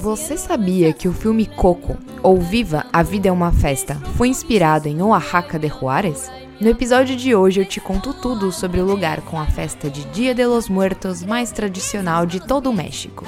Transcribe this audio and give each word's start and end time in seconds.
Você 0.00 0.34
sabia 0.38 0.94
que 0.94 1.06
o 1.06 1.12
filme 1.12 1.44
Coco, 1.44 1.94
ou 2.22 2.40
Viva, 2.40 2.86
a 2.90 3.02
Vida 3.02 3.28
é 3.28 3.32
uma 3.32 3.52
Festa, 3.52 3.96
foi 4.16 4.28
inspirado 4.28 4.88
em 4.88 5.02
Oaxaca 5.02 5.58
de 5.58 5.68
Juárez? 5.68 6.30
No 6.58 6.70
episódio 6.70 7.14
de 7.14 7.34
hoje 7.34 7.60
eu 7.60 7.66
te 7.66 7.82
conto 7.82 8.14
tudo 8.14 8.50
sobre 8.50 8.80
o 8.80 8.84
lugar 8.86 9.20
com 9.20 9.38
a 9.38 9.44
festa 9.44 9.90
de 9.90 10.04
Dia 10.06 10.34
de 10.34 10.46
los 10.46 10.70
Muertos 10.70 11.22
mais 11.22 11.52
tradicional 11.52 12.24
de 12.24 12.40
todo 12.40 12.70
o 12.70 12.72
México. 12.72 13.26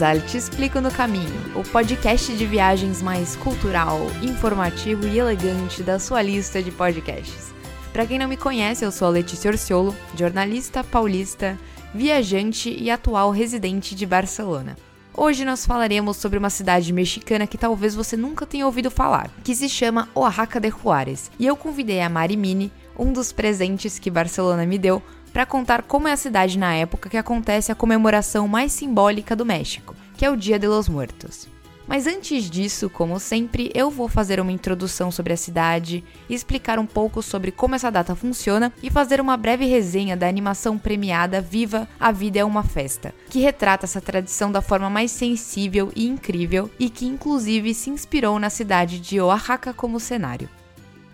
Te 0.00 0.38
Explico 0.38 0.80
no 0.80 0.90
Caminho, 0.90 1.28
o 1.54 1.62
podcast 1.62 2.34
de 2.34 2.46
viagens 2.46 3.02
mais 3.02 3.36
cultural, 3.36 4.00
informativo 4.22 5.06
e 5.06 5.18
elegante 5.18 5.82
da 5.82 5.98
sua 5.98 6.22
lista 6.22 6.62
de 6.62 6.70
podcasts. 6.70 7.52
Para 7.92 8.06
quem 8.06 8.18
não 8.18 8.26
me 8.26 8.38
conhece, 8.38 8.82
eu 8.82 8.90
sou 8.90 9.08
a 9.08 9.10
Letícia 9.10 9.50
Orciolo, 9.50 9.94
jornalista 10.16 10.82
paulista, 10.82 11.58
viajante 11.94 12.74
e 12.74 12.90
atual 12.90 13.30
residente 13.30 13.94
de 13.94 14.06
Barcelona. 14.06 14.74
Hoje 15.14 15.44
nós 15.44 15.66
falaremos 15.66 16.16
sobre 16.16 16.38
uma 16.38 16.48
cidade 16.48 16.94
mexicana 16.94 17.46
que 17.46 17.58
talvez 17.58 17.94
você 17.94 18.16
nunca 18.16 18.46
tenha 18.46 18.64
ouvido 18.64 18.90
falar, 18.90 19.30
que 19.44 19.54
se 19.54 19.68
chama 19.68 20.08
Oaxaca 20.14 20.58
de 20.58 20.70
Juárez. 20.70 21.30
E 21.38 21.46
eu 21.46 21.54
convidei 21.54 22.00
a 22.00 22.08
Mari 22.08 22.38
Mini, 22.38 22.72
um 22.98 23.12
dos 23.12 23.32
presentes 23.32 23.98
que 23.98 24.10
Barcelona 24.10 24.64
me 24.64 24.78
deu, 24.78 25.02
para 25.32 25.46
contar 25.46 25.82
como 25.82 26.08
é 26.08 26.12
a 26.12 26.16
cidade 26.16 26.58
na 26.58 26.74
época 26.74 27.08
que 27.08 27.16
acontece 27.16 27.70
a 27.70 27.74
comemoração 27.74 28.48
mais 28.48 28.72
simbólica 28.72 29.34
do 29.34 29.46
México, 29.46 29.94
que 30.16 30.24
é 30.24 30.30
o 30.30 30.36
Dia 30.36 30.58
de 30.58 30.66
los 30.66 30.88
Muertos. 30.88 31.48
Mas 31.90 32.06
antes 32.06 32.48
disso, 32.48 32.88
como 32.88 33.18
sempre, 33.18 33.68
eu 33.74 33.90
vou 33.90 34.06
fazer 34.06 34.38
uma 34.38 34.52
introdução 34.52 35.10
sobre 35.10 35.32
a 35.32 35.36
cidade, 35.36 36.04
explicar 36.28 36.78
um 36.78 36.86
pouco 36.86 37.20
sobre 37.20 37.50
como 37.50 37.74
essa 37.74 37.90
data 37.90 38.14
funciona 38.14 38.72
e 38.80 38.88
fazer 38.88 39.20
uma 39.20 39.36
breve 39.36 39.64
resenha 39.64 40.16
da 40.16 40.28
animação 40.28 40.78
premiada 40.78 41.40
Viva 41.40 41.88
a 41.98 42.12
Vida 42.12 42.38
é 42.38 42.44
uma 42.44 42.62
Festa, 42.62 43.12
que 43.28 43.40
retrata 43.40 43.86
essa 43.86 44.00
tradição 44.00 44.52
da 44.52 44.62
forma 44.62 44.88
mais 44.88 45.10
sensível 45.10 45.90
e 45.96 46.06
incrível 46.06 46.70
e 46.78 46.88
que 46.88 47.06
inclusive 47.06 47.74
se 47.74 47.90
inspirou 47.90 48.38
na 48.38 48.50
cidade 48.50 49.00
de 49.00 49.20
Oaxaca 49.20 49.74
como 49.74 49.98
cenário. 49.98 50.48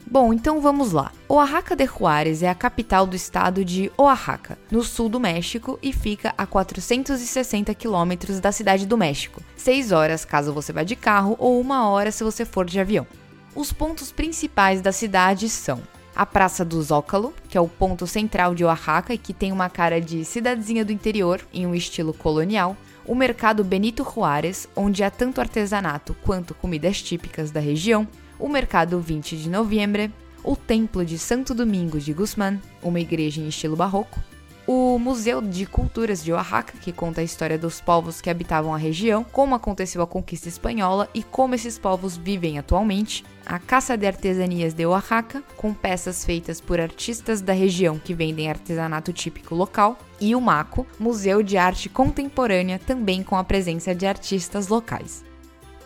Bom, 0.08 0.32
então 0.32 0.60
vamos 0.60 0.92
lá. 0.92 1.10
Oaxaca 1.28 1.74
de 1.74 1.84
Juárez 1.84 2.40
é 2.40 2.48
a 2.48 2.54
capital 2.54 3.08
do 3.08 3.16
estado 3.16 3.64
de 3.64 3.90
Oaxaca, 3.98 4.56
no 4.70 4.84
sul 4.84 5.08
do 5.08 5.18
México, 5.18 5.80
e 5.82 5.92
fica 5.92 6.32
a 6.38 6.46
460 6.46 7.74
quilômetros 7.74 8.38
da 8.38 8.52
cidade 8.52 8.86
do 8.86 8.96
México, 8.96 9.42
6 9.56 9.90
horas 9.90 10.24
caso 10.24 10.52
você 10.52 10.72
vá 10.72 10.84
de 10.84 10.94
carro 10.94 11.34
ou 11.40 11.60
uma 11.60 11.88
hora 11.88 12.12
se 12.12 12.22
você 12.22 12.44
for 12.44 12.64
de 12.64 12.78
avião. 12.78 13.04
Os 13.52 13.72
pontos 13.72 14.12
principais 14.12 14.80
da 14.80 14.92
cidade 14.92 15.48
são 15.48 15.82
a 16.14 16.24
Praça 16.24 16.64
do 16.64 16.80
Zócalo, 16.80 17.34
que 17.48 17.58
é 17.58 17.60
o 17.60 17.68
ponto 17.68 18.06
central 18.06 18.54
de 18.54 18.64
Oaxaca 18.64 19.12
e 19.12 19.18
que 19.18 19.34
tem 19.34 19.50
uma 19.50 19.68
cara 19.68 20.00
de 20.00 20.24
cidadezinha 20.24 20.84
do 20.84 20.92
interior 20.92 21.40
em 21.52 21.66
um 21.66 21.74
estilo 21.74 22.14
colonial, 22.14 22.76
o 23.04 23.14
Mercado 23.14 23.64
Benito 23.64 24.04
Juárez, 24.04 24.68
onde 24.76 25.02
há 25.02 25.10
tanto 25.10 25.40
artesanato 25.40 26.16
quanto 26.22 26.54
comidas 26.54 27.02
típicas 27.02 27.50
da 27.50 27.60
região, 27.60 28.06
o 28.38 28.48
Mercado 28.48 29.00
20 29.00 29.36
de 29.36 29.48
Novembro, 29.48 30.10
o 30.42 30.54
Templo 30.54 31.04
de 31.04 31.18
Santo 31.18 31.54
Domingo 31.54 31.98
de 31.98 32.12
Guzmán, 32.12 32.58
uma 32.82 33.00
igreja 33.00 33.40
em 33.40 33.48
estilo 33.48 33.76
barroco, 33.76 34.20
o 34.66 34.98
Museu 34.98 35.40
de 35.40 35.64
Culturas 35.64 36.24
de 36.24 36.32
Oaxaca, 36.32 36.76
que 36.78 36.92
conta 36.92 37.20
a 37.20 37.24
história 37.24 37.56
dos 37.56 37.80
povos 37.80 38.20
que 38.20 38.28
habitavam 38.28 38.74
a 38.74 38.78
região, 38.78 39.22
como 39.22 39.54
aconteceu 39.54 40.02
a 40.02 40.06
conquista 40.06 40.48
espanhola 40.48 41.08
e 41.14 41.22
como 41.22 41.54
esses 41.54 41.78
povos 41.78 42.16
vivem 42.16 42.58
atualmente, 42.58 43.24
a 43.44 43.60
Caça 43.60 43.96
de 43.96 44.06
Artesanias 44.06 44.74
de 44.74 44.84
Oaxaca, 44.84 45.42
com 45.56 45.72
peças 45.72 46.24
feitas 46.24 46.60
por 46.60 46.80
artistas 46.80 47.40
da 47.40 47.52
região 47.52 47.96
que 47.96 48.12
vendem 48.12 48.50
artesanato 48.50 49.12
típico 49.12 49.54
local, 49.54 49.96
e 50.20 50.34
o 50.34 50.40
MACO, 50.40 50.84
Museu 50.98 51.42
de 51.44 51.56
Arte 51.56 51.88
Contemporânea, 51.88 52.80
também 52.80 53.22
com 53.22 53.36
a 53.36 53.44
presença 53.44 53.94
de 53.94 54.04
artistas 54.04 54.66
locais. 54.66 55.24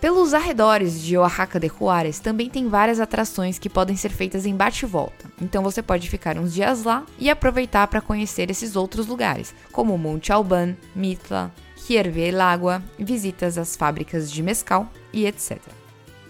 Pelos 0.00 0.32
arredores 0.32 1.02
de 1.02 1.18
Oaxaca 1.18 1.60
de 1.60 1.68
Juárez 1.68 2.18
também 2.20 2.48
tem 2.48 2.68
várias 2.68 2.98
atrações 2.98 3.58
que 3.58 3.68
podem 3.68 3.96
ser 3.96 4.08
feitas 4.08 4.46
em 4.46 4.56
bate-volta, 4.56 5.30
então 5.38 5.62
você 5.62 5.82
pode 5.82 6.08
ficar 6.08 6.38
uns 6.38 6.54
dias 6.54 6.84
lá 6.84 7.04
e 7.18 7.28
aproveitar 7.28 7.86
para 7.86 8.00
conhecer 8.00 8.50
esses 8.50 8.76
outros 8.76 9.06
lugares, 9.06 9.54
como 9.70 9.98
Monte 9.98 10.32
Alban, 10.32 10.74
Mitla, 10.96 11.52
Hierve 11.86 12.22
el 12.22 12.40
Agua, 12.40 12.82
visitas 12.98 13.58
às 13.58 13.76
fábricas 13.76 14.32
de 14.32 14.42
mescal 14.42 14.90
e 15.12 15.26
etc. 15.26 15.58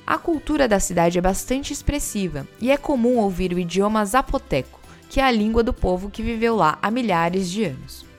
A 0.04 0.18
cultura 0.18 0.66
da 0.66 0.80
cidade 0.80 1.18
é 1.18 1.20
bastante 1.20 1.72
expressiva 1.72 2.48
e 2.60 2.72
é 2.72 2.76
comum 2.76 3.18
ouvir 3.18 3.52
o 3.52 3.58
idioma 3.58 4.04
zapoteco, 4.04 4.80
que 5.08 5.20
é 5.20 5.22
a 5.22 5.30
língua 5.30 5.62
do 5.62 5.72
povo 5.72 6.10
que 6.10 6.24
viveu 6.24 6.56
lá 6.56 6.76
há 6.82 6.90
milhares 6.90 7.48
de 7.48 7.66
anos. 7.66 8.09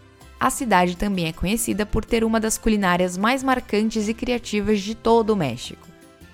A 0.41 0.49
cidade 0.49 0.97
também 0.97 1.27
é 1.27 1.31
conhecida 1.31 1.85
por 1.85 2.03
ter 2.03 2.23
uma 2.23 2.39
das 2.39 2.57
culinárias 2.57 3.15
mais 3.15 3.43
marcantes 3.43 4.07
e 4.07 4.13
criativas 4.15 4.81
de 4.81 4.95
todo 4.95 5.29
o 5.29 5.35
México. 5.35 5.87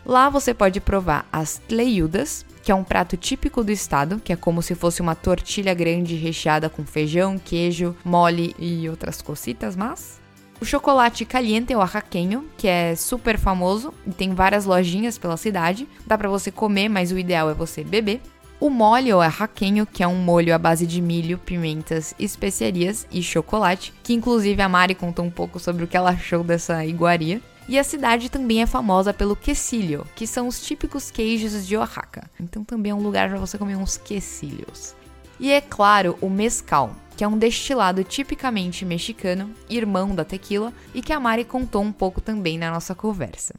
Lá 0.05 0.29
você 0.29 0.53
pode 0.53 0.79
provar 0.79 1.27
as 1.29 1.57
tleiudas, 1.67 2.45
que 2.63 2.71
é 2.71 2.75
um 2.75 2.85
prato 2.85 3.17
típico 3.17 3.65
do 3.65 3.69
estado, 3.69 4.21
que 4.23 4.31
é 4.31 4.37
como 4.37 4.61
se 4.61 4.75
fosse 4.75 5.01
uma 5.01 5.13
tortilha 5.13 5.73
grande 5.73 6.15
recheada 6.15 6.69
com 6.69 6.85
feijão, 6.85 7.37
queijo, 7.37 7.93
mole 8.05 8.55
e 8.57 8.87
outras 8.87 9.21
cositas, 9.21 9.75
mas 9.75 10.21
o 10.61 10.65
chocolate 10.65 11.25
caliente 11.25 11.75
oaxaquenho, 11.75 12.45
que 12.57 12.67
é 12.67 12.95
super 12.95 13.37
famoso 13.37 13.93
e 14.07 14.11
tem 14.11 14.33
várias 14.33 14.65
lojinhas 14.65 15.17
pela 15.17 15.35
cidade. 15.35 15.87
Dá 16.05 16.17
para 16.17 16.29
você 16.29 16.49
comer, 16.49 16.87
mas 16.87 17.11
o 17.11 17.19
ideal 17.19 17.49
é 17.49 17.53
você 17.53 17.83
beber. 17.83 18.21
O 18.59 18.71
molho 18.71 19.17
ou 19.17 19.21
arraquenho, 19.21 19.85
que 19.85 20.01
é 20.01 20.07
um 20.07 20.15
molho 20.15 20.53
à 20.53 20.57
base 20.57 20.87
de 20.87 20.99
milho, 20.99 21.37
pimentas, 21.37 22.15
especiarias 22.17 23.05
e 23.11 23.21
chocolate, 23.21 23.93
que 24.01 24.15
inclusive 24.15 24.59
a 24.59 24.67
Mari 24.67 24.95
contou 24.95 25.23
um 25.23 25.29
pouco 25.29 25.59
sobre 25.59 25.83
o 25.83 25.87
que 25.87 25.95
ela 25.95 26.09
achou 26.09 26.43
dessa 26.43 26.83
iguaria. 26.83 27.39
E 27.69 27.77
a 27.77 27.83
cidade 27.83 28.29
também 28.29 28.63
é 28.63 28.65
famosa 28.65 29.13
pelo 29.13 29.35
quesilho, 29.35 30.07
que 30.15 30.25
são 30.25 30.47
os 30.47 30.59
típicos 30.59 31.11
queijos 31.11 31.67
de 31.67 31.77
Oaxaca. 31.77 32.27
Então 32.39 32.63
também 32.63 32.91
é 32.91 32.95
um 32.95 33.01
lugar 33.01 33.29
para 33.29 33.37
você 33.37 33.59
comer 33.59 33.75
uns 33.75 33.95
quesilhos. 33.95 34.95
E 35.39 35.51
é 35.51 35.61
claro, 35.61 36.17
o 36.19 36.27
mezcal, 36.27 36.95
que 37.15 37.23
é 37.23 37.27
um 37.27 37.37
destilado 37.37 38.03
tipicamente 38.03 38.83
mexicano, 38.83 39.51
irmão 39.69 40.15
da 40.15 40.25
tequila, 40.25 40.73
e 40.95 41.01
que 41.03 41.13
a 41.13 41.19
Mari 41.19 41.43
contou 41.43 41.83
um 41.83 41.91
pouco 41.91 42.21
também 42.21 42.57
na 42.57 42.71
nossa 42.71 42.95
conversa. 42.95 43.53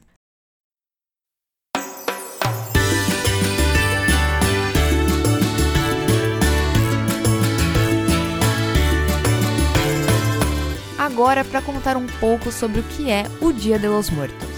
Agora 11.18 11.44
para 11.44 11.60
contar 11.60 11.96
um 11.96 12.06
pouco 12.20 12.52
sobre 12.52 12.78
o 12.78 12.84
que 12.84 13.10
é 13.10 13.24
o 13.40 13.52
Dia 13.52 13.76
de 13.76 13.88
los 13.88 14.08
Muertos. 14.08 14.48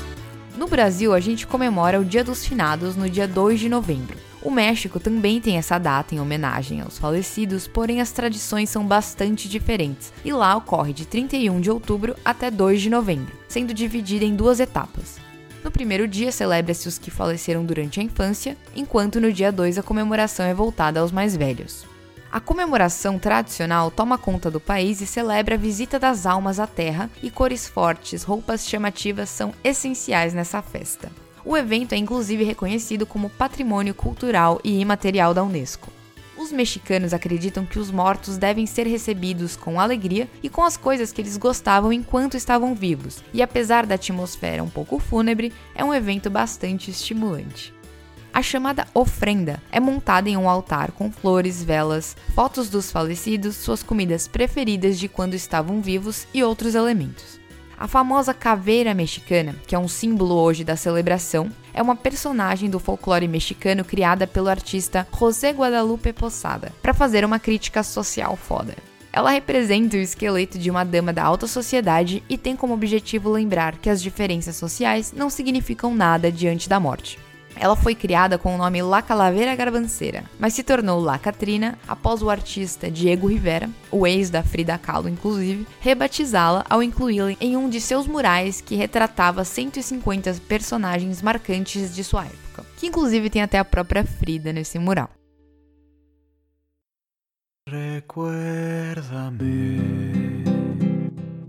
No 0.59 0.69
Brasil, 0.69 1.15
a 1.15 1.19
gente 1.19 1.47
comemora 1.47 1.98
o 1.98 2.04
Dia 2.04 2.22
dos 2.22 2.44
Finados 2.44 2.97
no 2.97 3.09
dia 3.09 3.26
2 3.26 3.59
de 3.59 3.66
novembro. 3.66 4.15
O 4.43 4.50
México 4.50 5.00
também 5.00 5.41
tem 5.41 5.56
essa 5.56 5.78
data 5.78 6.15
em 6.15 6.20
homenagem 6.20 6.82
aos 6.82 6.99
falecidos, 6.99 7.67
porém 7.67 8.02
as 8.02 8.12
tradições 8.12 8.69
são 8.69 8.85
bastante 8.85 9.49
diferentes, 9.49 10.12
e 10.23 10.35
lá 10.35 10.55
ocorre 10.55 10.93
de 10.93 11.06
31 11.06 11.62
de 11.62 11.70
outubro 11.70 12.14
até 12.23 12.50
2 12.50 12.82
de 12.82 12.90
novembro, 12.90 13.35
sendo 13.49 13.73
dividida 13.73 14.26
em 14.26 14.37
duas 14.37 14.61
etapas. 14.61 15.17
No 15.64 15.70
primeiro 15.70 16.06
dia 16.06 16.31
celebra-se 16.31 16.87
os 16.87 16.99
que 16.99 17.11
faleceram 17.11 17.64
durante 17.64 18.00
a 18.00 18.02
infância, 18.02 18.55
enquanto 18.76 19.19
no 19.19 19.32
dia 19.32 19.50
2 19.50 19.79
a 19.79 19.82
comemoração 19.82 20.44
é 20.44 20.52
voltada 20.52 21.00
aos 21.00 21.11
mais 21.11 21.35
velhos. 21.35 21.89
A 22.32 22.38
comemoração 22.38 23.19
tradicional 23.19 23.91
toma 23.91 24.17
conta 24.17 24.49
do 24.49 24.61
país 24.61 25.00
e 25.00 25.06
celebra 25.06 25.56
a 25.56 25.59
visita 25.59 25.99
das 25.99 26.27
almas 26.27 26.61
à 26.61 26.67
terra, 26.67 27.11
e 27.21 27.29
cores 27.29 27.67
fortes, 27.67 28.23
roupas 28.23 28.69
chamativas 28.69 29.29
são 29.29 29.53
essenciais 29.65 30.32
nessa 30.32 30.62
festa. 30.62 31.11
O 31.44 31.56
evento 31.56 31.93
é 31.93 31.97
inclusive 31.97 32.44
reconhecido 32.44 33.05
como 33.05 33.31
Patrimônio 33.31 33.94
Cultural 33.94 34.61
e 34.62 34.79
Imaterial 34.79 35.35
da 35.35 35.43
Unesco. 35.43 35.91
Os 36.38 36.53
mexicanos 36.53 37.12
acreditam 37.12 37.67
que 37.67 37.81
os 37.81 37.91
mortos 37.91 38.38
devem 38.38 38.65
ser 38.65 38.87
recebidos 38.87 39.56
com 39.56 39.81
alegria 39.81 40.31
e 40.41 40.49
com 40.49 40.62
as 40.62 40.76
coisas 40.76 41.11
que 41.11 41.21
eles 41.21 41.37
gostavam 41.37 41.93
enquanto 41.93 42.37
estavam 42.37 42.76
vivos, 42.76 43.25
e 43.35 43.43
apesar 43.43 43.85
da 43.85 43.97
atmosfera 43.97 44.62
um 44.62 44.71
pouco 44.71 45.00
fúnebre, 45.00 45.53
é 45.75 45.85
um 45.85 45.93
evento 45.93 46.31
bastante 46.31 46.93
estimulante. 46.93 47.75
A 48.32 48.43
chamada 48.43 48.87
ofrenda 48.94 49.61
é 49.73 49.81
montada 49.81 50.29
em 50.29 50.37
um 50.37 50.49
altar 50.49 50.93
com 50.93 51.11
flores, 51.11 51.62
velas, 51.62 52.17
fotos 52.35 52.71
dos 52.71 52.91
falecidos, 52.91 53.56
suas 53.56 53.82
comidas 53.82 54.29
preferidas 54.29 54.99
de 54.99 55.09
quando 55.09 55.35
estavam 55.35 55.81
vivos 55.81 56.27
e 56.32 56.43
outros 56.43 56.75
elementos. 56.75 57.41
A 57.77 57.88
famosa 57.88 58.32
caveira 58.32 58.94
mexicana, 58.94 59.56
que 59.67 59.75
é 59.75 59.79
um 59.79 59.88
símbolo 59.88 60.35
hoje 60.35 60.62
da 60.62 60.77
celebração, 60.77 61.50
é 61.73 61.82
uma 61.82 61.97
personagem 61.97 62.69
do 62.69 62.79
folclore 62.79 63.27
mexicano 63.27 63.85
criada 63.85 64.27
pelo 64.27 64.49
artista 64.49 65.09
José 65.19 65.50
Guadalupe 65.50 66.12
Posada 66.12 66.73
para 66.83 66.94
fazer 66.94 67.25
uma 67.25 67.38
crítica 67.38 67.83
social 67.83 68.37
foda. 68.37 68.76
Ela 69.12 69.31
representa 69.31 69.97
o 69.97 70.00
esqueleto 70.00 70.59
de 70.59 70.71
uma 70.71 70.85
dama 70.85 71.12
da 71.12 71.25
alta 71.25 71.47
sociedade 71.47 72.23
e 72.29 72.38
tem 72.38 72.55
como 72.55 72.75
objetivo 72.75 73.31
lembrar 73.31 73.76
que 73.79 73.91
as 73.91 74.00
diferenças 74.00 74.56
sociais 74.56 75.12
não 75.17 75.29
significam 75.29 75.94
nada 75.94 76.31
diante 76.31 76.69
da 76.69 76.79
morte. 76.79 77.19
Ela 77.56 77.76
foi 77.76 77.94
criada 77.94 78.38
com 78.38 78.55
o 78.55 78.58
nome 78.58 78.82
La 78.82 79.02
Calaveira 79.02 79.55
Garbanceira, 79.55 80.25
mas 80.38 80.55
se 80.55 80.62
tornou 80.62 81.00
La 81.00 81.19
Catrina 81.19 81.79
após 81.87 82.23
o 82.23 82.31
artista 82.31 82.91
Diego 82.91 83.26
Rivera, 83.26 83.69
o 83.91 84.06
ex 84.06 84.31
da 84.31 84.43
Frida 84.43 84.79
Kahlo 84.79 85.08
inclusive, 85.08 85.67
rebatizá-la 85.81 86.64
ao 86.69 86.82
incluí-la 86.82 87.32
em 87.41 87.56
um 87.56 87.69
de 87.69 87.81
seus 87.81 88.06
murais 88.06 88.61
que 88.61 88.76
retratava 88.76 89.44
150 89.44 90.35
personagens 90.49 91.20
marcantes 91.20 91.94
de 91.94 92.05
sua 92.05 92.25
época, 92.25 92.64
que 92.76 92.87
inclusive 92.87 93.29
tem 93.29 93.43
até 93.43 93.58
a 93.58 93.64
própria 93.64 94.05
Frida 94.05 94.52
nesse 94.52 94.79
mural. 94.79 95.11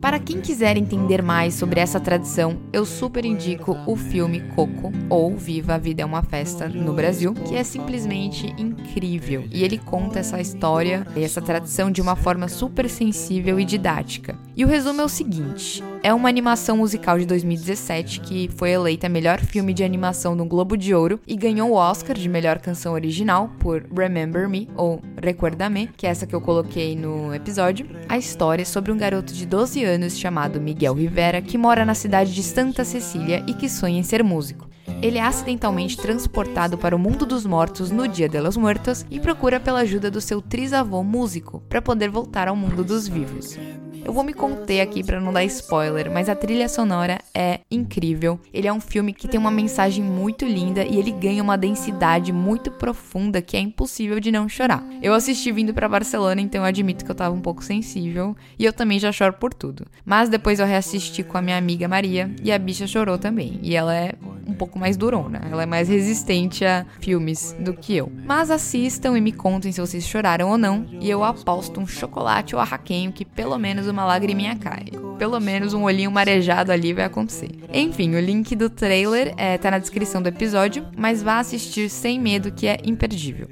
Para 0.01 0.17
quem 0.17 0.41
quiser 0.41 0.77
entender 0.77 1.21
mais 1.21 1.53
sobre 1.53 1.79
essa 1.79 1.99
tradição, 1.99 2.59
eu 2.73 2.85
super 2.85 3.23
indico 3.23 3.77
o 3.85 3.95
filme 3.95 4.41
Coco 4.55 4.91
ou 5.07 5.37
Viva 5.37 5.75
a 5.75 5.77
Vida 5.77 6.01
é 6.01 6.05
uma 6.05 6.23
Festa 6.23 6.67
no 6.67 6.91
Brasil, 6.91 7.35
que 7.35 7.55
é 7.55 7.63
simplesmente 7.63 8.47
incrível. 8.57 9.45
E 9.51 9.63
ele 9.63 9.77
conta 9.77 10.17
essa 10.17 10.41
história 10.41 11.05
e 11.15 11.23
essa 11.23 11.39
tradição 11.39 11.91
de 11.91 12.01
uma 12.01 12.15
forma 12.15 12.47
super 12.47 12.89
sensível 12.89 13.59
e 13.59 13.63
didática. 13.63 14.35
E 14.55 14.65
o 14.65 14.67
resumo 14.67 15.01
é 15.01 15.05
o 15.05 15.09
seguinte: 15.09 15.81
é 16.03 16.13
uma 16.13 16.27
animação 16.27 16.77
musical 16.77 17.17
de 17.17 17.25
2017 17.25 18.19
que 18.19 18.49
foi 18.55 18.71
eleita 18.71 19.07
melhor 19.07 19.39
filme 19.39 19.73
de 19.73 19.83
animação 19.83 20.35
no 20.35 20.45
Globo 20.45 20.75
de 20.75 20.93
Ouro 20.93 21.19
e 21.25 21.35
ganhou 21.35 21.71
o 21.71 21.75
Oscar 21.75 22.17
de 22.17 22.27
melhor 22.27 22.59
canção 22.59 22.93
original 22.93 23.49
por 23.59 23.85
Remember 23.95 24.49
Me 24.49 24.67
ou 24.75 25.01
Recuérdame, 25.21 25.89
que 25.95 26.05
é 26.05 26.09
essa 26.09 26.27
que 26.27 26.35
eu 26.35 26.41
coloquei 26.41 26.95
no 26.95 27.33
episódio. 27.33 27.87
A 28.09 28.17
história 28.17 28.63
é 28.63 28.65
sobre 28.65 28.91
um 28.91 28.97
garoto 28.97 29.33
de 29.33 29.45
12 29.45 29.83
anos 29.83 30.17
chamado 30.17 30.59
Miguel 30.59 30.95
Rivera 30.95 31.41
que 31.41 31.57
mora 31.57 31.85
na 31.85 31.95
cidade 31.95 32.33
de 32.33 32.43
Santa 32.43 32.83
Cecília 32.83 33.43
e 33.47 33.53
que 33.53 33.69
sonha 33.69 33.99
em 33.99 34.03
ser 34.03 34.23
músico. 34.23 34.69
Ele 35.01 35.17
é 35.17 35.23
acidentalmente 35.23 35.97
transportado 35.97 36.77
para 36.77 36.95
o 36.95 36.99
mundo 36.99 37.25
dos 37.25 37.45
mortos 37.45 37.89
no 37.89 38.07
Dia 38.07 38.27
de 38.27 38.39
los 38.39 38.57
Muertos 38.57 39.05
e 39.09 39.19
procura 39.19 39.59
pela 39.59 39.79
ajuda 39.79 40.11
do 40.11 40.19
seu 40.19 40.41
trisavô 40.41 41.03
músico 41.03 41.63
para 41.69 41.81
poder 41.81 42.09
voltar 42.09 42.47
ao 42.47 42.55
mundo 42.55 42.83
dos 42.83 43.07
vivos. 43.07 43.57
Eu 44.03 44.13
vou 44.13 44.23
me 44.23 44.33
conter 44.33 44.81
aqui 44.81 45.03
para 45.03 45.21
não 45.21 45.31
dar 45.31 45.43
spoiler, 45.45 46.11
mas 46.11 46.27
a 46.27 46.35
trilha 46.35 46.67
sonora 46.67 47.19
é 47.35 47.59
incrível. 47.69 48.39
Ele 48.51 48.67
é 48.67 48.73
um 48.73 48.81
filme 48.81 49.13
que 49.13 49.27
tem 49.27 49.39
uma 49.39 49.51
mensagem 49.51 50.03
muito 50.03 50.43
linda 50.43 50.83
e 50.83 50.97
ele 50.97 51.11
ganha 51.11 51.43
uma 51.43 51.57
densidade 51.57 52.33
muito 52.33 52.71
profunda 52.71 53.41
que 53.41 53.55
é 53.55 53.59
impossível 53.59 54.19
de 54.19 54.31
não 54.31 54.49
chorar. 54.49 54.83
Eu 55.01 55.13
assisti 55.13 55.51
vindo 55.51 55.73
para 55.73 55.87
Barcelona, 55.87 56.41
então 56.41 56.61
eu 56.61 56.65
admito 56.65 57.05
que 57.05 57.11
eu 57.11 57.15
tava 57.15 57.35
um 57.35 57.41
pouco 57.41 57.63
sensível 57.63 58.35
e 58.57 58.65
eu 58.65 58.73
também 58.73 58.97
já 58.97 59.11
choro 59.11 59.33
por 59.33 59.53
tudo. 59.53 59.85
Mas 60.03 60.29
depois 60.29 60.59
eu 60.59 60.65
reassisti 60.65 61.23
com 61.23 61.37
a 61.37 61.41
minha 61.41 61.57
amiga 61.57 61.87
Maria 61.87 62.33
e 62.43 62.51
a 62.51 62.57
bicha 62.57 62.87
chorou 62.87 63.19
também. 63.19 63.59
E 63.61 63.75
ela 63.75 63.95
é 63.95 64.13
um 64.47 64.53
pouco 64.53 64.79
mais 64.79 64.97
durona, 64.97 65.41
ela 65.49 65.63
é 65.63 65.65
mais 65.67 65.87
resistente 65.87 66.65
a 66.65 66.85
filmes 66.99 67.55
do 67.59 67.73
que 67.73 67.95
eu. 67.95 68.11
Mas 68.25 68.49
assistam 68.49 69.15
e 69.15 69.21
me 69.21 69.31
contem 69.31 69.71
se 69.71 69.79
vocês 69.79 70.05
choraram 70.05 70.49
ou 70.49 70.57
não, 70.57 70.87
e 70.99 71.09
eu 71.09 71.23
aposto 71.23 71.79
um 71.79 71.85
chocolate 71.85 72.55
ou 72.55 72.61
arraquenho 72.61 73.11
que 73.11 73.23
pelo 73.23 73.57
menos 73.57 73.90
uma 73.91 74.05
lagriminha 74.05 74.55
cai. 74.55 74.85
Pelo 75.17 75.39
menos 75.39 75.73
um 75.73 75.83
olhinho 75.83 76.11
marejado 76.11 76.71
ali 76.71 76.93
vai 76.93 77.05
acontecer. 77.05 77.51
Enfim, 77.71 78.15
o 78.15 78.19
link 78.19 78.55
do 78.55 78.69
trailer 78.69 79.33
é, 79.37 79.57
tá 79.57 79.69
na 79.69 79.77
descrição 79.77 80.21
do 80.21 80.29
episódio, 80.29 80.87
mas 80.97 81.21
vá 81.21 81.39
assistir 81.39 81.89
sem 81.89 82.19
medo 82.19 82.51
que 82.51 82.67
é 82.67 82.77
imperdível. 82.83 83.47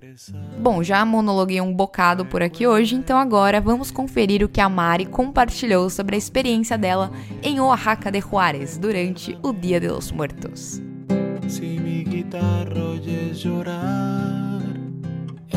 Bom, 0.60 0.82
já 0.82 1.06
monologuei 1.06 1.62
um 1.62 1.74
bocado 1.74 2.26
por 2.26 2.42
aqui 2.42 2.66
hoje, 2.66 2.96
então 2.96 3.18
agora 3.18 3.62
vamos 3.62 3.92
conferir 3.92 4.44
o 4.44 4.50
que 4.50 4.60
a 4.60 4.68
Mari 4.68 5.06
compartilhou 5.06 5.90
sobre 5.90 6.16
a 6.16 6.18
experiência 6.18 6.78
dela 6.78 7.12
em 7.44 7.60
Oaxaca 7.60 8.12
de 8.12 8.20
Juárez 8.20 8.78
durante 8.78 9.38
o 9.44 9.54
Dia 9.54 9.80
de 9.80 9.90
los 9.90 10.12
Muertos. 10.12 10.82
Si 11.48 11.80
mi 11.80 12.04
guitarra 12.04 13.00
llorar, 13.34 14.49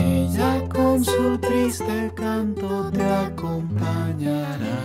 ella 0.03 0.69
con 0.69 1.05
su 1.05 1.39
triste 1.39 2.13
canto 2.15 2.91
te 2.91 3.03
acompañará. 3.03 4.79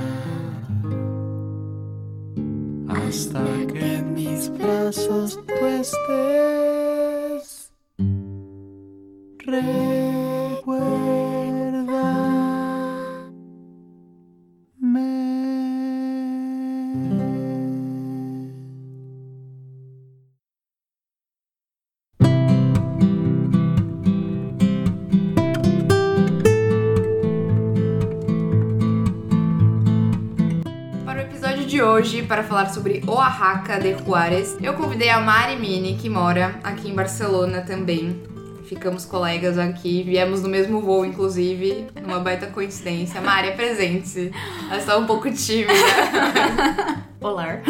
Hasta 2.88 3.44
que 3.72 3.96
en 3.98 4.14
mis 4.14 4.50
brazos 4.58 5.40
tú 5.46 5.66
estés. 5.66 6.48
de 9.48 9.98
hoje 31.97 32.21
para 32.21 32.44
falar 32.44 32.69
sobre 32.69 33.01
Oaxaca 33.07 33.79
de 33.79 33.97
Juárez. 33.97 34.55
Eu 34.61 34.75
convidei 34.75 35.09
a 35.09 35.19
Mari 35.19 35.55
Mini, 35.55 35.97
que 35.97 36.07
mora 36.07 36.59
aqui 36.63 36.91
em 36.91 36.94
Barcelona 36.94 37.61
também. 37.61 38.21
Ficamos 38.65 39.03
colegas 39.03 39.57
aqui, 39.57 40.03
viemos 40.03 40.44
no 40.44 40.47
mesmo 40.47 40.79
voo, 40.79 41.03
inclusive, 41.03 41.88
uma 42.05 42.19
baita 42.19 42.45
coincidência. 42.45 43.19
Mari, 43.19 43.49
apresente-se. 43.49 44.31
Ela 44.69 44.77
está 44.77 44.95
um 44.95 45.07
pouco 45.07 45.31
tímida. 45.31 45.73
Olá, 47.19 47.61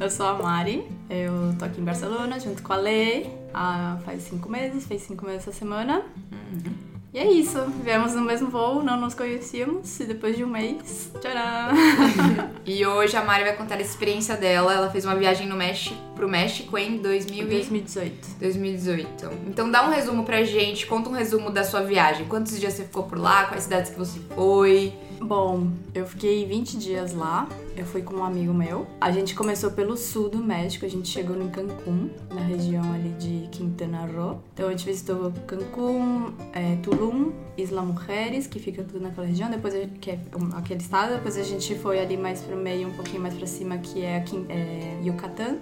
eu 0.00 0.10
sou 0.10 0.26
a 0.26 0.34
Mari, 0.34 0.84
eu 1.08 1.54
tô 1.56 1.64
aqui 1.64 1.80
em 1.80 1.84
Barcelona 1.84 2.40
junto 2.40 2.60
com 2.60 2.72
a 2.72 2.76
Lê 2.76 3.26
há 3.54 3.98
faz 4.04 4.24
cinco 4.24 4.50
meses, 4.50 4.84
fez 4.84 5.02
cinco 5.02 5.24
meses 5.24 5.46
essa 5.46 5.52
semana. 5.52 6.02
Uhum. 6.32 6.83
E 7.14 7.18
é 7.20 7.30
isso, 7.30 7.64
viemos 7.84 8.12
no 8.12 8.22
mesmo 8.22 8.50
voo, 8.50 8.82
não 8.82 8.96
nos 9.00 9.14
conhecíamos 9.14 10.00
e 10.00 10.04
depois 10.04 10.36
de 10.36 10.42
um 10.42 10.48
mês, 10.48 11.12
tcharam! 11.20 11.72
e 12.66 12.84
hoje 12.84 13.16
a 13.16 13.22
Mari 13.22 13.44
vai 13.44 13.54
contar 13.54 13.76
a 13.76 13.80
experiência 13.80 14.36
dela. 14.36 14.74
Ela 14.74 14.90
fez 14.90 15.04
uma 15.04 15.14
viagem 15.14 15.46
no 15.46 15.54
México, 15.54 15.94
pro 16.16 16.28
México 16.28 16.76
em 16.76 16.98
2000 16.98 17.46
2018. 17.46 18.28
2018. 18.40 19.30
Então 19.46 19.70
dá 19.70 19.86
um 19.86 19.90
resumo 19.90 20.24
pra 20.24 20.42
gente, 20.42 20.88
conta 20.88 21.08
um 21.08 21.12
resumo 21.12 21.52
da 21.52 21.62
sua 21.62 21.82
viagem. 21.82 22.26
Quantos 22.26 22.58
dias 22.58 22.72
você 22.72 22.82
ficou 22.82 23.04
por 23.04 23.16
lá? 23.16 23.44
Quais 23.44 23.62
cidades 23.62 23.92
que 23.92 23.98
você 23.98 24.18
foi? 24.34 24.92
Bom, 25.24 25.68
eu 25.94 26.06
fiquei 26.06 26.44
20 26.44 26.76
dias 26.76 27.14
lá. 27.14 27.48
Eu 27.74 27.86
fui 27.86 28.02
com 28.02 28.16
um 28.16 28.24
amigo 28.24 28.52
meu. 28.52 28.86
A 29.00 29.10
gente 29.10 29.34
começou 29.34 29.70
pelo 29.70 29.96
sul 29.96 30.28
do 30.28 30.36
México. 30.36 30.84
A 30.84 30.88
gente 30.88 31.08
chegou 31.08 31.34
em 31.40 31.48
Cancún, 31.48 32.10
na 32.28 32.42
região 32.42 32.92
ali 32.92 33.08
de 33.18 33.48
Quintana 33.50 34.04
Roo. 34.04 34.42
Então 34.52 34.68
a 34.68 34.70
gente 34.72 34.84
visitou 34.84 35.32
Cancún, 35.46 36.34
é, 36.52 36.76
Tulum, 36.82 37.32
Isla 37.56 37.80
Mujeres, 37.80 38.46
que 38.46 38.58
fica 38.58 38.82
tudo 38.82 39.00
naquela 39.00 39.26
região. 39.26 39.48
Depois 39.48 39.72
que 39.98 40.10
é 40.10 40.20
aquele 40.54 40.80
estado. 40.80 41.14
Depois 41.14 41.38
a 41.38 41.42
gente 41.42 41.74
foi 41.76 42.00
ali 42.00 42.18
mais 42.18 42.42
pro 42.42 42.54
meio, 42.54 42.88
um 42.88 42.92
pouquinho 42.92 43.22
mais 43.22 43.32
para 43.32 43.46
cima, 43.46 43.78
que 43.78 44.02
é, 44.02 44.22
é 44.50 45.00
Yucatán. 45.02 45.56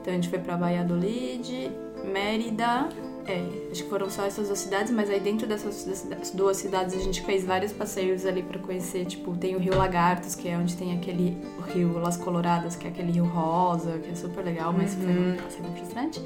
Então 0.00 0.12
a 0.12 0.16
gente 0.16 0.28
foi 0.28 0.38
para 0.38 0.56
Valladolid, 0.56 1.68
Mérida, 2.04 2.88
é, 3.26 3.70
acho 3.70 3.84
que 3.84 3.88
foram 3.88 4.10
só 4.10 4.24
essas 4.24 4.48
duas 4.48 4.58
cidades, 4.58 4.92
mas 4.92 5.08
aí 5.08 5.20
dentro 5.20 5.46
dessas 5.46 5.86
duas 6.34 6.56
cidades 6.56 6.94
a 6.94 7.00
gente 7.00 7.22
fez 7.22 7.44
vários 7.44 7.72
passeios 7.72 8.26
ali 8.26 8.42
para 8.42 8.58
conhecer, 8.58 9.04
tipo, 9.06 9.36
tem 9.36 9.56
o 9.56 9.58
Rio 9.58 9.76
Lagartos, 9.76 10.34
que 10.34 10.48
é 10.48 10.56
onde 10.56 10.76
tem 10.76 10.96
aquele 10.96 11.36
Rio 11.72 11.98
Las 11.98 12.16
Coloradas, 12.16 12.76
que 12.76 12.86
é 12.86 12.90
aquele 12.90 13.12
rio 13.12 13.24
rosa, 13.24 13.98
que 13.98 14.10
é 14.10 14.14
super 14.14 14.44
legal, 14.44 14.72
mas 14.72 14.94
uhum. 14.94 15.02
foi 15.02 15.12
um 15.12 15.36
passeio 15.36 15.72
frustrante. 15.76 16.22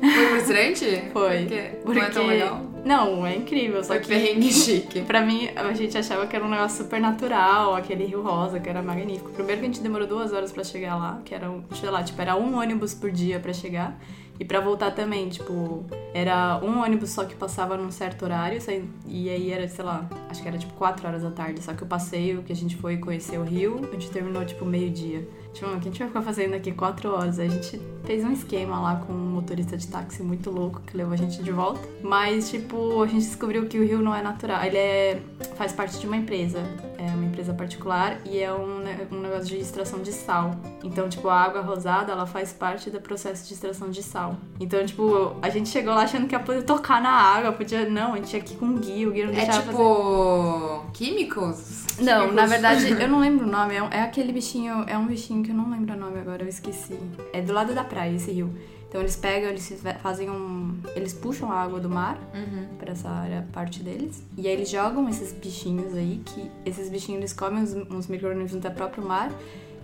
Foi 0.00 0.26
frustrante? 0.26 0.84
Foi. 1.12 1.38
Porque, 1.38 1.60
Porque 1.84 2.00
não 2.00 2.06
é 2.06 2.10
tão 2.10 2.26
legal? 2.26 2.60
Não, 2.84 3.24
é 3.24 3.36
incrível, 3.36 3.84
só 3.84 3.92
foi 3.92 4.00
que... 4.00 4.08
perrengue 4.08 4.50
chique. 4.52 5.02
Pra 5.02 5.20
mim, 5.20 5.48
a 5.54 5.72
gente 5.72 5.96
achava 5.96 6.26
que 6.26 6.34
era 6.34 6.44
um 6.44 6.50
negócio 6.50 6.82
super 6.82 7.00
natural, 7.00 7.76
aquele 7.76 8.04
rio 8.04 8.20
rosa, 8.20 8.58
que 8.58 8.68
era 8.68 8.82
magnífico. 8.82 9.30
Primeiro 9.30 9.60
que 9.60 9.66
a 9.66 9.70
gente 9.70 9.80
demorou 9.80 10.08
duas 10.08 10.32
horas 10.32 10.50
para 10.50 10.64
chegar 10.64 10.96
lá, 10.96 11.20
que 11.24 11.32
era, 11.32 11.48
sei 11.80 11.88
lá, 11.88 12.02
tipo, 12.02 12.20
era 12.20 12.34
um 12.34 12.58
ônibus 12.58 12.94
por 12.94 13.12
dia 13.12 13.38
para 13.38 13.52
chegar. 13.52 13.96
E 14.40 14.44
para 14.44 14.60
voltar 14.60 14.90
também, 14.90 15.28
tipo, 15.28 15.84
era 16.12 16.58
um 16.62 16.82
ônibus 16.82 17.10
só 17.10 17.24
que 17.24 17.34
passava 17.34 17.76
num 17.76 17.90
certo 17.90 18.24
horário, 18.24 18.58
e 19.06 19.30
aí 19.30 19.52
era, 19.52 19.68
sei 19.68 19.84
lá, 19.84 20.08
acho 20.28 20.42
que 20.42 20.48
era 20.48 20.58
tipo 20.58 20.72
4 20.74 21.06
horas 21.06 21.22
da 21.22 21.30
tarde. 21.30 21.62
Só 21.62 21.72
que 21.74 21.82
o 21.82 21.86
passeio 21.86 22.42
que 22.42 22.52
a 22.52 22.56
gente 22.56 22.76
foi 22.76 22.96
conhecer 22.96 23.38
o 23.38 23.44
Rio, 23.44 23.80
a 23.88 23.92
gente 23.92 24.10
terminou 24.10 24.44
tipo 24.44 24.64
meio-dia. 24.64 25.28
Tipo, 25.52 25.66
o 25.66 25.72
que 25.72 25.88
a 25.88 25.90
gente 25.90 25.98
vai 25.98 26.08
ficar 26.08 26.22
fazendo 26.22 26.54
aqui 26.54 26.72
4 26.72 27.10
horas? 27.12 27.38
A 27.38 27.46
gente 27.46 27.80
fez 28.04 28.24
um 28.24 28.32
esquema 28.32 28.80
lá 28.80 28.96
com 28.96 29.12
um 29.12 29.16
motorista 29.32 29.76
de 29.76 29.86
táxi 29.86 30.22
muito 30.22 30.50
louco 30.50 30.80
que 30.86 30.96
levou 30.96 31.12
a 31.12 31.16
gente 31.16 31.42
de 31.42 31.52
volta. 31.52 31.80
Mas, 32.02 32.50
tipo, 32.50 33.02
a 33.02 33.06
gente 33.06 33.26
descobriu 33.26 33.66
que 33.66 33.78
o 33.78 33.84
rio 33.84 34.00
não 34.00 34.14
é 34.14 34.22
natural. 34.22 34.64
Ele 34.64 34.78
é, 34.78 35.20
faz 35.56 35.72
parte 35.72 35.98
de 35.98 36.06
uma 36.06 36.16
empresa 36.16 36.60
é 36.98 37.06
uma 37.16 37.24
empresa 37.24 37.52
particular 37.52 38.18
e 38.24 38.38
é 38.38 38.52
um, 38.52 38.76
um 39.10 39.20
negócio 39.20 39.46
de 39.46 39.56
extração 39.58 40.00
de 40.00 40.12
sal. 40.12 40.52
Então, 40.84 41.08
tipo, 41.08 41.28
a 41.28 41.34
água 41.40 41.60
rosada, 41.60 42.12
ela 42.12 42.26
faz 42.26 42.52
parte 42.52 42.90
do 42.90 43.00
processo 43.00 43.46
de 43.48 43.54
extração 43.54 43.90
de 43.90 44.02
sal. 44.04 44.36
Então, 44.60 44.84
tipo, 44.86 45.34
a 45.42 45.48
gente 45.48 45.68
chegou 45.68 45.92
lá 45.94 46.02
achando 46.02 46.28
que 46.28 46.34
ia 46.34 46.38
poder 46.40 46.62
tocar 46.62 47.02
na 47.02 47.10
água, 47.10 47.50
podia... 47.52 47.90
Não, 47.90 48.12
a 48.12 48.16
gente 48.18 48.28
tinha 48.28 48.40
que 48.42 48.54
ir 48.54 48.56
com 48.56 48.66
um 48.66 48.78
guia, 48.78 49.08
o 49.08 49.10
guia 49.12 49.26
não 49.26 49.32
É 49.32 49.36
deixava 49.36 49.62
fazer... 49.62 49.72
tipo. 49.78 50.84
Químicos? 50.92 51.86
Não, 51.98 52.20
Químicos. 52.20 52.34
na 52.36 52.46
verdade, 52.46 52.90
eu 52.92 53.08
não 53.08 53.18
lembro 53.20 53.46
o 53.46 53.50
nome. 53.50 53.74
É, 53.74 53.82
um- 53.82 53.88
é 53.90 54.02
aquele 54.02 54.32
bichinho, 54.32 54.84
é 54.86 54.96
um 54.96 55.06
bichinho 55.06 55.41
que 55.42 55.50
eu 55.50 55.54
não 55.54 55.70
lembro 55.70 55.94
o 55.94 55.98
nome 55.98 56.18
agora, 56.18 56.42
eu 56.42 56.48
esqueci. 56.48 56.98
É 57.32 57.40
do 57.40 57.52
lado 57.52 57.74
da 57.74 57.84
praia, 57.84 58.14
esse 58.14 58.30
rio. 58.30 58.52
Então 58.88 59.00
eles 59.00 59.16
pegam, 59.16 59.48
eles 59.48 59.82
fazem 60.02 60.28
um. 60.30 60.76
Eles 60.94 61.14
puxam 61.14 61.50
a 61.50 61.54
água 61.62 61.80
do 61.80 61.88
mar 61.88 62.18
Uhum. 62.34 62.66
pra 62.78 62.92
essa 62.92 63.08
área, 63.08 63.46
parte 63.52 63.82
deles. 63.82 64.22
E 64.36 64.46
aí 64.46 64.52
eles 64.52 64.68
jogam 64.70 65.08
esses 65.08 65.32
bichinhos 65.32 65.94
aí, 65.94 66.20
que 66.26 66.50
esses 66.66 66.90
bichinhos 66.90 67.20
eles 67.20 67.32
comem 67.32 67.62
uns, 67.62 67.72
uns 67.90 68.06
micro-organismos 68.06 68.60
do 68.60 68.70
próprio 68.70 69.02
mar 69.02 69.30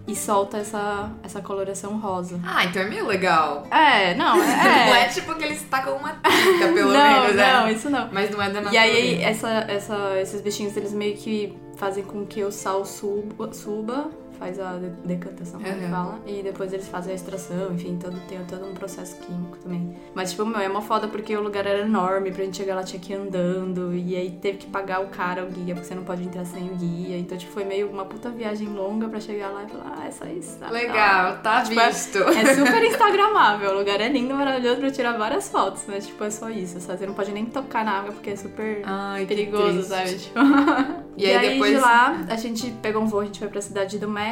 e 0.07 0.15
solta 0.15 0.59
essa, 0.59 1.11
essa 1.23 1.41
coloração 1.41 1.99
rosa. 1.99 2.39
Ah, 2.45 2.67
então 2.67 2.83
é 2.83 2.87
meio 2.89 3.07
legal. 3.07 3.67
É, 3.71 4.15
não, 4.15 4.37
Não 4.41 4.45
é. 4.45 5.05
é 5.05 5.09
tipo 5.09 5.35
que 5.35 5.45
eles 5.45 5.63
tacam 5.71 5.97
uma 5.97 6.13
tinta, 6.13 6.69
pelo 6.75 6.93
não, 6.93 7.21
menos, 7.23 7.35
né? 7.37 7.53
não, 7.61 7.69
isso 7.71 7.89
não. 7.91 8.09
Mas 8.13 8.31
não 8.31 8.43
é 8.43 8.51
da 8.51 8.61
E 8.61 8.65
natureza. 8.65 8.83
aí, 8.85 9.23
essa, 9.23 9.49
essa, 9.69 10.19
esses 10.21 10.41
bichinhos, 10.43 10.77
eles 10.77 10.93
meio 10.93 11.17
que 11.17 11.57
fazem 11.77 12.05
com 12.05 12.27
que 12.27 12.43
o 12.45 12.51
sal 12.53 12.85
suba, 12.85 13.53
suba 13.55 14.11
faz 14.39 14.59
a 14.61 14.73
de- 14.79 14.91
decantação, 15.05 15.61
como 15.61 15.75
Uhum. 15.75 15.91
fala, 15.91 16.19
e 16.27 16.43
depois 16.43 16.73
eles 16.73 16.89
fazem 16.89 17.13
a 17.13 17.17
extração, 17.17 17.73
enfim, 17.75 17.99
todo, 18.01 18.19
tem 18.29 18.39
todo 18.45 18.65
um 18.67 18.75
processo 18.75 19.17
químico 19.21 19.57
também. 19.59 19.95
Mas, 20.15 20.31
tipo, 20.31 20.45
meu, 20.47 20.61
é 20.61 20.69
uma 20.69 20.83
foda 20.83 21.09
porque 21.09 21.37
o 21.37 21.43
lugar 21.43 21.67
era 21.67 21.81
enorme, 21.81 22.31
pra 22.31 22.45
gente 22.45 22.57
chegar 22.57 22.75
lá 22.75 22.83
tinha 22.83 23.01
que 23.01 23.13
ir 23.13 23.17
andando, 23.17 23.95
e 23.95 24.15
aí 24.17 24.31
teve 24.31 24.59
que 24.59 24.67
pagar 24.67 25.01
o 25.03 25.07
cara, 25.09 25.45
o 25.45 25.49
guia, 25.51 25.75
porque 25.75 25.89
você 25.89 25.95
não 25.95 26.05
pode 26.05 26.23
entrar 26.23 26.45
sem 26.45 26.69
o 26.71 26.75
guia. 26.75 27.19
Então, 27.19 27.37
tipo, 27.37 27.53
foi 27.53 27.65
meio 27.65 27.89
uma 27.91 28.05
puta 28.05 28.31
viagem 28.31 28.69
longa 28.69 29.09
pra 29.09 29.21
chegar 29.21 29.49
lá 29.51 29.65
e 29.65 29.69
falar, 29.69 29.95
ah, 30.01 30.07
é 30.07 30.11
só 30.11 30.25
isso. 30.27 30.59
tá, 30.59 30.71
Legal, 30.71 31.39
tá 31.39 31.63
Tipo, 31.63 31.81
é- 31.81 31.89
visto. 31.89 32.19
é 32.19 32.55
super 32.55 32.83
instagramável, 32.85 33.71
o 33.71 33.79
lugar 33.79 34.01
é 34.01 34.09
lindo, 34.09 34.35
maravilhoso 34.35 34.81
pra 34.81 34.91
tirar 34.91 35.13
várias 35.19 35.49
fotos, 35.49 35.85
mas 35.89 36.07
tipo, 36.07 36.23
é 36.25 36.31
só 36.31 36.49
isso, 36.51 36.81
sabe? 36.81 36.99
Você 37.01 37.07
não 37.07 37.15
pode 37.15 37.33
nem 37.33 37.45
tocar 37.47 37.85
na 37.85 37.93
água 37.99 38.13
porque 38.13 38.31
é 38.31 38.37
super 38.37 38.83
Ai, 38.85 39.27
perigoso, 39.27 39.83
sabe? 39.83 40.15
Tipo... 40.17 40.39
E 41.19 41.27
aí 41.29 41.51
depois- 41.55 41.73
de 41.75 41.81
lá, 41.81 42.25
a 42.29 42.37
gente 42.37 42.71
pegou 42.81 43.03
um 43.03 43.07
voo, 43.07 43.19
a 43.21 43.25
gente 43.25 43.41
foi 43.41 43.49
pra 43.49 43.61
cidade 43.61 43.99
do 43.99 44.09
México. 44.09 44.28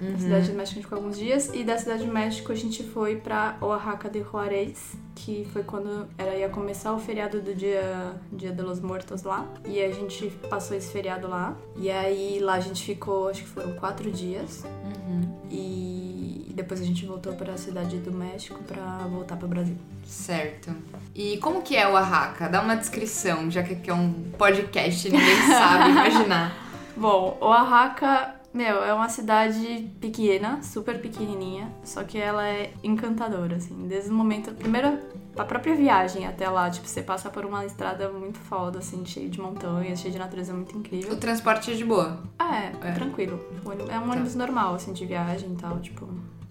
Uhum. 0.00 0.12
Na 0.12 0.18
cidade 0.18 0.50
do 0.50 0.56
México 0.56 0.60
a 0.60 0.64
gente 0.64 0.82
ficou 0.82 0.98
alguns 0.98 1.18
dias. 1.18 1.50
E 1.54 1.64
da 1.64 1.78
cidade 1.78 2.04
do 2.04 2.12
México 2.12 2.52
a 2.52 2.54
gente 2.54 2.82
foi 2.82 3.16
pra 3.16 3.56
Oaxaca 3.60 4.08
de 4.08 4.22
Juarez, 4.22 4.94
que 5.14 5.46
foi 5.52 5.62
quando 5.62 6.08
era, 6.16 6.34
ia 6.36 6.48
começar 6.48 6.92
o 6.92 6.98
feriado 6.98 7.40
do 7.40 7.54
dia, 7.54 8.14
dia 8.32 8.52
de 8.52 8.62
los 8.62 8.80
Mortos 8.80 9.22
lá. 9.22 9.46
E 9.66 9.82
a 9.82 9.90
gente 9.90 10.28
passou 10.48 10.76
esse 10.76 10.92
feriado 10.92 11.28
lá. 11.28 11.56
E 11.76 11.90
aí 11.90 12.38
lá 12.40 12.54
a 12.54 12.60
gente 12.60 12.84
ficou, 12.84 13.28
acho 13.28 13.42
que 13.42 13.48
foram 13.48 13.72
quatro 13.74 14.10
dias. 14.10 14.64
Uhum. 14.84 15.38
E 15.50 16.52
depois 16.54 16.80
a 16.80 16.84
gente 16.84 17.06
voltou 17.06 17.34
pra 17.34 17.56
cidade 17.56 17.98
do 17.98 18.12
México 18.12 18.60
pra 18.64 19.06
voltar 19.08 19.36
pro 19.36 19.46
Brasil. 19.46 19.76
Certo. 20.04 20.74
E 21.14 21.38
como 21.38 21.62
que 21.62 21.76
é 21.76 21.86
o 21.86 21.92
Oaxaca? 21.92 22.48
Dá 22.48 22.60
uma 22.60 22.76
descrição, 22.76 23.50
já 23.50 23.62
que 23.62 23.74
aqui 23.74 23.90
é 23.90 23.94
um 23.94 24.12
podcast 24.36 25.08
ninguém 25.08 25.36
sabe 25.46 25.90
imaginar. 25.92 26.68
Bom, 26.96 27.38
Oaxaca, 27.40 28.34
meu, 28.52 28.82
é 28.82 28.92
uma 28.94 29.08
cidade 29.08 29.90
pequena, 30.00 30.62
super 30.62 31.00
pequenininha, 31.00 31.70
só 31.84 32.02
que 32.02 32.18
ela 32.18 32.46
é 32.48 32.72
encantadora, 32.82 33.56
assim. 33.56 33.86
Desde 33.86 34.10
o 34.10 34.14
momento, 34.14 34.52
primeiro, 34.52 34.98
a 35.36 35.44
própria 35.44 35.74
viagem 35.76 36.26
até 36.26 36.48
lá, 36.48 36.68
tipo, 36.70 36.86
você 36.88 37.02
passa 37.02 37.30
por 37.30 37.44
uma 37.44 37.64
estrada 37.64 38.08
muito 38.10 38.38
foda, 38.38 38.78
assim, 38.78 39.04
cheio 39.06 39.28
de 39.28 39.40
montanhas, 39.40 40.00
cheio 40.00 40.12
de 40.12 40.18
natureza 40.18 40.52
muito 40.52 40.74
O 40.74 40.78
incrível. 40.78 41.16
transporte 41.18 41.70
é 41.70 41.74
de 41.74 41.84
boa. 41.84 42.22
Ah, 42.38 42.56
é, 42.56 42.72
É. 42.82 42.92
tranquilo. 42.92 43.38
O 43.64 43.90
É 43.92 43.98
um 43.98 44.10
ônibus 44.10 44.34
normal, 44.34 44.74
assim, 44.74 44.92
de 44.92 45.04
viagem 45.06 45.52
e 45.52 45.56
tal, 45.56 45.78
tipo, 45.78 46.08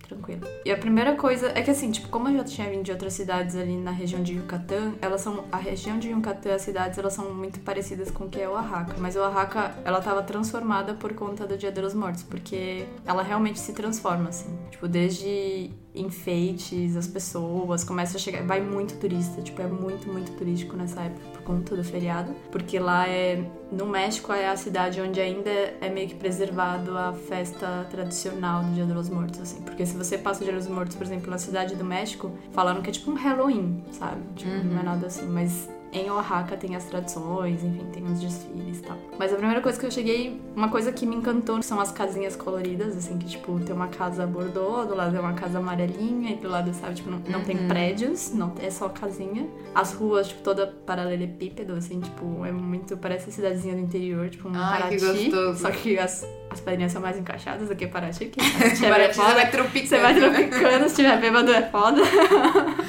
tranquilo. 0.07 0.47
E 0.65 0.71
a 0.71 0.77
primeira 0.77 1.15
coisa 1.15 1.51
é 1.53 1.61
que, 1.61 1.69
assim, 1.69 1.91
tipo, 1.91 2.07
como 2.09 2.29
eu 2.29 2.37
já 2.37 2.43
tinha 2.43 2.69
vindo 2.69 2.83
de 2.83 2.91
outras 2.91 3.13
cidades 3.13 3.55
ali 3.55 3.77
na 3.77 3.91
região 3.91 4.23
de 4.23 4.33
Yucatán, 4.33 4.93
elas 5.01 5.21
são. 5.21 5.45
A 5.51 5.57
região 5.57 5.99
de 5.99 6.09
Yucatán, 6.09 6.55
as 6.55 6.61
cidades, 6.61 6.97
elas 6.97 7.13
são 7.13 7.33
muito 7.33 7.59
parecidas 7.59 8.09
com 8.09 8.25
o 8.25 8.29
que 8.29 8.39
é 8.39 8.49
Oaxaca. 8.49 8.95
Mas 8.97 9.15
Oaxaca, 9.15 9.75
ela 9.83 10.01
tava 10.01 10.23
transformada 10.23 10.93
por 10.93 11.13
conta 11.13 11.45
do 11.45 11.57
Dia 11.57 11.71
dos 11.71 11.93
Mortos, 11.93 12.23
porque 12.23 12.87
ela 13.05 13.21
realmente 13.21 13.59
se 13.59 13.73
transforma, 13.73 14.29
assim. 14.29 14.57
Tipo, 14.71 14.87
desde 14.87 15.71
enfeites, 15.99 16.95
as 16.95 17.07
pessoas, 17.07 17.83
começa 17.83 18.17
a 18.17 18.19
chegar. 18.19 18.43
Vai 18.43 18.61
muito 18.61 18.95
turista, 18.97 19.41
tipo, 19.41 19.61
é 19.61 19.67
muito, 19.67 20.07
muito 20.07 20.31
turístico 20.33 20.75
nessa 20.75 21.01
época 21.01 21.25
por 21.33 21.41
conta 21.41 21.75
do 21.75 21.83
feriado. 21.83 22.33
Porque 22.51 22.79
lá 22.79 23.07
é. 23.07 23.43
No 23.71 23.85
México 23.85 24.31
é 24.31 24.47
a 24.47 24.55
cidade 24.55 25.01
onde 25.01 25.19
ainda 25.19 25.49
é 25.49 25.89
meio 25.89 26.07
que 26.07 26.15
preservado 26.15 26.97
a 26.97 27.11
festa 27.11 27.85
tradicional 27.89 28.63
do 28.63 28.73
Dia 28.73 28.85
dos 28.85 29.09
Mortos, 29.09 29.41
assim. 29.41 29.61
Porque 29.61 29.85
se 29.85 29.95
você 29.97 30.17
passa 30.17 30.41
o 30.41 30.45
Dia 30.45 30.55
dos 30.55 30.67
Mortos, 30.67 30.95
por 30.95 31.05
exemplo, 31.05 31.29
na 31.29 31.37
cidade 31.37 31.75
do 31.75 31.83
México, 31.83 32.31
falando 32.51 32.81
que 32.81 32.89
é 32.89 32.93
tipo 32.93 33.11
um 33.11 33.15
Halloween, 33.15 33.83
sabe? 33.91 34.21
Tipo, 34.35 34.51
não 34.51 34.79
é 34.79 34.83
nada 34.83 35.07
assim, 35.07 35.27
mas. 35.27 35.69
Em 35.91 36.11
Oaxaca 36.11 36.57
tem 36.57 36.75
as 36.75 36.83
tradições, 36.85 37.63
enfim, 37.63 37.85
tem 37.93 38.03
os 38.03 38.19
desfiles 38.19 38.79
e 38.79 38.81
tal. 38.83 38.97
Mas 39.17 39.31
a 39.31 39.37
primeira 39.37 39.61
coisa 39.61 39.79
que 39.79 39.85
eu 39.85 39.91
cheguei, 39.91 40.39
uma 40.55 40.69
coisa 40.69 40.91
que 40.91 41.05
me 41.05 41.15
encantou 41.15 41.61
são 41.61 41.79
as 41.79 41.91
casinhas 41.91 42.35
coloridas, 42.35 42.95
assim, 42.97 43.17
que 43.17 43.25
tipo, 43.25 43.57
tem 43.61 43.73
uma 43.75 43.87
casa 43.87 44.27
bordô, 44.27 44.85
do 44.85 44.93
lado 44.95 45.15
é 45.15 45.19
uma 45.19 45.33
casa 45.33 45.59
amarelinha, 45.59 46.31
e 46.31 46.35
do 46.35 46.49
lado, 46.49 46.73
sabe, 46.73 46.95
tipo, 46.95 47.09
não, 47.09 47.19
não 47.29 47.41
tem 47.43 47.55
prédios, 47.67 48.33
não 48.33 48.53
é 48.61 48.69
só 48.69 48.89
casinha. 48.89 49.47
As 49.73 49.93
ruas, 49.93 50.27
tipo, 50.27 50.41
toda 50.41 50.67
paralelepípedo, 50.85 51.73
assim, 51.73 51.99
tipo, 52.01 52.45
é 52.45 52.51
muito, 52.51 52.97
parece 52.97 53.31
cidadezinha 53.31 53.73
do 53.75 53.81
interior, 53.81 54.29
tipo, 54.29 54.49
um 54.49 54.51
Ai, 54.55 54.89
que 54.89 54.99
Paraty. 54.99 55.29
gostoso. 55.29 55.61
Só 55.61 55.71
que 55.71 55.97
as, 55.97 56.27
as 56.49 56.59
pedrinhas 56.59 56.91
são 56.91 57.01
mais 57.01 57.17
encaixadas 57.17 57.69
do 57.69 57.75
que 57.75 57.87
Paraty, 57.87 58.25
que 58.25 58.43
se 58.43 58.75
tiver 58.75 58.87
Agora 58.87 59.07
você 59.13 59.21
foda, 59.21 59.33
vai 59.35 59.49
tropicando. 59.51 59.87
você 59.87 59.99
vai 59.99 60.15
tropicando, 60.15 60.89
se 60.89 60.95
tiver 60.95 61.19
bêbado 61.21 61.51
é 61.51 61.61
foda. 61.69 62.01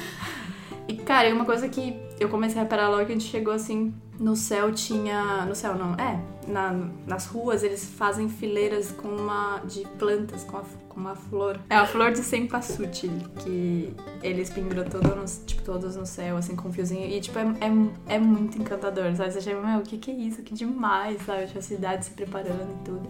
cara, 1.09 1.27
e 1.27 1.33
uma 1.33 1.43
coisa 1.43 1.67
que 1.67 1.99
eu 2.19 2.29
comecei 2.29 2.59
a 2.59 2.63
reparar 2.63 2.87
logo 2.87 3.03
que 3.03 3.11
a 3.11 3.15
gente 3.15 3.27
chegou 3.27 3.51
assim, 3.51 3.91
no 4.19 4.35
céu 4.35 4.71
tinha. 4.71 5.43
No 5.47 5.55
céu 5.55 5.73
não, 5.73 5.95
é. 5.95 6.23
Na, 6.47 6.71
nas 7.07 7.25
ruas 7.25 7.63
eles 7.63 7.83
fazem 7.83 8.29
fileiras 8.29 8.91
com 8.91 9.07
uma. 9.07 9.59
de 9.65 9.87
plantas, 9.97 10.43
com, 10.43 10.57
a, 10.57 10.61
com 10.87 10.99
uma 10.99 11.15
flor. 11.15 11.59
É 11.67 11.75
a 11.75 11.87
flor 11.87 12.11
de 12.11 12.19
cempasútil, 12.19 13.09
que 13.39 13.91
eles 14.21 14.51
penduram 14.51 14.83
todo 14.87 15.15
nos, 15.15 15.41
tipo, 15.47 15.63
todos 15.63 15.95
no 15.95 16.05
céu, 16.05 16.37
assim, 16.37 16.55
com 16.55 16.69
um 16.69 16.71
fiozinho. 16.71 17.09
E, 17.09 17.19
tipo, 17.19 17.39
é, 17.39 17.43
é, 17.43 18.15
é 18.15 18.19
muito 18.19 18.59
encantador, 18.59 19.15
sabe? 19.15 19.31
Você 19.31 19.41
chega, 19.41 19.59
meu, 19.59 19.79
o 19.79 19.81
que, 19.81 19.97
que 19.97 20.11
é 20.11 20.13
isso? 20.13 20.43
Que 20.43 20.53
demais, 20.53 21.23
sabe? 21.23 21.47
Tipo, 21.47 21.57
a 21.57 21.63
cidade 21.63 22.05
se 22.05 22.11
preparando 22.11 22.69
e 22.81 22.85
tudo. 22.85 23.09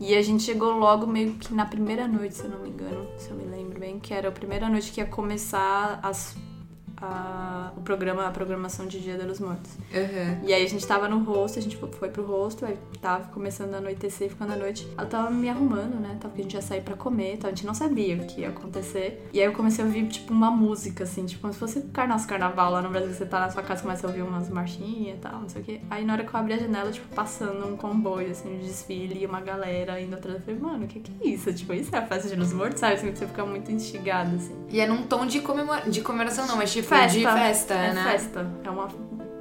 E 0.00 0.16
a 0.16 0.22
gente 0.22 0.42
chegou 0.42 0.72
logo 0.72 1.06
meio 1.06 1.34
que 1.34 1.54
na 1.54 1.64
primeira 1.64 2.08
noite, 2.08 2.34
se 2.34 2.42
eu 2.42 2.50
não 2.50 2.58
me 2.58 2.70
engano, 2.70 3.06
se 3.18 3.30
eu 3.30 3.36
me 3.36 3.44
lembro 3.44 3.78
bem, 3.78 4.00
que 4.00 4.12
era 4.12 4.30
a 4.30 4.32
primeira 4.32 4.68
noite 4.68 4.90
que 4.90 5.00
ia 5.00 5.06
começar 5.06 6.00
as, 6.02 6.34
a, 7.00 7.72
o 7.76 7.80
programa, 7.80 8.26
a 8.26 8.30
programação 8.30 8.86
de 8.86 9.00
Dia 9.00 9.16
dos 9.18 9.40
Mortos. 9.40 9.72
Uhum. 9.92 10.46
E 10.46 10.52
aí 10.52 10.64
a 10.64 10.68
gente 10.68 10.86
tava 10.86 11.08
no 11.08 11.22
rosto, 11.24 11.58
a 11.58 11.62
gente 11.62 11.76
foi 11.76 12.08
pro 12.08 12.24
rosto, 12.24 12.64
aí 12.64 12.78
tava 13.00 13.28
começando 13.28 13.74
a 13.74 13.78
anoitecer, 13.78 14.28
ficando 14.28 14.52
a 14.52 14.56
noite. 14.56 14.86
Ela 14.96 15.06
tava 15.06 15.30
me 15.30 15.48
arrumando, 15.48 16.00
né? 16.00 16.16
Tava, 16.20 16.28
porque 16.28 16.42
a 16.42 16.44
gente 16.44 16.54
ia 16.54 16.62
sair 16.62 16.82
pra 16.82 16.94
comer, 16.94 17.34
então 17.34 17.48
a 17.48 17.54
gente 17.54 17.66
não 17.66 17.74
sabia 17.74 18.16
o 18.16 18.26
que 18.26 18.42
ia 18.42 18.48
acontecer. 18.48 19.28
E 19.32 19.40
aí 19.40 19.46
eu 19.46 19.52
comecei 19.52 19.84
a 19.84 19.86
ouvir, 19.86 20.06
tipo, 20.08 20.32
uma 20.32 20.50
música, 20.50 21.04
assim, 21.04 21.24
tipo, 21.26 21.40
como 21.40 21.52
se 21.52 21.58
fosse 21.58 21.84
nosso 22.08 22.26
carnaval 22.26 22.72
lá 22.72 22.82
no 22.82 22.90
Brasil, 22.90 23.12
você 23.12 23.26
tá 23.26 23.40
na 23.40 23.50
sua 23.50 23.62
casa, 23.62 23.82
começa 23.82 24.06
a 24.06 24.10
ouvir 24.10 24.22
umas 24.22 24.48
marchinhas 24.48 25.16
e 25.16 25.20
tal, 25.20 25.40
não 25.40 25.48
sei 25.48 25.62
o 25.62 25.64
quê. 25.64 25.80
Aí 25.88 26.04
na 26.04 26.14
hora 26.14 26.24
que 26.24 26.34
eu 26.34 26.40
abri 26.40 26.54
a 26.54 26.58
janela, 26.58 26.90
tipo, 26.90 27.06
passando 27.14 27.66
um 27.66 27.76
comboio, 27.76 28.30
assim, 28.30 28.58
de 28.58 28.66
desfile 28.66 29.22
e 29.22 29.26
uma 29.26 29.40
galera 29.40 30.00
indo 30.00 30.14
atrás, 30.14 30.38
eu 30.38 30.44
falei, 30.44 30.60
mano, 30.60 30.84
o 30.84 30.88
que 30.88 31.00
que 31.00 31.12
é 31.20 31.28
isso? 31.28 31.52
Tipo, 31.52 31.72
isso 31.72 31.94
é 31.94 31.98
a 31.98 32.06
festa 32.06 32.28
de 32.28 32.36
Los 32.36 32.52
Mortos, 32.52 32.80
sabe? 32.80 32.94
Assim, 32.94 33.14
você 33.14 33.26
fica 33.26 33.44
muito 33.44 33.70
instigado, 33.70 34.36
assim. 34.36 34.54
E 34.68 34.80
é 34.80 34.86
num 34.86 35.02
tom 35.02 35.26
de, 35.26 35.40
comemora... 35.40 35.88
de 35.88 36.00
comemoração, 36.00 36.46
não, 36.46 36.56
mas 36.56 36.72
tipo 36.72 36.89
Festa. 36.98 37.18
de 37.18 37.24
festa, 37.24 37.74
é 37.74 37.92
né? 37.92 38.02
festa. 38.04 38.46
É 38.64 38.70
uma 38.70 38.88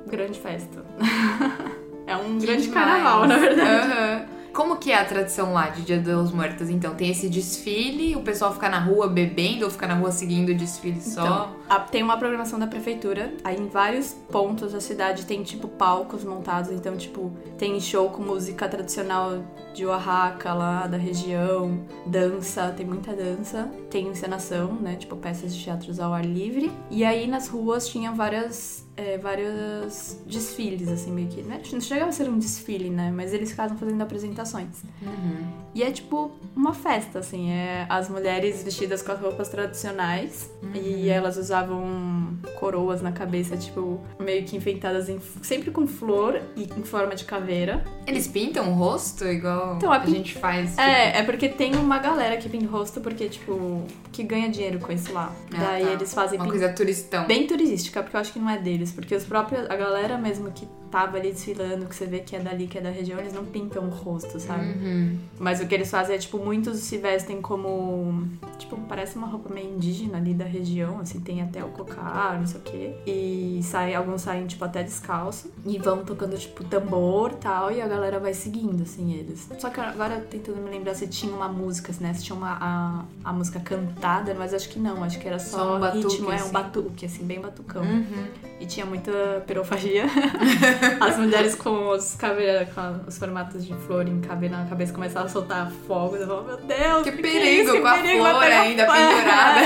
grande 0.08 0.40
festa. 0.40 0.86
é 2.06 2.16
um 2.16 2.38
grande 2.38 2.68
demais. 2.68 2.74
carnaval, 2.74 3.28
na 3.28 3.38
verdade. 3.38 3.92
Aham. 3.92 4.39
Como 4.54 4.78
que 4.78 4.92
é 4.92 5.00
a 5.00 5.06
tradição 5.06 5.54
lá 5.54 5.70
de 5.70 5.84
Dia 5.84 6.00
dos 6.00 6.32
Mortos? 6.32 6.70
Então, 6.70 6.96
tem 6.96 7.10
esse 7.10 7.30
desfile, 7.30 8.16
o 8.16 8.22
pessoal 8.22 8.54
fica 8.54 8.70
na 8.70 8.80
rua 8.80 9.08
bebendo 9.08 9.66
ou 9.66 9.72
fica 9.72 9.88
na 9.88 9.96
rua 9.96 10.12
seguindo 10.12 10.50
o 10.50 10.56
desfile 10.56 11.02
só? 11.02 11.54
Então, 11.68 11.86
tem 11.92 12.04
uma 12.04 12.18
programação 12.18 12.60
da 12.60 12.68
prefeitura, 12.68 13.34
aí 13.44 13.58
em 13.58 13.68
vários 13.68 14.14
pontos 14.32 14.74
da 14.74 14.82
cidade 14.82 15.26
tem, 15.26 15.44
tipo, 15.44 15.68
palcos 15.68 16.24
montados. 16.24 16.72
Então, 16.72 16.98
tipo, 16.98 17.32
tem 17.58 17.80
show 17.80 18.10
com 18.10 18.22
música 18.22 18.68
tradicional 18.68 19.44
de 19.74 19.86
Oaxaca 19.86 20.54
lá, 20.54 20.88
da 20.88 20.98
região, 20.98 21.80
dança, 22.06 22.74
tem 22.76 22.86
muita 22.86 23.14
dança. 23.14 23.70
Tem 23.90 24.08
encenação, 24.08 24.74
né? 24.74 24.96
Tipo, 24.96 25.16
peças 25.16 25.56
de 25.56 25.64
teatros 25.64 26.00
ao 26.00 26.14
ar 26.14 26.26
livre. 26.26 26.72
E 26.90 27.06
aí 27.06 27.28
nas 27.28 27.48
ruas 27.48 27.88
tinha 27.88 28.12
várias 28.12 28.89
é, 29.00 29.18
vários 29.18 30.18
desfiles, 30.26 30.88
assim, 30.90 31.12
meio 31.12 31.28
que. 31.28 31.42
Né? 31.42 31.62
Não 31.72 31.82
chegava 31.82 32.10
a 32.10 32.12
ser 32.12 32.30
um 32.30 32.38
desfile, 32.38 32.90
né? 32.90 33.12
Mas 33.16 33.34
eles 33.34 33.52
ficavam 33.52 33.78
fazendo 33.78 34.02
apresentações. 34.02 34.68
Uhum. 35.02 35.60
E 35.74 35.84
é 35.84 35.92
tipo 35.92 36.32
uma 36.56 36.74
festa, 36.74 37.20
assim. 37.20 37.52
É 37.52 37.86
as 37.90 38.10
mulheres 38.10 38.64
vestidas 38.64 39.02
com 39.02 39.12
as 39.12 39.20
roupas 39.20 39.50
tradicionais. 39.50 40.50
E 40.74 41.10
elas 41.10 41.38
usavam 41.38 42.38
coroas 42.60 43.02
na 43.02 43.12
cabeça, 43.12 43.56
tipo, 43.58 44.00
meio 44.20 44.44
que 44.44 44.56
enfeitadas 44.58 45.10
em, 45.10 45.20
sempre 45.42 45.72
com 45.72 45.88
flor 45.88 46.42
e 46.56 46.64
em 46.78 46.84
forma 46.84 47.16
de 47.16 47.24
caveira. 47.26 47.84
Eles 48.06 48.28
pintam 48.28 48.72
o 48.72 48.76
rosto 48.76 49.26
igual 49.26 49.78
Então, 49.78 49.92
a 49.92 49.96
a 49.98 50.00
pin- 50.00 50.12
gente 50.16 50.36
faz. 50.36 50.72
tipo, 50.72 50.82
É, 50.82 51.20
é 51.20 51.24
porque 51.24 51.48
tem 51.50 51.76
uma 51.76 52.00
galera 52.00 52.38
que 52.38 52.50
pinta 52.50 52.66
o 52.66 52.70
rosto 52.70 53.00
porque, 53.02 53.30
tipo, 53.30 53.84
que 54.12 54.24
ganha 54.24 54.50
dinheiro 54.50 54.80
com 54.80 54.92
isso 54.92 55.12
lá. 55.14 55.34
Ah, 55.54 55.58
Daí 55.58 55.86
tá. 55.86 55.92
eles 55.92 56.14
fazem 56.14 56.38
Uma 56.38 56.46
pin- 56.46 56.52
coisa 56.52 56.70
turistão. 56.74 57.26
bem 57.26 57.48
turística, 57.48 58.02
porque 58.04 58.16
eu 58.16 58.22
acho 58.22 58.34
que 58.34 58.40
não 58.40 58.50
é 58.50 58.58
deles, 58.58 58.89
porque 58.92 59.16
os 59.16 59.24
próprios, 59.24 59.70
a 59.70 59.76
galera 59.76 60.18
mesmo 60.18 60.52
que 60.52 60.68
tava 60.90 61.18
ali 61.18 61.32
desfilando, 61.32 61.86
que 61.86 61.96
você 61.96 62.06
vê 62.06 62.20
que 62.20 62.36
é 62.36 62.40
dali, 62.40 62.68
que 62.68 62.78
é 62.78 62.82
da 62.82 62.90
região, 62.90 63.20
eles 63.20 63.34
não 63.34 63.46
pintam 63.46 63.86
o 63.86 63.90
rosto, 63.90 64.40
sabe? 64.40 64.66
Uhum. 64.66 65.18
Mas 65.38 65.62
o 65.62 65.68
que 65.68 65.76
eles 65.76 65.90
fazem 65.90 66.16
é, 66.16 66.20
tipo, 66.20 66.38
muitos 66.40 66.80
se 66.80 66.98
vestem 66.98 67.42
como. 67.42 68.28
Tipo, 68.58 68.78
parece 68.88 69.16
uma 69.16 69.28
roupa 69.28 69.54
meio 69.54 69.76
indígena 69.76 70.18
ali 70.18 70.34
da 70.34 70.46
região, 70.46 71.00
assim, 71.00 71.20
tem 71.20 71.42
até 71.42 71.64
o 71.64 71.70
cocar, 71.70 72.40
não 72.40 72.48
sei 72.48 72.60
o 72.60 72.64
quê. 72.64 72.96
E 73.06 73.60
sai, 73.64 73.94
alguns 73.94 74.22
saem, 74.22 74.48
tipo, 74.48 74.64
até 74.66 74.84
descalço. 74.84 75.52
E 75.66 75.78
vão 75.78 76.04
tocando, 76.04 76.38
tipo, 76.38 76.64
tambor 76.64 77.32
e 77.32 77.36
tal, 77.36 77.72
e 77.72 77.82
a 77.82 77.88
galera 77.88 78.20
vai 78.20 78.34
seguindo, 78.34 78.84
assim, 78.84 79.14
eles. 79.14 79.48
Só 79.60 79.70
que 79.70 79.80
agora 79.80 80.20
tentando 80.22 80.58
me 80.62 80.70
lembrar 80.70 80.96
se 80.96 81.08
tinha 81.08 81.34
uma 81.34 81.48
música, 81.48 81.94
né? 82.00 82.14
Se 82.14 82.24
tinha 82.24 82.36
uma, 82.36 82.58
a, 82.60 83.06
a 83.24 83.34
música 83.34 83.60
cantada, 83.60 84.34
mas 84.34 84.54
acho 84.54 84.70
que 84.70 84.80
não, 84.80 85.04
acho 85.04 85.20
que 85.20 85.28
era 85.28 85.40
só, 85.40 85.58
Só 85.58 85.78
um 85.78 85.80
batuque, 85.80 86.08
ritmo, 86.08 86.32
é 86.32 86.36
um 86.36 86.38
assim. 86.38 86.52
batuque, 86.52 87.06
assim, 87.06 87.26
bem 87.26 87.40
batucão. 87.40 87.84
Uhum. 87.84 88.28
E 88.60 88.66
tinha 88.66 88.79
muita 88.86 89.44
pirofagia. 89.48 90.06
As 91.00 91.18
mulheres 91.18 91.56
com 91.56 91.90
os 91.90 92.16
caveira, 92.16 92.68
com 92.74 93.08
os 93.08 93.18
formatos 93.18 93.66
de 93.66 93.74
flor 93.74 94.08
em 94.08 94.20
caveira 94.22 94.58
na 94.58 94.66
cabeça 94.66 94.94
começavam 94.94 95.28
a 95.28 95.30
soltar 95.32 95.72
fogos. 95.88 96.20
Eu 96.22 96.28
falava, 96.28 96.48
meu 96.48 96.58
Deus, 96.58 97.04
Que 97.04 97.12
que 97.12 97.22
perigo, 97.22 97.70
é? 97.70 97.74
Que 97.74 97.80
com 97.82 97.88
a 97.88 98.30
flor 98.32 98.44
ainda 98.44 98.86
fogo." 98.86 98.98
pendurada. 98.98 99.60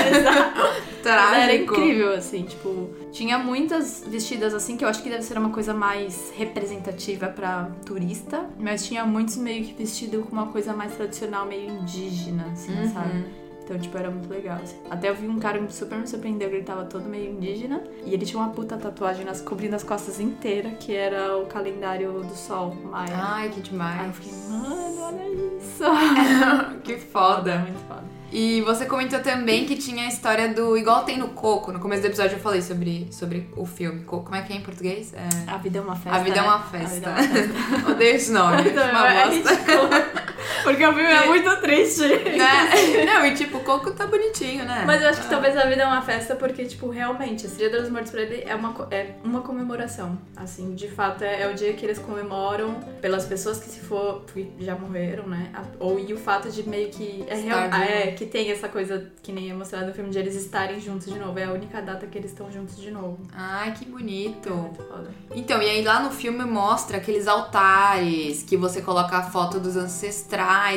É. 1.04 1.06
Mas 1.06 1.12
era 1.12 1.46
Trágico. 1.46 1.74
incrível, 1.74 2.14
assim, 2.14 2.44
tipo, 2.44 2.88
tinha 3.12 3.36
muitas 3.38 4.02
vestidas 4.06 4.54
assim 4.54 4.74
que 4.74 4.82
eu 4.84 4.88
acho 4.88 5.02
que 5.02 5.10
deve 5.10 5.22
ser 5.22 5.36
uma 5.36 5.50
coisa 5.50 5.74
mais 5.74 6.32
representativa 6.34 7.26
pra 7.28 7.68
turista, 7.84 8.46
mas 8.58 8.86
tinha 8.86 9.04
muitos 9.04 9.36
meio 9.36 9.64
que 9.66 9.74
vestido 9.74 10.22
com 10.22 10.32
uma 10.32 10.46
coisa 10.46 10.72
mais 10.72 10.94
tradicional, 10.94 11.44
meio 11.44 11.68
indígena, 11.70 12.46
assim, 12.52 12.72
Uhum. 12.74 12.92
sabe? 12.94 13.24
Então, 13.64 13.78
tipo, 13.78 13.96
era 13.96 14.10
muito 14.10 14.28
legal. 14.28 14.58
assim. 14.62 14.76
Até 14.90 15.08
eu 15.08 15.14
vi 15.14 15.26
um 15.26 15.38
cara 15.38 15.58
que 15.58 15.72
super 15.74 15.98
me 15.98 16.06
surpreendeu, 16.06 16.50
que 16.50 16.56
ele 16.56 16.64
tava 16.64 16.84
todo 16.84 17.08
meio 17.08 17.32
indígena. 17.32 17.82
E 18.04 18.12
ele 18.12 18.26
tinha 18.26 18.38
uma 18.40 18.50
puta 18.50 18.76
tatuagem 18.76 19.24
nas, 19.24 19.40
cobrindo 19.40 19.74
as 19.74 19.82
costas 19.82 20.20
inteiras, 20.20 20.74
que 20.78 20.94
era 20.94 21.36
o 21.38 21.46
calendário 21.46 22.12
do 22.22 22.34
sol, 22.34 22.74
Maia. 22.90 23.14
Ai, 23.14 23.48
que 23.48 23.54
Aí 23.54 23.58
eu 23.58 23.62
demais. 23.62 24.16
fiquei, 24.16 24.32
mano, 24.50 25.00
olha 25.00 25.28
isso. 25.56 25.82
que 26.84 26.96
foda. 26.98 27.58
Muito 27.58 27.78
foda. 27.88 28.04
E 28.32 28.62
você 28.62 28.84
comentou 28.84 29.20
também 29.20 29.64
que 29.64 29.76
tinha 29.76 30.04
a 30.04 30.08
história 30.08 30.52
do. 30.52 30.76
Igual 30.76 31.04
tem 31.04 31.16
no 31.16 31.28
Coco. 31.28 31.70
No 31.72 31.78
começo 31.78 32.02
do 32.02 32.06
episódio 32.06 32.34
eu 32.36 32.40
falei 32.40 32.60
sobre, 32.60 33.06
sobre 33.12 33.48
o 33.56 33.64
filme. 33.64 34.02
Coco, 34.02 34.24
como 34.24 34.34
é 34.34 34.42
que 34.42 34.52
é 34.52 34.56
em 34.56 34.60
português? 34.60 35.14
É... 35.14 35.50
A 35.50 35.56
vida 35.56 35.78
é 35.78 35.80
uma 35.80 35.94
festa. 35.94 36.18
A 36.18 36.22
vida 36.22 36.38
é 36.38 36.42
né? 36.42 36.48
uma 36.48 36.56
A 36.56 36.60
festa. 36.60 37.10
é 37.10 37.12
uma 37.12 37.22
festa. 37.22 37.90
Odeio 37.92 38.16
esse 38.16 38.32
nome. 38.32 38.56
acho 38.56 38.68
Então, 38.74 38.90
uma 38.90 39.08
é 39.08 39.26
bosta. 39.26 40.33
Porque 40.62 40.84
o 40.86 40.92
filme 40.92 41.10
é 41.12 41.26
muito 41.26 41.56
triste. 41.60 42.02
Né? 42.06 43.04
Não, 43.06 43.26
e 43.26 43.34
tipo, 43.34 43.58
o 43.58 43.60
Coco 43.60 43.90
tá 43.92 44.06
bonitinho, 44.06 44.64
né? 44.64 44.84
Mas 44.86 45.02
eu 45.02 45.08
acho 45.10 45.22
que 45.22 45.28
talvez 45.28 45.56
a 45.56 45.66
vida 45.66 45.82
é 45.82 45.86
uma 45.86 46.02
festa 46.02 46.34
porque, 46.36 46.64
tipo, 46.64 46.88
realmente, 46.90 47.46
esse 47.46 47.56
Dia 47.56 47.70
dos 47.70 47.88
Mortos 47.88 48.10
pra 48.10 48.22
ele 48.22 48.42
é 48.46 48.54
uma, 48.54 48.74
é 48.90 49.14
uma 49.24 49.40
comemoração. 49.42 50.18
Assim, 50.36 50.74
de 50.74 50.88
fato, 50.88 51.22
é, 51.24 51.42
é 51.42 51.48
o 51.50 51.54
dia 51.54 51.72
que 51.74 51.84
eles 51.84 51.98
comemoram 51.98 52.74
pelas 53.00 53.24
pessoas 53.24 53.58
que 53.60 53.68
se 53.68 53.80
for, 53.80 54.24
que 54.32 54.50
já 54.60 54.74
morreram, 54.74 55.26
né? 55.26 55.50
A- 55.54 55.62
Ou 55.78 55.98
e 55.98 56.12
o 56.12 56.16
fato 56.18 56.50
de 56.50 56.68
meio 56.68 56.90
que. 56.90 57.24
É, 57.28 57.34
real, 57.34 57.68
ah, 57.70 57.84
é 57.84 58.12
que 58.12 58.26
tem 58.26 58.50
essa 58.50 58.68
coisa 58.68 59.10
que 59.22 59.32
nem 59.32 59.50
é 59.50 59.54
mostrado 59.54 59.86
no 59.86 59.94
filme 59.94 60.10
de 60.10 60.18
eles 60.18 60.34
estarem 60.34 60.80
juntos 60.80 61.06
de 61.12 61.18
novo. 61.18 61.38
É 61.38 61.44
a 61.44 61.52
única 61.52 61.80
data 61.80 62.06
que 62.06 62.18
eles 62.18 62.30
estão 62.30 62.50
juntos 62.50 62.76
de 62.76 62.90
novo. 62.90 63.18
Ai, 63.32 63.72
que 63.72 63.84
bonito. 63.84 64.50
Muito 64.54 64.82
foda. 64.82 65.10
Então, 65.34 65.62
e 65.62 65.68
aí 65.70 65.82
lá 65.82 66.00
no 66.00 66.10
filme 66.10 66.44
mostra 66.44 66.96
aqueles 66.98 67.26
altares 67.26 68.42
que 68.42 68.56
você 68.56 68.80
coloca 68.82 69.16
a 69.16 69.22
foto 69.22 69.58
dos 69.58 69.76
ancestrais 69.76 70.33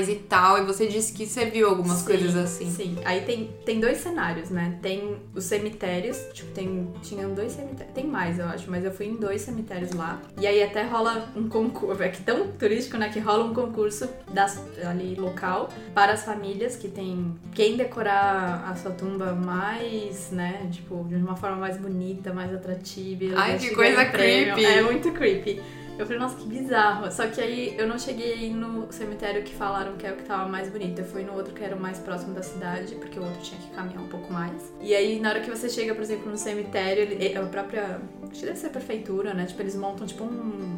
e 0.10 0.16
tal. 0.16 0.60
E 0.60 0.66
você 0.66 0.88
disse 0.88 1.14
que 1.14 1.26
você 1.26 1.46
viu 1.46 1.70
algumas 1.70 2.00
Sim, 2.00 2.06
coisas 2.06 2.36
assim. 2.36 2.72
Sim, 2.72 2.98
aí 3.06 3.22
tem, 3.22 3.50
tem 3.66 3.80
dois 3.80 3.98
cenários, 3.98 4.50
né? 4.50 4.78
Tem 4.82 5.18
os 5.34 5.44
cemitérios, 5.46 6.18
tipo, 6.34 6.52
tem, 6.52 6.92
tinham 7.02 7.34
dois 7.34 7.54
cemitérios, 7.54 7.94
tem 7.94 8.06
mais, 8.06 8.40
eu 8.40 8.46
acho, 8.46 8.70
mas 8.70 8.84
eu 8.84 8.92
fui 8.92 9.08
em 9.08 9.16
dois 9.16 9.42
cemitérios 9.42 9.92
lá. 9.94 10.22
E 10.40 10.46
aí 10.46 10.62
até 10.64 10.84
rola 10.84 11.30
um 11.36 11.48
concurso, 11.50 12.02
é 12.04 12.10
que 12.10 12.22
tão 12.22 12.48
turístico, 12.52 12.98
né? 12.98 13.10
Que 13.10 13.20
rola 13.20 13.46
um 13.46 13.54
concurso 13.54 14.08
das, 14.32 14.62
ali 14.84 15.16
local 15.16 15.70
para 15.94 16.14
as 16.14 16.24
famílias 16.24 16.76
que 16.76 16.88
tem 16.88 17.36
quem 17.54 17.76
decorar 17.76 18.70
a 18.70 18.76
sua 18.76 18.92
tumba 18.92 19.34
mais, 19.34 20.32
né? 20.32 20.68
Tipo, 20.72 21.06
de 21.08 21.16
uma 21.16 21.36
forma 21.36 21.58
mais 21.58 21.78
bonita, 21.78 22.34
mais 22.34 22.54
atrativa. 22.54 23.36
Ai, 23.36 23.58
que 23.58 23.74
coisa 23.74 24.06
creepy. 24.06 24.66
É 24.66 24.82
muito 24.82 25.12
creepy. 25.12 25.62
Eu 25.98 26.06
falei, 26.06 26.20
nossa, 26.20 26.36
que 26.38 26.46
bizarro. 26.48 27.12
Só 27.12 27.28
que 27.28 27.42
aí 27.42 27.76
eu 27.78 27.88
não 27.88 27.98
cheguei 27.98 28.52
no 28.54 28.92
cemitério 28.92 29.44
que 29.44 29.54
falaram 29.56 29.96
que 29.98 30.06
é 30.06 30.12
o 30.12 30.16
que 30.16 30.24
tava 30.24 30.48
mais 30.48 30.70
bonito. 30.70 31.00
Eu 31.00 31.06
fui 31.06 31.24
no 31.24 31.34
outro 31.34 31.54
que 31.54 31.64
era 31.64 31.76
o 31.76 31.80
mais 31.80 31.98
próximo 32.00 32.34
da 32.34 32.44
cidade, 32.44 32.96
porque 32.96 33.20
o 33.20 33.24
outro 33.24 33.42
tinha 33.42 33.60
que 33.60 33.70
caminhar 33.72 34.04
um 34.04 34.08
pouco 34.08 34.32
mais. 34.32 34.72
E 34.80 34.94
aí, 34.96 35.20
na 35.20 35.30
hora 35.30 35.40
que 35.42 35.50
você 35.50 35.68
chega, 35.68 35.96
por 35.96 36.04
exemplo, 36.04 36.30
no 36.30 36.38
cemitério, 36.38 37.04
ele- 37.04 37.36
a 37.38 37.42
própria. 37.48 38.00
Acho 38.30 38.40
que 38.42 38.46
deve 38.46 38.58
ser 38.60 38.68
a 38.68 38.70
prefeitura, 38.70 39.34
né? 39.34 39.46
Tipo, 39.46 39.62
eles 39.62 39.76
montam 39.76 40.06
tipo 40.06 40.24
um. 40.24 40.78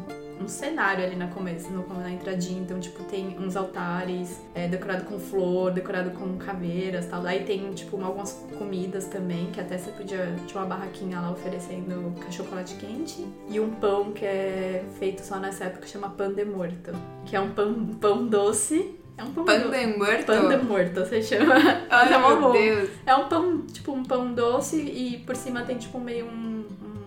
Cenário 0.50 1.04
ali 1.04 1.16
na 1.16 1.28
começo, 1.28 1.70
no, 1.70 1.86
na 2.00 2.10
entradinha. 2.10 2.60
Então, 2.60 2.78
tipo, 2.78 3.02
tem 3.04 3.36
uns 3.38 3.56
altares 3.56 4.40
é, 4.54 4.68
decorado 4.68 5.04
com 5.04 5.18
flor, 5.18 5.72
decorado 5.72 6.10
com 6.10 6.36
caveiras 6.36 7.06
e 7.06 7.08
tal. 7.08 7.24
Aí 7.26 7.44
tem, 7.44 7.72
tipo, 7.72 8.02
algumas 8.02 8.32
comidas 8.58 9.06
também, 9.06 9.50
que 9.50 9.60
até 9.60 9.78
você 9.78 9.90
podia. 9.90 10.34
Tinha 10.46 10.60
uma 10.60 10.66
barraquinha 10.68 11.20
lá 11.20 11.30
oferecendo 11.30 12.12
chocolate 12.30 12.74
quente. 12.76 13.26
E 13.48 13.60
um 13.60 13.70
pão 13.70 14.12
que 14.12 14.24
é 14.24 14.84
feito 14.98 15.22
só 15.24 15.38
nessa 15.38 15.64
época, 15.64 15.86
chama 15.86 16.08
pan 16.10 16.32
de 16.32 16.44
morto. 16.44 16.92
Que 17.24 17.36
é 17.36 17.40
um 17.40 17.50
pão, 17.50 17.86
pão 18.00 18.26
doce. 18.26 18.96
É 19.16 19.22
um 19.22 19.32
pão 19.32 19.44
doce. 19.44 19.68
de 19.68 19.98
muerto? 19.98 20.26
Pan 20.26 20.48
de 20.48 20.64
morto, 20.64 21.00
você 21.00 21.22
chama. 21.22 21.54
Ai, 21.90 22.08
É 22.14 22.18
meu 22.18 22.40
bom. 22.40 22.52
Deus. 22.52 22.90
É 23.04 23.14
um 23.14 23.28
pão, 23.28 23.66
tipo 23.66 23.92
um 23.92 24.02
pão 24.02 24.32
doce 24.32 24.80
e 24.80 25.18
por 25.18 25.36
cima 25.36 25.62
tem 25.62 25.76
tipo 25.76 26.00
meio 26.00 26.26
um 26.26 26.59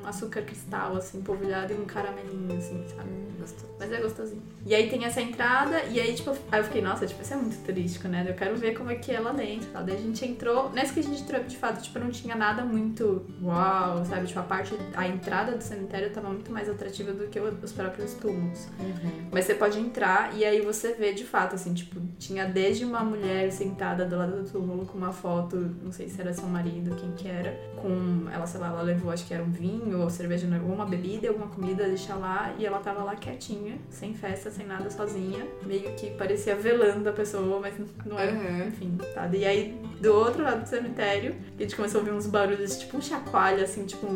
açúcar 0.06 0.42
cristal, 0.44 0.96
assim, 0.96 1.22
polvilhado 1.22 1.74
e 1.74 1.76
um 1.76 1.86
caramelinho, 1.86 2.58
assim, 2.58 2.84
sabe? 2.96 3.10
Gostoso. 3.40 3.74
Mas 3.80 3.92
é 3.92 4.02
gostosinho. 4.02 4.42
E 4.66 4.74
aí 4.74 4.90
tem 4.90 5.04
essa 5.04 5.22
entrada, 5.22 5.84
e 5.84 6.00
aí, 6.00 6.14
tipo, 6.14 6.32
aí 6.52 6.60
eu 6.60 6.64
fiquei, 6.64 6.82
nossa, 6.82 7.06
tipo, 7.06 7.22
isso 7.22 7.34
é 7.34 7.36
muito 7.36 7.58
turístico, 7.66 8.08
né? 8.08 8.26
Eu 8.28 8.34
quero 8.34 8.56
ver 8.56 8.74
como 8.78 8.90
é 8.90 8.96
que 8.96 9.12
é 9.12 9.20
lá 9.20 9.32
dentro. 9.32 9.70
Tá? 9.72 9.82
Daí 9.82 9.96
a 9.96 10.00
gente 10.00 10.26
entrou. 10.26 10.70
Nessa 10.72 10.94
que 10.94 11.02
a 11.02 11.04
gente 11.04 11.22
entrou, 11.22 11.44
de 11.44 11.58
fato, 11.58 11.82
tipo, 11.82 12.00
não 12.00 12.10
tinha 12.10 12.36
nada 12.36 12.64
muito 12.64 13.26
uau, 13.42 14.06
sabe? 14.06 14.28
Tipo, 14.28 14.40
a 14.40 14.44
parte. 14.44 14.74
A 14.96 15.08
entrada 15.08 15.58
do 15.58 15.62
cemitério 15.62 16.10
tava 16.12 16.30
muito 16.30 16.52
mais 16.52 16.70
atrativa 16.70 17.12
do 17.12 17.28
que 17.28 17.40
os 17.40 17.72
próprios 17.74 18.14
túmulos. 18.14 18.68
Mas 19.32 19.46
você 19.46 19.56
pode 19.56 19.80
entrar 19.80 20.36
e 20.38 20.46
aí 20.46 20.62
você 20.62 20.94
vê 20.94 21.14
de 21.14 21.26
fato, 21.26 21.56
assim, 21.56 21.74
tipo, 21.74 22.00
tinha 22.18 22.46
desde 22.46 22.86
uma 22.86 23.04
mulher 23.04 23.52
sentada 23.52 24.06
do 24.06 24.16
lado 24.16 24.44
do 24.44 24.50
túmulo 24.50 24.86
com 24.86 24.98
uma 24.98 25.12
foto, 25.12 25.58
não 25.84 25.92
sei 25.92 26.08
se 26.08 26.22
era 26.22 26.34
seu 26.34 26.48
marido, 26.48 26.96
quem 26.96 27.12
que 27.14 27.28
era, 27.28 27.52
com. 27.76 28.30
Ela, 28.32 28.48
sei 28.48 28.60
lá, 28.60 28.68
ela 28.68 28.82
levou, 28.82 29.12
acho 29.12 29.26
que 29.26 29.34
era 29.34 29.44
um 29.44 29.52
vinho 29.52 29.93
ou 29.94 30.10
cerveja, 30.10 30.48
ou 30.66 30.74
uma 30.74 30.86
bebida, 30.86 31.28
alguma 31.28 31.48
comida, 31.48 31.86
deixar 31.86 32.16
lá, 32.16 32.54
e 32.58 32.66
ela 32.66 32.80
tava 32.80 33.04
lá 33.04 33.16
quietinha, 33.16 33.78
sem 33.90 34.14
festa, 34.14 34.50
sem 34.52 34.66
nada, 34.66 34.90
sozinha, 34.90 35.46
meio 35.66 35.94
que 35.96 36.12
parecia 36.12 36.56
velando 36.56 37.08
a 37.10 37.14
pessoa, 37.14 37.60
mas 37.60 37.74
não 38.06 38.20
era. 38.20 38.32
Uhum. 38.32 38.68
Enfim, 38.68 38.98
tá? 39.14 39.30
E 39.34 39.46
aí, 39.46 39.80
do 40.02 40.14
outro 40.14 40.44
lado 40.44 40.64
do 40.64 40.68
cemitério, 40.70 41.36
a 41.58 41.62
gente 41.62 41.76
começou 41.76 42.00
a 42.00 42.04
ouvir 42.04 42.16
uns 42.16 42.28
barulhos, 42.28 42.78
tipo 42.78 42.98
um 42.98 43.02
chacoalho, 43.02 43.64
assim, 43.64 43.86
tipo, 43.86 44.08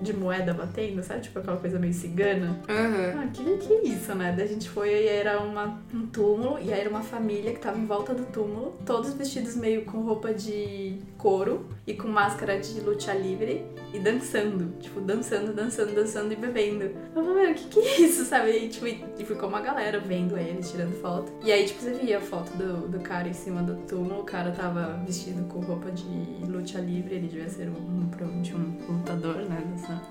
de 0.00 0.12
moeda 0.12 0.52
batendo, 0.52 1.02
sabe? 1.02 1.22
Tipo 1.22 1.38
aquela 1.38 1.56
coisa 1.56 1.78
meio 1.78 1.92
cigana. 1.92 2.60
Uhum. 2.68 3.20
Ah, 3.20 3.26
que, 3.32 3.56
que 3.58 3.88
isso, 3.88 4.14
né? 4.14 4.32
Daí 4.36 4.44
a 4.46 4.48
gente 4.48 4.68
foi 4.68 4.90
e 4.90 5.08
era 5.08 5.40
uma, 5.40 5.80
um 5.92 6.06
túmulo, 6.06 6.58
e 6.60 6.72
aí 6.72 6.80
era 6.80 6.90
uma 6.90 7.02
família 7.02 7.52
que 7.52 7.60
tava 7.60 7.78
em 7.78 7.86
volta 7.86 8.14
do 8.14 8.24
túmulo, 8.26 8.76
todos 8.84 9.14
vestidos 9.14 9.56
meio 9.56 9.84
com 9.84 10.00
roupa 10.00 10.32
de 10.32 10.98
couro 11.16 11.66
e 11.86 11.94
com 11.94 12.08
máscara 12.08 12.58
de 12.58 12.80
luta 12.80 13.12
livre 13.12 13.64
e 13.94 13.98
dançando. 14.00 14.74
Tipo, 14.80 15.00
dançando, 15.00 15.52
dançando, 15.54 15.94
dançando 15.94 16.32
e 16.32 16.36
bebendo. 16.36 16.84
Eu 17.14 17.24
falei, 17.24 17.44
mano, 17.44 17.54
que 17.54 17.68
que 17.68 17.78
é 17.80 18.00
isso, 18.02 18.24
sabe? 18.24 18.50
E, 18.50 18.68
tipo, 18.68 18.86
e 18.86 19.24
ficou 19.24 19.48
uma 19.48 19.60
galera 19.60 19.98
vendo 20.00 20.36
eles, 20.36 20.70
tirando 20.70 20.92
foto. 21.00 21.32
E 21.42 21.52
aí, 21.52 21.64
tipo, 21.64 21.80
você 21.80 21.92
via 21.92 22.18
a 22.18 22.20
foto 22.20 22.50
do, 22.56 22.88
do 22.88 23.00
cara 23.00 23.28
em 23.28 23.32
cima 23.32 23.62
do 23.62 23.76
túmulo, 23.86 24.20
o 24.20 24.24
cara 24.24 24.50
tava 24.50 25.00
vestido 25.06 25.44
com 25.48 25.60
roupa 25.60 25.90
de 25.92 26.04
luta 26.46 26.78
livre, 26.78 27.14
ele 27.14 27.28
devia 27.28 27.48
ser 27.48 27.68
um, 27.68 28.08
provavelmente 28.08 28.54
um 28.54 28.76
lutador, 28.88 29.36
né? 29.36 29.62
Dessa, 29.72 30.02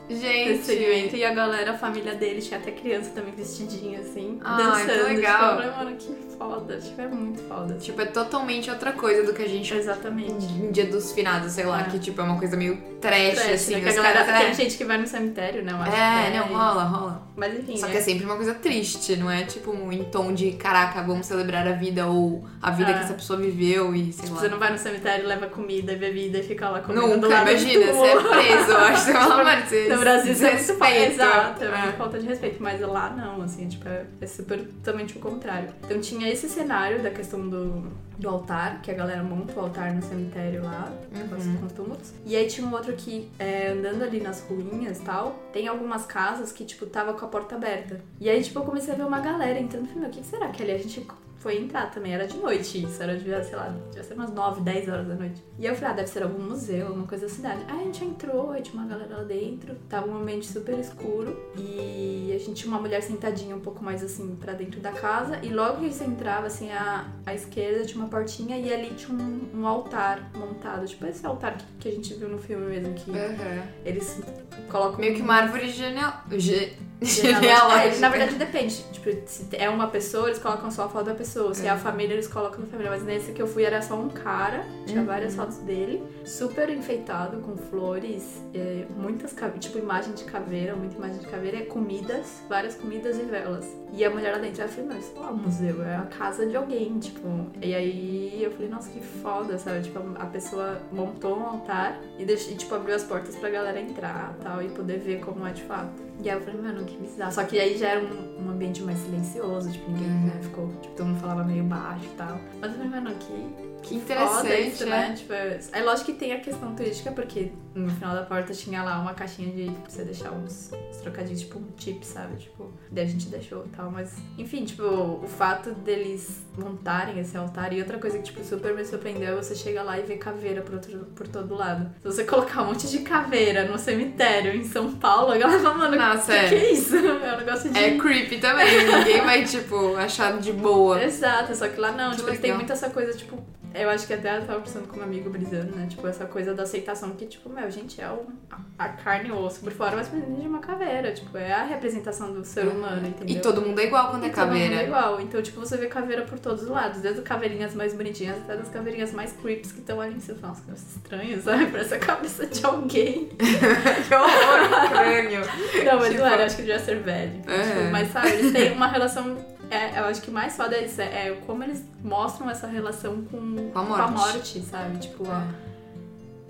segmento. 0.63 0.93
Gente. 1.11 1.17
E 1.17 1.25
a 1.25 1.33
galera, 1.33 1.71
a 1.71 1.77
família 1.77 2.15
dele, 2.15 2.41
tinha 2.41 2.59
até 2.59 2.71
criança 2.71 3.11
também 3.11 3.33
vestidinha 3.33 3.99
assim, 3.99 4.39
que 4.39 4.43
dançando. 4.43 5.03
legal. 5.05 5.57
Tipo, 5.61 5.77
mano, 5.77 5.95
que 5.97 6.15
foda. 6.37 6.77
Tipo, 6.77 7.01
é 7.01 7.07
muito 7.07 7.41
foda. 7.43 7.73
Tipo, 7.75 8.01
é 8.01 8.05
totalmente 8.05 8.69
outra 8.69 8.93
coisa 8.93 9.23
do 9.23 9.33
que 9.33 9.41
a 9.41 9.47
gente 9.47 9.73
Exatamente. 9.73 10.45
em 10.45 10.71
dia 10.71 10.85
dos 10.85 11.11
finados. 11.11 11.51
sei 11.53 11.65
lá, 11.65 11.81
É. 11.81 11.89
que 11.89 11.99
tipo 11.99 12.21
é 12.21 12.23
uma 12.23 12.37
coisa 12.39 12.55
meio 12.55 12.77
trash, 13.01 13.33
Trash, 13.35 13.49
assim. 13.51 13.72
Né? 13.75 13.81
Que 13.81 13.89
os 13.89 13.97
a 13.97 14.01
galera, 14.01 14.25
caras, 14.25 14.41
tem 14.41 14.49
é, 14.49 14.53
gente 14.53 14.77
que 14.77 14.85
vai 14.85 14.97
no 14.97 15.07
cemitério, 15.07 15.63
né? 15.63 15.71
Eu 15.71 15.77
acho 15.77 15.95
é, 15.95 16.31
que 16.31 16.37
não, 16.37 16.47
rola, 16.57 16.83
rola. 16.83 17.27
Mas 17.35 17.57
enfim, 17.59 17.77
Só 17.77 17.87
né? 17.87 17.91
que 17.93 17.97
é 17.97 18.01
sempre 18.01 18.25
uma 18.25 18.35
coisa 18.35 18.53
triste, 18.53 19.15
não 19.15 19.29
é 19.29 19.43
tipo 19.43 19.71
em 19.91 20.03
tom 20.05 20.33
de 20.33 20.51
caraca, 20.51 21.01
vamos 21.01 21.25
celebrar 21.25 21.67
a 21.67 21.71
vida 21.71 22.05
ou 22.07 22.43
a 22.61 22.69
vida 22.71 22.91
É. 22.91 22.93
que 22.93 22.99
essa 22.99 23.13
pessoa 23.13 23.39
viveu 23.39 23.95
e 23.95 24.13
sei 24.13 24.23
Tipo, 24.25 24.35
lá. 24.35 24.41
você 24.41 24.47
não 24.49 24.59
vai 24.59 24.71
no 24.71 24.77
cemitério, 24.77 25.27
leva 25.27 25.47
comida 25.47 25.93
e 25.93 25.95
bebida 25.95 26.37
e 26.39 26.43
fica 26.43 26.69
lá 26.69 26.79
comendo 26.81 27.07
do 27.07 27.13
Nunca, 27.15 27.27
lado 27.29 27.45
do 27.45 27.51
imagina, 27.51 27.87
túmulo. 27.87 28.05
você 28.05 28.11
é 28.11 28.21
preso, 28.55 28.71
eu 28.71 28.77
acho. 28.77 29.01
Você 29.05 29.13
fala, 29.13 29.43
mano, 29.43 29.65
você 29.65 29.89
No 29.93 29.99
Brasil 29.99 30.31
isso 30.33 30.45
é 30.45 30.51
muito 30.53 30.73
falta, 30.75 30.95
exato, 30.95 31.63
é 31.63 31.67
É. 31.67 31.91
falta 31.93 32.19
de 32.19 32.27
respeito, 32.27 32.61
mas 32.61 32.79
lá 32.81 33.09
não, 33.09 33.41
assim, 33.41 33.67
tipo, 33.67 33.87
é, 33.87 34.05
é 34.21 34.27
super 34.27 34.59
totalmente 34.59 35.17
o 35.17 35.19
contrário. 35.19 35.69
Então 35.83 35.99
tinha 35.99 36.29
esse 36.31 36.47
cenário 36.47 37.01
da 37.01 37.09
questão 37.09 37.47
do, 37.49 37.91
do 38.17 38.29
altar, 38.29 38.81
que 38.81 38.91
a 38.91 38.93
galera 38.93 39.23
monta 39.23 39.53
o 39.59 39.59
altar 39.63 39.93
no 39.93 40.01
cemitério 40.01 40.63
lá, 40.63 40.91
Uhum. 41.13 41.57
com 41.57 41.65
os 41.65 41.73
túmulos. 41.73 42.13
E 42.25 42.35
aí 42.35 42.47
tinha 42.47 42.65
um 42.67 42.71
outro 42.73 42.93
que, 42.93 43.29
é, 43.39 43.69
andando 43.69 44.03
ali 44.03 44.19
nas 44.21 44.41
ruínas 44.41 44.99
e 44.99 45.01
tal, 45.01 45.35
tem 45.51 45.67
algumas 45.67 46.05
casas 46.05 46.51
que, 46.51 46.63
tipo, 46.63 46.85
tava 46.85 47.13
com 47.13 47.25
a 47.25 47.27
porta 47.27 47.55
aberta. 47.55 47.99
E 48.19 48.29
aí, 48.29 48.41
tipo, 48.43 48.59
eu 48.59 48.63
comecei 48.63 48.93
a 48.93 48.97
ver 48.97 49.03
uma 49.05 49.19
galera 49.19 49.59
entrando, 49.59 49.85
falei, 49.87 50.01
meu, 50.01 50.09
o 50.09 50.11
que 50.13 50.23
será 50.23 50.49
que 50.49 50.61
é 50.61 50.65
ali? 50.65 50.73
A 50.75 50.77
gente 50.77 51.05
foi 51.43 51.57
entrar 51.57 51.91
também, 51.91 52.13
era 52.13 52.25
de 52.25 52.37
noite 52.37 52.81
isso, 52.83 53.03
era 53.03 53.15
devia, 53.17 53.43
sei 53.43 53.55
lá, 53.57 53.67
devia 53.89 54.01
ser 54.03 54.13
umas 54.13 54.31
9, 54.31 54.61
10 54.61 54.87
horas 54.87 55.07
da 55.07 55.15
noite. 55.15 55.43
E 55.59 55.65
eu 55.65 55.75
falei, 55.75 55.91
ah, 55.91 55.93
deve 55.97 56.07
ser 56.07 56.23
algum 56.23 56.41
museu, 56.41 56.87
alguma 56.87 57.05
coisa 57.05 57.27
da 57.27 57.33
cidade. 57.33 57.61
Aí 57.67 57.81
a 57.81 57.83
gente 57.83 58.05
entrou, 58.05 58.51
aí 58.51 58.61
tinha 58.61 58.81
uma 58.81 58.87
galera 58.89 59.17
lá 59.17 59.23
dentro, 59.23 59.75
tava 59.89 60.07
um 60.07 60.15
ambiente 60.17 60.47
super 60.47 60.79
escuro 60.79 61.37
e 61.57 62.31
a 62.33 62.39
gente 62.39 62.53
tinha 62.53 62.71
uma 62.73 62.79
mulher 62.79 63.01
sentadinha 63.03 63.55
um 63.55 63.59
pouco 63.59 63.83
mais 63.83 64.01
assim 64.01 64.35
pra 64.37 64.53
dentro 64.53 64.79
da 64.79 64.91
casa 64.93 65.37
e 65.43 65.49
logo 65.49 65.81
que 65.81 65.91
você 65.91 66.05
entrava, 66.05 66.47
assim, 66.47 66.71
à, 66.71 67.05
à 67.25 67.33
esquerda 67.35 67.85
tinha 67.85 68.01
uma 68.01 68.09
portinha 68.09 68.57
e 68.57 68.73
ali 68.73 68.91
tinha 68.95 69.17
um, 69.17 69.49
um 69.53 69.67
altar 69.67 70.31
montado, 70.35 70.85
tipo 70.87 71.05
esse 71.05 71.25
altar 71.25 71.57
que, 71.57 71.65
que 71.81 71.89
a 71.89 71.91
gente 71.91 72.13
viu 72.13 72.29
no 72.29 72.37
filme 72.37 72.65
mesmo, 72.67 72.93
que 72.93 73.11
Aham. 73.11 73.63
eles 73.83 74.21
colocam... 74.69 74.99
Meio 74.99 75.13
que 75.15 75.21
uma 75.21 75.35
árvore 75.35 75.69
geneal... 75.69 76.23
ge- 76.31 76.71
Genealógica. 77.03 77.95
É, 77.95 77.99
na 77.99 78.09
verdade 78.09 78.35
depende. 78.35 78.83
Tipo, 78.91 79.09
se 79.25 79.47
é 79.53 79.69
uma 79.69 79.87
pessoa, 79.87 80.27
eles 80.27 80.39
colocam 80.39 80.71
só 80.71 80.85
a 80.85 80.89
foto 80.89 81.05
da 81.05 81.15
pessoa. 81.15 81.53
Se 81.53 81.63
é, 81.65 81.67
É. 81.67 81.69
a 81.71 81.77
família, 81.77 82.13
eles 82.13 82.27
colocam 82.27 82.63
a 82.63 82.67
família. 82.67 82.91
Mas 82.91 83.03
nesse 83.03 83.31
que 83.31 83.41
eu 83.41 83.47
fui 83.47 83.63
era 83.63 83.81
só 83.81 83.95
um 83.95 84.09
cara. 84.09 84.65
Tinha 84.85 85.01
Uhum. 85.01 85.05
várias 85.05 85.35
fotos 85.35 85.57
dele. 85.57 86.01
Super 86.25 86.69
enfeitado, 86.69 87.37
com 87.41 87.55
flores. 87.57 88.41
é, 88.53 88.85
muitas 88.95 89.33
cave- 89.33 89.59
Tipo, 89.59 89.77
imagem 89.79 90.13
de 90.13 90.23
caveira. 90.25 90.75
Muita 90.75 90.95
imagem 90.95 91.19
de 91.19 91.27
caveira. 91.27 91.57
É 91.57 91.61
comidas. 91.61 92.41
Várias 92.47 92.75
comidas 92.75 93.17
e 93.17 93.23
velas. 93.23 93.65
E 93.95 94.03
a 94.03 94.09
mulher 94.09 94.31
lá 94.31 94.39
dentro, 94.39 94.63
eu 94.63 94.67
falei, 94.67 94.89
não, 94.89 94.97
isso 94.97 95.13
não 95.15 95.23
é 95.27 95.31
um 95.31 95.37
museu. 95.37 95.83
É 95.83 95.95
a 95.97 96.01
casa 96.01 96.47
de 96.47 96.55
alguém, 96.55 96.97
tipo. 96.97 97.27
E 97.61 97.75
aí 97.75 98.41
eu 98.43 98.49
falei, 98.51 98.67
nossa, 98.67 98.89
que 98.89 98.99
foda, 98.99 99.55
sabe? 99.59 99.81
Tipo, 99.83 99.99
a 100.15 100.25
pessoa 100.25 100.81
montou 100.91 101.37
um 101.37 101.45
altar 101.45 101.99
e, 102.17 102.25
deixou, 102.25 102.53
e 102.53 102.55
tipo, 102.55 102.73
abriu 102.73 102.95
as 102.95 103.03
portas 103.03 103.35
pra 103.35 103.51
galera 103.51 103.79
entrar 103.79 104.35
tal. 104.41 104.63
E 104.63 104.69
poder 104.69 104.97
ver 104.99 105.19
como 105.19 105.45
é 105.45 105.51
de 105.51 105.61
fato. 105.61 105.91
E 106.23 106.27
aí 106.29 106.35
eu 106.35 106.41
falei, 106.41 106.59
mano, 106.59 106.83
que 106.85 106.97
bizarro. 106.97 107.31
Só 107.31 107.43
que 107.43 107.59
aí 107.59 107.77
já 107.77 107.89
era 107.89 108.01
um, 108.03 108.45
um 108.47 108.49
ambiente 108.49 108.81
mais 108.81 108.97
silencioso, 108.97 109.71
tipo, 109.71 109.91
ninguém 109.91 110.07
Uhum. 110.07 110.25
né, 110.25 110.39
ficou, 110.41 110.67
tipo, 110.81 110.95
todo 110.95 111.05
mundo 111.05 111.19
falava 111.19 111.43
meio 111.43 111.63
baixo 111.63 112.05
e 112.05 112.17
tal. 112.17 112.39
Mas 112.59 112.71
eu 112.71 112.77
falei, 112.77 112.89
mano, 112.89 113.15
que, 113.19 113.72
Que 113.83 113.95
interessante, 113.95 114.67
isso, 114.67 114.85
né? 114.85 115.09
né? 115.09 115.15
Tipo, 115.15 115.33
é 115.33 115.81
lógico 115.83 116.11
que 116.11 116.17
tem 116.17 116.31
a 116.31 116.39
questão 116.39 116.73
turística, 116.73 117.11
porque 117.11 117.51
no 117.75 117.89
final 117.89 118.15
da 118.15 118.23
porta 118.23 118.53
tinha 118.53 118.81
lá 118.83 118.99
uma 118.99 119.13
caixinha 119.13 119.51
de 119.51 119.71
pra 119.71 119.89
você 119.89 120.03
deixar 120.03 120.31
uns, 120.31 120.71
uns 120.89 120.97
trocadinhos, 120.97 121.41
tipo 121.41 121.59
um 121.59 121.65
tip, 121.75 122.03
sabe? 122.03 122.37
Tipo, 122.37 122.71
daí 122.89 123.05
a 123.05 123.07
gente 123.07 123.27
deixou 123.27 123.65
e 123.65 123.69
tal. 123.69 123.91
Mas, 123.91 124.13
enfim, 124.37 124.63
tipo, 124.63 124.83
o 124.83 125.27
fato 125.27 125.71
deles 125.71 126.41
montarem 126.57 127.19
esse 127.19 127.35
altar 127.35 127.73
e 127.73 127.79
outra 127.79 127.97
coisa 127.97 128.17
que, 128.17 128.23
tipo, 128.23 128.43
super 128.43 128.73
me 128.73 128.85
surpreendeu 128.85 129.33
é 129.33 129.35
você 129.35 129.55
chega 129.55 129.83
lá 129.83 129.99
e 129.99 130.03
vê 130.03 130.15
caveira 130.17 130.61
por, 130.61 130.75
outro, 130.75 130.99
por 131.15 131.27
todo 131.27 131.53
lado. 131.55 131.89
Se 131.99 132.05
você 132.05 132.23
colocar 132.23 132.61
um 132.61 132.67
monte 132.67 132.87
de 132.89 132.99
caveira 132.99 133.65
no 133.65 133.77
cemitério 133.77 134.55
em 134.55 134.63
São 134.63 134.93
Paulo, 134.93 135.31
a 135.33 135.37
galera 135.37 135.59
fala, 135.59 135.77
mano, 135.77 135.97
Nossa, 135.97 136.31
que, 136.31 136.37
é. 136.37 136.49
que 136.49 136.55
é 136.55 136.71
isso? 136.71 136.93
É 137.23 137.35
um 137.35 137.37
negócio 137.37 137.69
de. 137.69 137.79
É 137.79 137.97
creepy 137.97 138.39
também, 138.39 138.85
ninguém 138.85 139.21
vai, 139.21 139.43
tipo, 139.43 139.95
achar 139.95 140.37
de 140.39 140.51
boa. 140.51 141.01
Exato, 141.03 141.55
só 141.55 141.67
que 141.67 141.79
lá 141.79 141.91
não, 141.91 142.11
Que 142.11 142.17
tipo, 142.17 142.29
tem 142.31 142.41
legal. 142.41 142.57
muito 142.57 142.73
essa 142.73 142.89
coisa, 142.89 143.17
tipo, 143.17 143.43
eu 143.73 143.89
acho 143.89 144.05
que 144.07 144.13
até 144.13 144.37
eu 144.37 144.41
tava 144.41 144.59
conversando 144.59 144.87
com 144.87 144.99
um 144.99 145.03
amigo 145.03 145.29
brisando, 145.29 145.75
né? 145.75 145.87
Tipo, 145.89 146.07
essa 146.07 146.25
coisa 146.25 146.53
da 146.53 146.63
aceitação 146.63 147.11
que, 147.11 147.25
tipo, 147.25 147.49
meu, 147.49 147.69
gente, 147.71 147.99
é 148.01 148.07
o, 148.09 148.25
a, 148.51 148.85
a 148.85 148.89
carne 148.89 149.29
e 149.29 149.31
osso 149.31 149.59
por 149.61 149.71
fora, 149.71 149.95
mas 149.95 150.07
dentro 150.07 150.33
de 150.35 150.47
uma 150.47 150.59
caveira. 150.59 151.11
Tipo, 151.11 151.37
é 151.37 151.51
a 151.53 151.63
representação 151.63 152.31
do 152.33 152.43
ser 152.45 152.67
humano, 152.67 153.07
entendeu? 153.07 153.35
E 153.35 153.39
todo 153.41 153.61
mundo 153.61 153.79
é 153.79 153.85
igual 153.85 154.09
quando 154.11 154.23
é 154.25 154.27
E 154.27 154.31
todo 154.31 154.45
mundo 154.47 154.51
caveira. 154.53 154.75
é 154.81 154.85
igual. 154.85 155.21
Então, 155.21 155.41
tipo, 155.41 155.59
você 155.59 155.77
vê 155.77 155.87
caveira 155.87 156.23
por 156.23 156.37
todos 156.39 156.63
os 156.63 156.69
lados. 156.69 157.01
Desde 157.01 157.21
as 157.21 157.25
caveirinhas 157.27 157.73
mais 157.73 157.93
bonitinhas 157.93 158.37
até 158.37 158.55
das 158.57 158.69
caveirinhas 158.69 159.11
mais 159.11 159.31
creeps 159.33 159.71
que 159.71 159.79
estão 159.79 159.99
ali 159.99 160.15
em 160.15 160.19
cima. 160.19 160.37
Nossa, 160.41 160.61
que 160.63 160.71
estranho, 160.73 161.41
sabe? 161.41 161.67
Parece 161.71 161.93
a 161.95 161.99
cabeça 161.99 162.45
de 162.45 162.65
alguém. 162.65 163.29
que 163.37 164.13
horror, 164.15 164.89
crânio. 164.89 165.41
Não, 165.85 165.99
mas 165.99 166.07
Tipo- 166.09 166.19
não 166.19 166.27
era, 166.27 166.45
acho 166.45 166.55
que 166.55 166.61
devia 166.61 166.79
ser 166.79 166.99
velho. 166.99 167.41
É. 167.47 167.61
Tipo, 167.63 167.91
mas 167.91 168.11
sabe, 168.11 168.29
eles 168.29 168.51
têm 168.51 168.71
uma 168.71 168.87
relação. 168.87 169.52
É, 169.73 169.99
eu 169.99 170.05
acho 170.05 170.21
que 170.21 170.29
mais 170.31 170.55
foda 170.55 170.75
é 170.75 170.85
isso, 170.85 171.01
é, 171.01 171.27
é 171.29 171.41
como 171.47 171.63
eles 171.63 171.83
mostram 172.03 172.49
essa 172.49 172.67
relação 172.67 173.23
com, 173.23 173.71
Com 173.71 173.79
a 173.79 174.07
morte. 174.07 174.61
sabe? 174.61 174.97
Tipo, 174.99 175.27
a- 175.29 175.47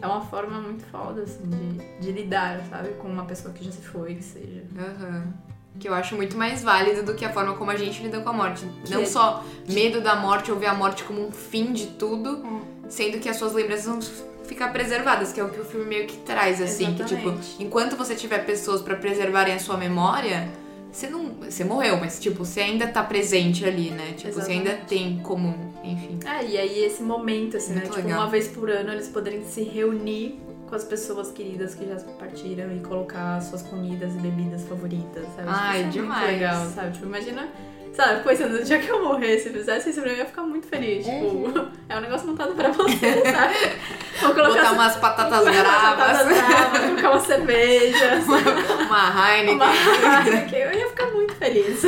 é 0.02 0.06
uma 0.08 0.22
forma 0.22 0.60
muito 0.60 0.84
foda, 0.88 1.22
assim, 1.22 1.44
de, 1.44 2.00
de 2.06 2.12
lidar, 2.12 2.60
sabe? 2.70 2.90
Com 2.96 3.08
uma 3.08 3.24
pessoa 3.26 3.54
que 3.54 3.64
já 3.64 3.72
se 3.72 3.82
foi, 3.82 4.16
que 4.16 4.24
seja. 4.24 4.64
Aham. 4.78 5.34
Que 5.80 5.88
eu 5.88 5.94
acho 5.94 6.16
muito 6.16 6.38
mais 6.38 6.62
válido 6.62 7.04
do 7.04 7.16
que 7.16 7.24
a 7.26 7.32
forma 7.32 7.54
como 7.56 7.72
a 7.72 7.76
gente 7.78 8.04
lida 8.04 8.20
com 8.20 8.30
a 8.30 8.34
morte. 8.34 8.66
Que 8.86 8.92
Não 8.94 9.02
é- 9.02 9.06
só 9.06 9.44
medo 9.70 10.02
da 10.02 10.16
morte 10.18 10.52
ou 10.52 10.60
ver 10.60 10.68
a 10.68 10.74
morte 10.74 11.04
como 11.04 11.26
um 11.26 11.32
fim 11.32 11.72
de 11.74 11.88
tudo, 11.88 12.38
Hum. 12.46 12.62
sendo 12.90 13.20
que 13.20 13.30
as 13.30 13.38
suas 13.38 13.54
lembranças 13.54 13.86
vão 13.86 14.00
ficar 14.46 14.72
preservadas, 14.74 15.32
que 15.32 15.40
é 15.40 15.44
o 15.44 15.50
que 15.50 15.60
o 15.62 15.66
filme 15.66 15.86
meio 15.86 16.06
que 16.06 16.18
traz, 16.18 16.62
assim. 16.62 16.94
Que, 16.94 17.06
tipo, 17.06 17.22
Exatamente. 17.22 17.64
enquanto 17.64 17.96
você 17.96 18.14
tiver 18.14 18.40
pessoas 18.46 18.82
pra 18.82 18.96
preservarem 18.98 19.56
a 19.56 19.60
sua 19.60 19.78
memória, 19.78 20.48
você 20.94 21.10
não. 21.10 21.32
Você 21.42 21.64
morreu, 21.64 21.98
mas, 22.00 22.20
tipo, 22.20 22.46
você 22.46 22.62
ainda 22.62 22.88
tá 22.88 23.04
presente 23.04 23.66
ali, 23.66 23.90
né? 23.92 24.14
Tipo, 24.16 24.32
você 24.34 24.52
ainda 24.52 24.70
Exatamente. 24.70 24.88
tem 24.90 25.20
como. 25.24 25.74
Enfim. 25.84 26.20
É, 26.26 26.46
e 26.46 26.58
aí 26.58 26.86
esse 26.86 27.02
momento, 27.04 27.58
assim, 27.58 27.74
né? 27.74 27.82
Muito 27.82 27.94
Tipo, 27.96 28.08
legal. 28.08 28.22
uma 28.22 28.30
vez 28.30 28.48
por 28.48 28.70
ano 28.70 28.92
eles 28.94 29.08
poderem 29.10 29.44
se 29.44 29.64
reunir 29.64 30.40
com 30.70 30.76
as 30.76 30.84
pessoas 30.84 31.32
queridas 31.32 31.76
que 31.76 31.86
já 31.86 31.96
partiram 32.18 32.74
e 32.76 32.80
colocar 32.80 33.42
suas 33.42 33.62
comidas 33.64 34.14
e 34.16 34.18
bebidas 34.20 34.64
favoritas, 34.64 35.26
sabe? 35.36 35.48
Ai, 35.48 35.78
tipo, 35.78 35.88
é 35.88 35.92
demais. 35.92 36.28
Legal, 36.32 36.66
sabe? 36.70 36.92
Tipo, 36.94 37.06
imagina. 37.08 37.50
Sabe, 37.94 38.24
pensando, 38.24 38.58
no 38.58 38.64
dia 38.64 38.80
que 38.80 38.90
eu 38.90 39.04
morresse, 39.04 39.44
se 39.44 39.50
fizesse 39.52 39.90
isso 39.92 40.02
pra 40.02 40.10
mim, 40.10 40.16
eu 40.16 40.22
ia 40.24 40.26
ficar 40.26 40.42
muito 40.42 40.66
feliz. 40.68 41.06
Tipo, 41.06 41.70
é 41.90 41.98
um 41.98 42.02
negócio 42.02 42.28
montado 42.28 42.54
pra 42.56 42.70
você, 42.70 43.22
sabe? 43.32 43.56
Vou 44.20 44.34
colocar 44.34 44.54
Botar 44.54 44.72
umas 44.72 44.96
batatas 44.96 45.44
bravas, 45.46 46.26
bravas, 46.26 46.82
colocar 46.90 47.10
uma 47.12 47.20
cerveja, 47.20 48.20
uma 48.88 49.36
Heineken. 49.36 49.56
uma 49.56 50.42
que 50.50 50.56
eu 50.56 50.74
ia 50.74 50.90
ficar 50.90 51.06
muito 51.12 51.36
feliz. 51.36 51.82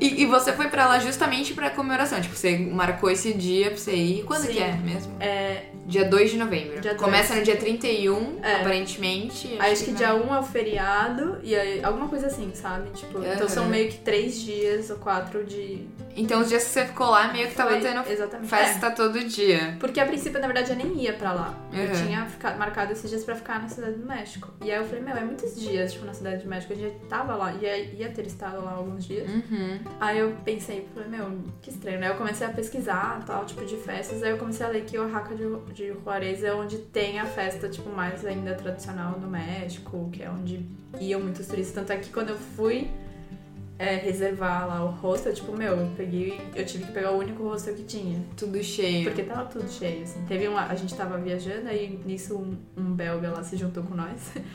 E, 0.00 0.22
e 0.22 0.26
você 0.26 0.52
foi 0.52 0.68
pra 0.68 0.86
lá 0.86 0.98
justamente 0.98 1.54
pra 1.54 1.70
comemoração. 1.70 2.20
Tipo, 2.20 2.34
você 2.36 2.56
marcou 2.56 3.10
esse 3.10 3.32
dia 3.34 3.66
pra 3.70 3.76
você 3.78 3.94
ir. 3.94 4.22
Quando 4.24 4.42
Sim. 4.42 4.52
que 4.52 4.58
é 4.60 4.72
mesmo? 4.72 5.12
É, 5.20 5.64
Dia 5.88 6.04
2 6.04 6.32
de 6.32 6.36
novembro. 6.36 6.80
Dia. 6.82 6.94
Começa 6.96 7.34
no 7.34 7.42
dia 7.42 7.56
31, 7.56 8.40
É. 8.42 8.56
aparentemente. 8.56 9.56
Aí 9.58 9.72
acho 9.72 9.84
que 9.86 9.90
vai- 9.92 9.96
dia 9.98 10.14
1 10.14 10.34
é 10.34 10.38
o 10.38 10.42
feriado 10.42 11.38
e 11.42 11.56
aí 11.56 11.82
alguma 11.82 12.08
coisa 12.08 12.26
assim, 12.26 12.50
sabe? 12.54 12.90
Tipo, 12.90 13.24
então 13.24 13.48
são 13.48 13.64
meio 13.66 13.88
que 13.88 13.96
três 13.96 14.38
dias 14.38 14.90
ou 14.90 14.96
quatro 14.98 15.44
de. 15.46 15.86
Então 16.14 16.42
os 16.42 16.48
dias 16.50 16.64
que 16.64 16.70
você 16.70 16.84
ficou 16.84 17.06
lá, 17.08 17.32
meio 17.32 17.48
que 17.48 17.54
tava 17.54 17.70
Foi- 17.70 17.80
tendo 17.80 18.06
exatamente. 18.06 18.48
festa 18.50 18.90
todo 18.90 19.18
dia. 19.24 19.56
É, 19.56 19.76
porque 19.80 19.98
a 19.98 20.04
princípio, 20.04 20.38
na 20.38 20.46
verdade, 20.46 20.70
eu 20.72 20.76
nem 20.76 20.94
ia 21.02 21.14
pra 21.14 21.32
lá. 21.32 21.54
Eu 21.72 21.86
Uhum. 21.86 21.92
tinha 22.06 22.26
ficado, 22.26 22.58
marcado 22.58 22.92
esses 22.92 23.08
dias 23.08 23.24
pra 23.24 23.34
ficar 23.34 23.62
na 23.62 23.68
Cidade 23.70 23.94
do 23.94 24.06
México. 24.06 24.48
E 24.62 24.70
aí 24.70 24.76
eu 24.78 24.84
falei, 24.84 25.02
meu, 25.02 25.16
é 25.16 25.24
muitos 25.24 25.58
dias, 25.58 25.94
tipo, 25.94 26.04
na 26.04 26.12
Cidade 26.12 26.42
do 26.42 26.48
México. 26.50 26.72
A 26.74 26.76
gente 26.76 26.96
tava 27.08 27.34
lá, 27.34 27.54
ia, 27.54 27.76
ia 27.78 28.10
ter 28.10 28.26
estado 28.26 28.62
lá 28.62 28.72
alguns 28.72 29.06
dias. 29.06 29.26
Uhum. 29.26 29.78
Aí 30.00 30.18
eu 30.18 30.36
pensei, 30.44 30.86
falei, 30.94 31.08
meu, 31.08 31.38
que 31.60 31.70
estranho, 31.70 31.98
né? 31.98 32.08
Eu 32.08 32.14
comecei 32.14 32.46
a 32.46 32.50
pesquisar 32.50 33.24
tal, 33.26 33.44
tipo, 33.44 33.64
de 33.64 33.76
festas. 33.76 34.22
Aí 34.22 34.30
eu 34.30 34.38
comecei 34.38 34.64
a 34.64 34.68
ler 34.68 34.84
que 34.84 34.96
Oaxaca 34.96 35.34
de, 35.34 35.44
de 35.72 35.92
Juarez 35.92 36.44
é 36.44 36.54
onde 36.54 36.78
tem 36.78 37.18
a 37.18 37.26
festa, 37.26 37.68
tipo, 37.68 37.90
mais 37.90 38.24
ainda 38.24 38.54
tradicional 38.54 39.18
no 39.18 39.28
México, 39.28 40.08
que 40.12 40.22
é 40.22 40.30
onde 40.30 40.64
iam 41.00 41.20
muitos 41.20 41.46
turistas. 41.46 41.74
Tanto 41.74 41.92
é 41.92 41.96
que 41.96 42.10
quando 42.10 42.30
eu 42.30 42.36
fui 42.36 42.88
é, 43.78 43.94
reservar 43.94 44.66
lá 44.66 44.84
o 44.84 44.88
hostel, 44.88 45.32
tipo, 45.32 45.56
meu, 45.56 45.76
eu 45.76 45.90
peguei, 45.96 46.40
eu 46.54 46.66
tive 46.66 46.84
que 46.84 46.92
pegar 46.92 47.12
o 47.12 47.18
único 47.18 47.44
hostel 47.44 47.74
que 47.74 47.84
tinha. 47.84 48.20
Tudo 48.36 48.62
cheio. 48.62 49.04
Porque 49.04 49.22
tava 49.22 49.44
tudo 49.44 49.68
cheio, 49.70 50.02
assim. 50.02 50.24
Teve 50.26 50.48
uma. 50.48 50.66
A 50.66 50.74
gente 50.74 50.94
tava 50.94 51.16
viajando, 51.18 51.68
aí 51.68 51.98
nisso 52.04 52.36
um, 52.36 52.56
um 52.76 52.92
belga 52.92 53.30
lá 53.30 53.42
se 53.42 53.56
juntou 53.56 53.84
com 53.84 53.94
nós. 53.94 54.32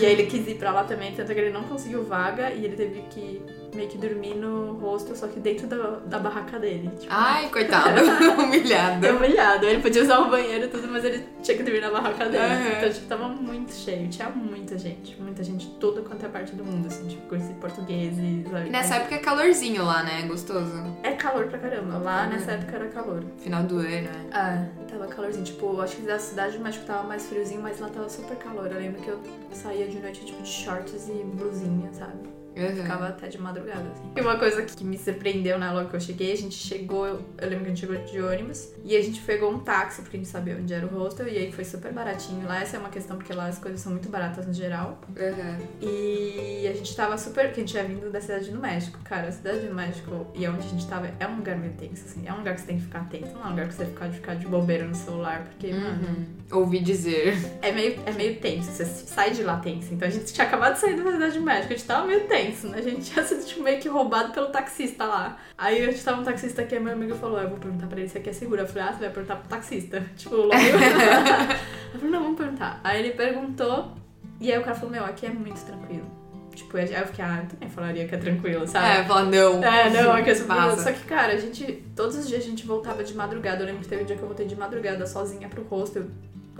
e 0.00 0.06
aí 0.06 0.12
ele 0.12 0.26
quis 0.26 0.46
ir 0.46 0.56
pra 0.56 0.72
lá 0.72 0.84
também, 0.84 1.12
tanto 1.14 1.34
que 1.34 1.40
ele 1.40 1.50
não 1.50 1.64
conseguiu 1.64 2.04
vaga 2.04 2.50
e 2.52 2.64
ele 2.64 2.76
teve 2.76 3.02
que 3.02 3.42
meio 3.74 3.88
que 3.88 3.96
dormir 3.98 4.34
no 4.34 4.72
rosto, 4.74 5.14
só 5.16 5.26
que 5.28 5.38
dentro 5.40 5.66
da, 5.66 5.76
da 6.06 6.18
barraca 6.18 6.58
dele. 6.58 6.90
Tipo, 6.98 7.06
Ai, 7.12 7.48
coitado. 7.50 8.00
Humilhado. 8.42 9.06
é 9.06 9.12
humilhado. 9.12 9.66
Ele 9.66 9.80
podia 9.82 10.02
usar 10.02 10.18
o 10.20 10.30
banheiro 10.30 10.64
e 10.64 10.68
tudo, 10.68 10.88
mas 10.88 11.04
ele 11.04 11.24
tinha 11.42 11.56
que 11.56 11.62
dormir 11.62 11.80
na 11.80 11.90
barraca 11.90 12.24
dele. 12.28 12.42
Aham. 12.44 12.78
Então, 12.78 12.90
tipo, 12.92 13.06
tava 13.06 13.28
muito 13.28 13.72
cheio. 13.72 14.08
Tinha 14.08 14.28
muita 14.30 14.76
gente. 14.78 15.20
Muita 15.20 15.44
gente 15.44 15.66
de 15.66 15.72
toda 15.74 16.02
quanto 16.02 16.24
é 16.26 16.28
parte 16.28 16.54
do 16.54 16.64
mundo, 16.64 16.86
assim. 16.86 17.06
Tipo, 17.06 17.28
conheci 17.28 17.52
portugueses, 17.54 18.48
sabe? 18.50 18.66
E 18.66 18.70
nessa 18.70 18.96
época 18.96 19.14
é 19.14 19.18
calorzinho 19.18 19.84
lá, 19.84 20.02
né? 20.02 20.22
Gostoso. 20.22 20.72
É 21.02 21.12
calor 21.12 21.46
pra 21.46 21.58
caramba. 21.58 21.98
Lá 21.98 22.24
Uhum. 22.24 22.30
nessa 22.30 22.52
época 22.52 22.76
era 22.76 22.88
calor. 22.88 23.22
Final 23.38 23.62
do 23.64 23.78
ano, 23.78 23.88
né? 23.88 24.26
Ah, 24.32 24.66
tava 24.90 25.06
calorzinho. 25.06 25.44
Tipo, 25.44 25.80
acho 25.80 25.96
que 25.96 26.02
da 26.02 26.18
cidade 26.18 26.58
do 26.58 26.64
México 26.64 26.84
tava 26.86 27.06
mais 27.06 27.26
friozinho, 27.26 27.62
mas 27.62 27.78
lá 27.78 27.88
tava 27.88 28.08
super 28.08 28.36
calor. 28.36 28.66
Eu 28.70 28.78
lembro 28.78 29.00
que 29.00 29.08
eu 29.08 29.20
saía 29.52 29.86
de 29.86 29.98
noite, 30.00 30.24
tipo, 30.24 30.42
de 30.42 30.48
shorts 30.48 31.08
e 31.08 31.12
blusinha, 31.24 31.90
sabe? 31.92 32.28
Uhum. 32.56 32.76
Ficava 32.76 33.08
até 33.08 33.28
de 33.28 33.38
madrugada, 33.38 33.88
assim. 33.92 34.10
E 34.16 34.20
uma 34.20 34.36
coisa 34.38 34.62
que 34.62 34.84
me 34.84 34.98
surpreendeu, 34.98 35.58
né, 35.58 35.70
logo 35.70 35.88
que 35.88 35.96
eu 35.96 36.00
cheguei, 36.00 36.32
a 36.32 36.36
gente 36.36 36.54
chegou, 36.54 37.06
eu 37.06 37.48
lembro 37.48 37.60
que 37.64 37.70
a 37.70 37.74
gente 37.74 37.80
chegou 37.80 37.96
de 38.04 38.20
ônibus, 38.20 38.68
e 38.84 38.96
a 38.96 39.02
gente 39.02 39.20
pegou 39.22 39.50
um 39.52 39.58
táxi, 39.60 40.02
porque 40.02 40.16
a 40.16 40.20
gente 40.20 40.28
sabia 40.28 40.56
onde 40.56 40.72
era 40.72 40.84
o 40.86 40.88
hostel, 40.88 41.28
e 41.28 41.36
aí 41.38 41.52
foi 41.52 41.64
super 41.64 41.92
baratinho. 41.92 42.46
Lá 42.46 42.60
essa 42.60 42.76
é 42.76 42.80
uma 42.80 42.88
questão, 42.88 43.16
porque 43.16 43.32
lá 43.32 43.46
as 43.46 43.58
coisas 43.58 43.80
são 43.80 43.92
muito 43.92 44.08
baratas 44.08 44.46
no 44.46 44.52
geral. 44.52 45.00
Uhum. 45.16 45.66
E 45.80 46.66
a 46.68 46.72
gente 46.72 46.94
tava 46.94 47.16
super. 47.16 47.46
Porque 47.46 47.60
a 47.60 47.64
gente 47.64 47.72
tinha 47.72 47.84
vindo 47.84 48.10
da 48.10 48.20
cidade 48.20 48.50
do 48.50 48.58
México. 48.60 48.98
Cara, 49.04 49.28
a 49.28 49.32
cidade 49.32 49.66
do 49.66 49.74
México 49.74 50.26
e 50.34 50.46
onde 50.46 50.66
a 50.66 50.70
gente 50.70 50.86
tava 50.86 51.10
é 51.18 51.26
um 51.26 51.36
lugar 51.36 51.56
meio 51.56 51.72
tenso, 51.74 52.04
assim. 52.06 52.26
É 52.26 52.32
um 52.32 52.38
lugar 52.38 52.54
que 52.54 52.60
você 52.60 52.66
tem 52.66 52.76
que 52.76 52.84
ficar 52.84 53.00
atento. 53.00 53.28
Não 53.34 53.42
é 53.42 53.46
um 53.46 53.50
lugar 53.50 53.68
que 53.68 53.74
você 53.74 53.86
ficar 53.86 54.08
de 54.08 54.16
ficar 54.16 54.34
de 54.34 54.46
bobeira 54.46 54.84
no 54.86 54.94
celular, 54.94 55.44
porque, 55.44 55.72
mano, 55.72 56.00
Uhum. 56.00 56.60
Ouvi 56.60 56.80
dizer. 56.80 57.34
é 57.62 57.72
meio, 57.72 58.00
é 58.06 58.12
meio 58.12 58.36
tenso. 58.40 58.70
Você 58.70 58.84
sai 58.84 59.30
de 59.32 59.42
lá 59.42 59.58
tenso. 59.58 59.92
Então 59.94 60.06
a 60.08 60.10
gente 60.10 60.32
tinha 60.32 60.46
acabado 60.46 60.74
de 60.74 60.80
sair 60.80 60.96
da 60.96 61.12
cidade 61.12 61.38
do 61.38 61.44
México, 61.44 61.72
a 61.72 61.76
gente 61.76 61.86
tava 61.86 62.06
meio 62.06 62.26
tenso, 62.26 62.39
né? 62.68 62.78
A 62.78 62.82
gente 62.82 63.10
tinha 63.10 63.24
sido 63.24 63.44
tipo, 63.44 63.62
meio 63.62 63.80
que 63.80 63.88
roubado 63.88 64.32
pelo 64.32 64.48
taxista 64.48 65.04
lá. 65.04 65.38
Aí 65.56 65.82
a 65.82 65.90
gente 65.90 66.02
tava 66.02 66.20
um 66.20 66.24
taxista 66.24 66.62
aqui, 66.62 66.78
meu 66.78 66.92
amigo 66.92 67.14
falou: 67.14 67.38
"Ah, 67.38 67.42
Eu 67.42 67.50
vou 67.50 67.58
perguntar 67.58 67.86
pra 67.86 67.98
ele 67.98 68.08
se 68.08 68.18
aqui 68.18 68.30
é 68.30 68.32
seguro. 68.32 68.60
Eu 68.60 68.66
falei: 68.66 68.82
Ah, 68.84 68.92
você 68.92 69.00
vai 69.00 69.10
perguntar 69.10 69.36
pro 69.36 69.48
taxista. 69.48 70.04
Tipo, 70.16 70.36
logo. 70.36 70.52
eu 70.54 71.98
falei: 71.98 72.10
Não, 72.10 72.22
vamos 72.22 72.38
perguntar. 72.38 72.80
Aí 72.82 73.00
ele 73.00 73.12
perguntou, 73.12 73.92
e 74.40 74.52
aí 74.52 74.58
o 74.58 74.62
cara 74.62 74.74
falou: 74.74 74.90
Meu, 74.90 75.04
aqui 75.04 75.26
é 75.26 75.30
muito 75.30 75.60
tranquilo. 75.64 76.20
Tipo, 76.54 76.76
aí 76.76 76.92
eu 76.92 77.06
fiquei, 77.06 77.24
ah, 77.24 77.40
eu 77.42 77.48
também 77.48 77.68
falaria 77.68 78.08
que 78.08 78.14
é 78.14 78.18
tranquilo, 78.18 78.66
sabe? 78.66 79.00
É, 79.00 79.04
fala 79.04 79.24
não. 79.24 79.62
É, 79.62 79.90
não, 79.90 80.16
é 80.16 80.22
que 80.22 80.30
é. 80.30 80.34
Só 80.34 80.92
que, 80.92 81.04
cara, 81.04 81.32
a 81.32 81.36
gente. 81.36 81.64
Todos 81.94 82.16
os 82.16 82.28
dias 82.28 82.42
a 82.42 82.46
gente 82.46 82.66
voltava 82.66 83.04
de 83.04 83.14
madrugada. 83.14 83.62
Eu 83.62 83.66
lembro 83.66 83.82
que 83.82 83.88
teve 83.88 84.02
um 84.02 84.06
dia 84.06 84.16
que 84.16 84.22
eu 84.22 84.28
voltei 84.28 84.46
de 84.46 84.56
madrugada 84.56 85.06
sozinha 85.06 85.48
pro 85.48 85.62
hostel. 85.62 86.04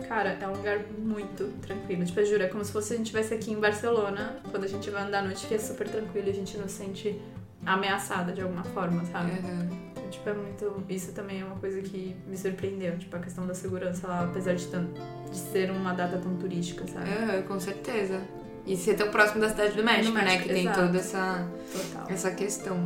Cara, 0.09 0.37
é 0.41 0.47
um 0.49 0.53
lugar 0.53 0.79
muito 0.99 1.45
tranquilo. 1.61 2.05
Tipo, 2.05 2.21
eu 2.21 2.27
juro, 2.27 2.43
é 2.43 2.47
como 2.49 2.65
se 2.65 2.73
fosse 2.73 2.95
a 2.95 2.97
gente 2.97 3.07
estivesse 3.07 3.35
aqui 3.35 3.53
em 3.53 3.61
Barcelona, 3.61 4.37
quando 4.51 4.65
a 4.65 4.67
gente 4.67 4.89
vai 4.91 5.03
andar 5.03 5.19
à 5.21 5.23
noite, 5.23 5.47
que 5.47 5.55
é 5.55 5.59
super 5.59 5.87
tranquilo 5.89 6.29
e 6.29 6.31
a 6.31 6.35
gente 6.35 6.57
não 6.57 6.67
se 6.69 6.77
sente 6.77 7.21
ameaçada 7.67 8.33
de 8.33 8.41
alguma 8.41 8.65
forma, 8.65 9.05
sabe? 9.05 9.33
Uhum. 9.33 9.69
Então, 9.93 10.09
tipo, 10.11 10.29
é 10.29 10.33
muito. 10.33 10.85
Isso 10.89 11.13
também 11.13 11.41
é 11.43 11.45
uma 11.45 11.57
coisa 11.57 11.81
que 11.83 12.17
me 12.27 12.37
surpreendeu. 12.37 12.97
Tipo, 12.99 13.17
a 13.17 13.19
questão 13.21 13.47
da 13.47 13.55
segurança 13.55 14.07
lá, 14.09 14.25
apesar 14.25 14.55
de, 14.55 14.67
tan- 14.69 14.89
de 15.31 15.37
ser 15.37 15.71
uma 15.71 15.93
data 15.93 16.17
tão 16.19 16.35
turística, 16.37 16.87
sabe? 16.87 17.11
Uhum, 17.11 17.43
com 17.43 17.61
certeza. 17.61 18.21
E 18.67 18.77
ser 18.77 18.95
tão 18.95 19.11
próximo 19.11 19.41
da 19.41 19.49
cidade 19.51 19.75
do 19.75 19.83
México, 19.85 20.15
né? 20.17 20.25
México, 20.25 20.43
Que 20.45 20.49
tem 20.55 20.63
exato. 20.63 20.81
toda 20.81 20.99
essa, 20.99 21.49
Total. 21.73 22.07
essa 22.11 22.31
questão. 22.31 22.77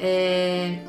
É... 0.00 0.82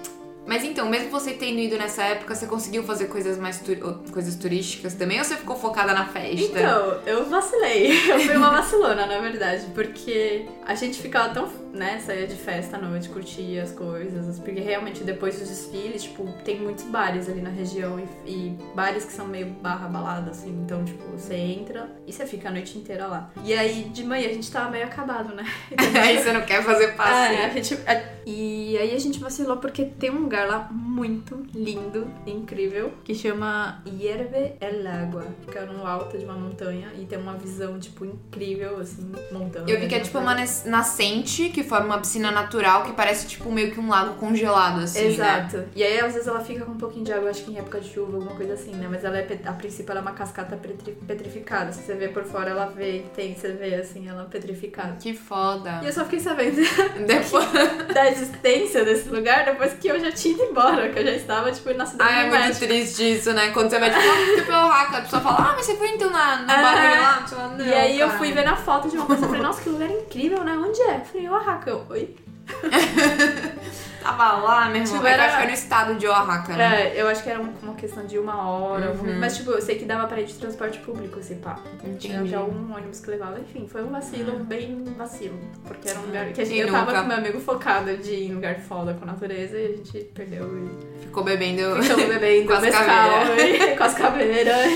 Mas 0.49 0.63
então, 0.63 0.89
mesmo 0.89 1.11
você 1.11 1.33
tendo 1.33 1.59
ido 1.59 1.77
nessa 1.77 2.01
época, 2.03 2.33
você 2.33 2.47
conseguiu 2.47 2.81
fazer 2.83 3.05
coisas 3.05 3.37
mais 3.37 3.59
tu- 3.59 3.75
coisas 4.11 4.33
turísticas 4.35 4.95
também 4.95 5.19
ou 5.19 5.23
você 5.23 5.35
ficou 5.35 5.55
focada 5.55 5.93
na 5.93 6.05
festa? 6.07 6.41
Então, 6.59 6.99
eu 7.05 7.23
vacilei. 7.29 7.91
Eu 8.09 8.19
fui 8.19 8.35
uma 8.35 8.49
vacilona, 8.49 9.05
na 9.05 9.19
verdade, 9.19 9.67
porque 9.75 10.45
a 10.65 10.73
gente 10.73 10.99
ficava 10.99 11.31
tão, 11.33 11.47
né, 11.71 11.99
saía 12.03 12.25
de 12.25 12.35
festa 12.35 12.77
à 12.77 12.81
noite, 12.81 13.09
curtia 13.09 13.61
as 13.61 13.71
coisas, 13.71 14.39
porque 14.39 14.59
realmente 14.59 15.03
depois 15.03 15.37
dos 15.37 15.47
desfiles, 15.49 16.01
tipo, 16.03 16.25
tem 16.43 16.59
muitos 16.59 16.85
bares 16.85 17.29
ali 17.29 17.41
na 17.41 17.49
região 17.51 17.99
e, 18.25 18.29
e 18.31 18.57
bares 18.75 19.05
que 19.05 19.13
são 19.13 19.27
meio 19.27 19.45
barra 19.47 19.87
balada, 19.87 20.31
assim, 20.31 20.49
então, 20.65 20.83
tipo, 20.83 21.03
você 21.11 21.35
entra 21.35 21.89
e 22.07 22.11
você 22.11 22.25
fica 22.25 22.49
a 22.49 22.51
noite 22.51 22.75
inteira 22.77 23.05
lá. 23.05 23.29
E 23.45 23.53
aí, 23.53 23.83
de 23.83 24.03
manhã, 24.03 24.27
a 24.29 24.33
gente 24.33 24.51
tava 24.51 24.71
meio 24.71 24.85
acabado, 24.85 25.35
né? 25.35 25.45
Aí 26.01 26.17
você 26.17 26.33
não 26.33 26.41
quer 26.41 26.63
fazer 26.63 26.87
É, 26.97 27.45
a 27.45 27.49
gente, 27.49 27.73
a- 27.85 28.01
e 28.25 28.77
aí 28.77 28.95
a 28.95 28.99
gente 28.99 29.19
vacilou 29.19 29.57
porque 29.57 29.85
tem 29.85 30.09
um 30.11 30.19
lugar 30.21 30.38
lá 30.45 30.67
muito 30.71 31.45
lindo, 31.53 32.07
incrível, 32.25 32.93
que 33.03 33.13
chama 33.15 33.81
Hierve 33.85 34.53
el 34.61 34.87
Agua, 34.87 35.25
é 35.55 35.65
no 35.65 35.85
alto 35.85 36.17
de 36.17 36.25
uma 36.25 36.33
montanha 36.35 36.91
e 36.97 37.05
tem 37.05 37.17
uma 37.19 37.33
visão, 37.33 37.79
tipo, 37.79 38.05
incrível, 38.05 38.77
assim, 38.79 39.11
montanha. 39.31 39.65
Eu 39.67 39.79
vi 39.79 39.87
que 39.87 39.95
é 39.95 39.99
tipo 39.99 40.17
uma 40.19 40.33
nas- 40.33 40.65
nascente 40.65 41.49
que 41.49 41.63
forma 41.63 41.85
uma 41.87 41.99
piscina 41.99 42.31
natural 42.31 42.83
que 42.83 42.93
parece 42.93 43.27
tipo 43.27 43.51
meio 43.51 43.71
que 43.71 43.79
um 43.79 43.89
lago 43.89 44.15
congelado, 44.15 44.81
assim, 44.81 44.99
né? 45.01 45.07
Exato. 45.07 45.63
E 45.75 45.83
aí, 45.83 45.99
às 45.99 46.13
vezes, 46.13 46.27
ela 46.27 46.39
fica 46.43 46.65
com 46.65 46.71
um 46.73 46.77
pouquinho 46.77 47.05
de 47.05 47.11
água, 47.13 47.29
acho 47.29 47.43
que 47.43 47.51
em 47.51 47.57
época 47.57 47.79
de 47.81 47.89
chuva, 47.89 48.15
alguma 48.17 48.35
coisa 48.35 48.53
assim, 48.53 48.71
né? 48.75 48.87
Mas 48.89 49.03
ela 49.03 49.17
é, 49.17 49.39
a 49.45 49.53
princípio, 49.53 49.91
ela 49.91 49.99
é 49.99 50.03
uma 50.03 50.13
cascata 50.13 50.55
petri- 50.55 50.93
petrificada. 51.07 51.71
Se 51.71 51.83
você 51.83 51.93
vê 51.95 52.07
por 52.09 52.23
fora, 52.23 52.49
ela 52.51 52.65
vê, 52.67 53.03
tem, 53.15 53.35
você 53.35 53.51
vê, 53.53 53.75
assim, 53.75 54.07
ela 54.07 54.25
petrificada. 54.25 54.95
Que 54.99 55.13
foda. 55.13 55.79
E 55.83 55.87
eu 55.87 55.93
só 55.93 56.03
fiquei 56.03 56.19
sabendo 56.19 56.55
Depois... 57.05 57.45
da 57.93 58.09
existência 58.09 58.83
desse 58.85 59.09
lugar 59.09 59.45
depois 59.45 59.73
que 59.73 59.87
eu 59.87 59.99
já 59.99 60.11
tinha 60.11 60.28
ido 60.31 60.43
embora, 60.43 60.89
que 60.89 60.99
eu 60.99 61.03
já 61.05 61.11
estava, 61.11 61.51
tipo, 61.51 61.73
na 61.73 61.85
cidade 61.85 62.09
Ah, 62.13 62.19
é 62.21 62.29
muito 62.29 62.39
México. 62.41 62.65
triste 62.67 63.15
isso, 63.17 63.33
né? 63.33 63.49
Quando 63.51 63.69
você 63.69 63.79
vai 63.79 63.89
tipo, 63.89 64.01
ah, 64.01 64.43
pelo 64.45 64.67
Oaxaca, 64.67 64.97
a 64.97 65.01
pessoa 65.01 65.21
fala, 65.21 65.37
ah, 65.39 65.53
mas 65.55 65.65
você 65.65 65.75
foi 65.75 65.89
então 65.89 66.09
na, 66.09 66.37
no 66.37 66.51
É. 66.51 66.61
bagulho 66.61 67.01
lá? 67.01 67.25
Não, 67.57 67.65
E 67.65 67.73
aí 67.73 67.99
eu 67.99 68.07
cara. 68.07 68.19
fui 68.19 68.31
ver 68.31 68.45
na 68.45 68.55
foto 68.55 68.89
de 68.89 68.97
uma 68.97 69.05
pessoa 69.05 69.25
e 69.25 69.29
falei, 69.29 69.41
nossa, 69.43 69.61
que 69.61 69.69
lugar 69.69 69.89
incrível, 69.89 70.43
né? 70.43 70.57
Onde 70.57 70.81
é? 70.81 70.95
Eu 70.97 71.05
falei, 71.05 71.29
Oaxaca. 71.29 71.69
Eu, 71.69 71.85
oi? 71.89 72.15
Tava 74.01 74.33
lá, 74.37 74.65
meu 74.69 74.81
irmão. 74.81 74.93
Tipo, 74.95 75.07
É 75.07 75.11
era- 75.13 75.29
que 75.29 75.35
foi 75.37 75.45
no 75.47 75.51
estado 75.53 75.95
de 75.95 76.07
Oaxaca, 76.07 76.53
né? 76.55 76.87
É, 76.95 77.01
eu 77.01 77.07
acho 77.07 77.21
que 77.23 77.29
era 77.29 77.39
uma, 77.39 77.73
questão 77.75 78.05
de 78.05 78.17
uma 78.17 78.49
hora. 78.49 78.91
Uhum. 78.91 79.19
Mas, 79.19 79.35
tipo, 79.37 79.51
eu 79.51 79.61
sei 79.61 79.77
que 79.77 79.85
dava 79.85 80.07
pra 80.07 80.19
ir 80.21 80.25
de 80.25 80.33
transporte 80.35 80.79
público, 80.79 81.19
esse 81.19 81.35
pá. 81.35 81.59
Tinha 81.99 82.21
até 82.21 82.35
algum 82.35 82.73
ônibus 82.73 82.99
que 82.99 83.09
levava. 83.11 83.39
Enfim, 83.39 83.67
foi 83.67 83.83
um 83.83 83.89
vacilo, 83.89 84.39
bem 84.43 84.83
vacilo. 84.97 85.37
Porque 85.67 85.89
era 85.89 85.99
um 85.99 86.03
lugar 86.05 86.25
que 86.31 86.41
a 86.41 86.45
gente, 86.45 86.59
eu 86.59 86.71
tava 86.71 86.93
com 87.01 87.07
meu 87.07 87.17
amigo 87.17 87.39
focado 87.39 87.97
de 87.97 88.11
ir 88.11 88.27
em 88.31 88.33
lugar 88.35 88.59
foda 88.59 88.93
com 88.93 89.03
a 89.03 89.07
natureza 89.07 89.57
e 89.57 89.65
a 89.65 89.69
gente 89.69 89.99
perdeu 90.13 90.47
e 90.57 91.01
Ficou 91.03 91.23
bebendo. 91.23 91.81
ficamos 91.81 92.05
bebendo 92.07 92.47
Com 92.47 92.53
as 92.53 92.61
mescal 92.61 93.11
e- 93.37 93.75
com 93.77 93.83
as 93.83 93.93
caveiras. 93.95 94.67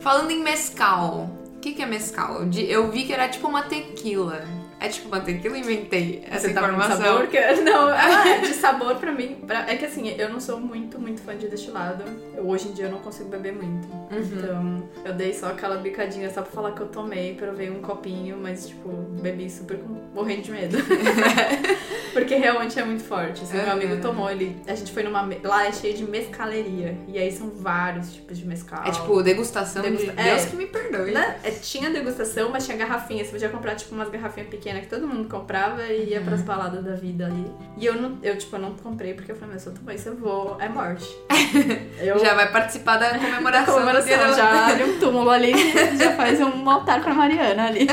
Falando 0.00 0.30
em 0.30 0.42
mescal, 0.42 1.30
o 1.56 1.58
que, 1.60 1.72
que 1.72 1.82
é 1.82 1.86
mescal? 1.86 2.42
Eu 2.68 2.90
vi 2.90 3.04
que 3.04 3.12
era 3.12 3.28
tipo 3.28 3.46
uma 3.48 3.62
tequila. 3.62 4.42
É 4.80 4.88
tipo 4.88 5.08
uma 5.08 5.20
tequila? 5.20 5.58
Inventei 5.58 6.24
essa 6.26 6.48
Você 6.48 6.54
tá 6.54 6.62
informação. 6.62 6.96
sabor? 7.04 7.26
Que... 7.26 7.38
Não, 7.60 7.88
ah, 7.92 8.26
é, 8.28 8.38
de 8.40 8.54
sabor 8.54 8.96
pra 8.96 9.12
mim. 9.12 9.36
pra- 9.46 9.66
É 9.70 9.76
que 9.76 9.84
assim, 9.84 10.08
eu 10.08 10.30
não 10.30 10.40
sou 10.40 10.58
muito, 10.58 10.98
muito 10.98 11.20
fã 11.20 11.36
de 11.36 11.48
destilado. 11.48 12.02
Eu, 12.34 12.48
hoje 12.48 12.68
em 12.68 12.72
dia 12.72 12.86
eu 12.86 12.90
não 12.90 12.98
consigo 13.00 13.28
beber 13.28 13.52
muito. 13.52 13.86
Uhum. 14.10 14.18
Então, 14.38 14.88
eu 15.04 15.12
dei 15.14 15.32
só 15.32 15.46
aquela 15.48 15.76
bicadinha 15.76 16.28
só 16.30 16.42
pra 16.42 16.50
falar 16.50 16.72
que 16.72 16.80
eu 16.80 16.88
tomei, 16.88 17.34
provei 17.34 17.70
um 17.70 17.80
copinho, 17.80 18.36
mas 18.40 18.66
tipo, 18.68 18.88
bebi 19.22 19.48
super 19.48 19.78
morrendo 20.14 20.42
de 20.42 20.50
medo. 20.52 20.78
Porque 22.12 22.34
realmente 22.34 22.76
é 22.78 22.84
muito 22.84 23.04
forte. 23.04 23.42
Assim, 23.44 23.56
meu 23.56 23.66
Uhum. 23.66 23.72
amigo 23.72 23.96
tomou, 24.02 24.28
ele. 24.28 24.56
A 24.66 24.74
gente 24.74 24.90
foi 24.92 25.04
numa. 25.04 25.28
Lá 25.44 25.66
é 25.66 25.72
cheio 25.72 25.94
de 25.96 26.04
mescaleria. 26.04 26.96
E 27.06 27.16
aí 27.16 27.30
são 27.30 27.48
vários 27.50 28.12
tipos 28.12 28.36
de 28.36 28.44
mescal. 28.46 28.82
É 28.84 28.90
tipo 28.90 29.22
degustação 29.22 29.80
Degusta- 29.82 30.10
de 30.12 30.22
Deus 30.22 30.42
é. 30.42 30.46
que 30.50 30.56
me 30.56 30.66
perdoe. 30.66 31.12
Né? 31.12 31.36
É, 31.44 31.50
tinha 31.52 31.88
degustação, 31.90 32.50
mas 32.50 32.64
tinha 32.66 32.76
garrafinha. 32.76 33.24
Você 33.24 33.30
podia 33.30 33.48
comprar, 33.48 33.76
tipo, 33.76 33.94
umas 33.94 34.08
garrafinhas 34.10 34.48
pequenas 34.48 34.82
que 34.82 34.88
todo 34.88 35.06
mundo 35.06 35.28
comprava 35.28 35.84
e 35.84 36.10
ia 36.10 36.20
pras 36.20 36.42
baladas 36.42 36.82
da 36.84 36.94
vida 36.96 37.26
ali. 37.26 37.46
E 37.76 37.86
eu, 37.86 37.94
não, 37.94 38.18
eu 38.24 38.36
tipo, 38.36 38.56
eu 38.56 38.60
não 38.60 38.74
comprei 38.74 39.14
porque 39.14 39.30
eu 39.30 39.36
falei, 39.36 39.54
mas 39.54 39.62
se 39.62 39.68
eu 39.68 39.74
tomar 39.74 39.94
isso, 39.94 40.08
eu 40.08 40.16
vou. 40.16 40.56
É 40.60 40.68
morte. 40.68 41.06
Eu, 42.00 42.18
Já 42.18 42.34
vai 42.34 42.50
participar 42.50 42.96
da 42.96 43.10
comemoração. 43.18 43.66
do 43.66 43.72
comemoração, 43.72 43.99
da- 44.02 44.32
já 44.32 44.66
abre 44.72 44.84
um 44.84 44.98
túmulo 44.98 45.30
ali, 45.30 45.52
já 45.96 46.12
faz 46.12 46.40
um 46.40 46.68
altar 46.68 47.02
pra 47.02 47.14
Mariana 47.14 47.66
ali. 47.68 47.86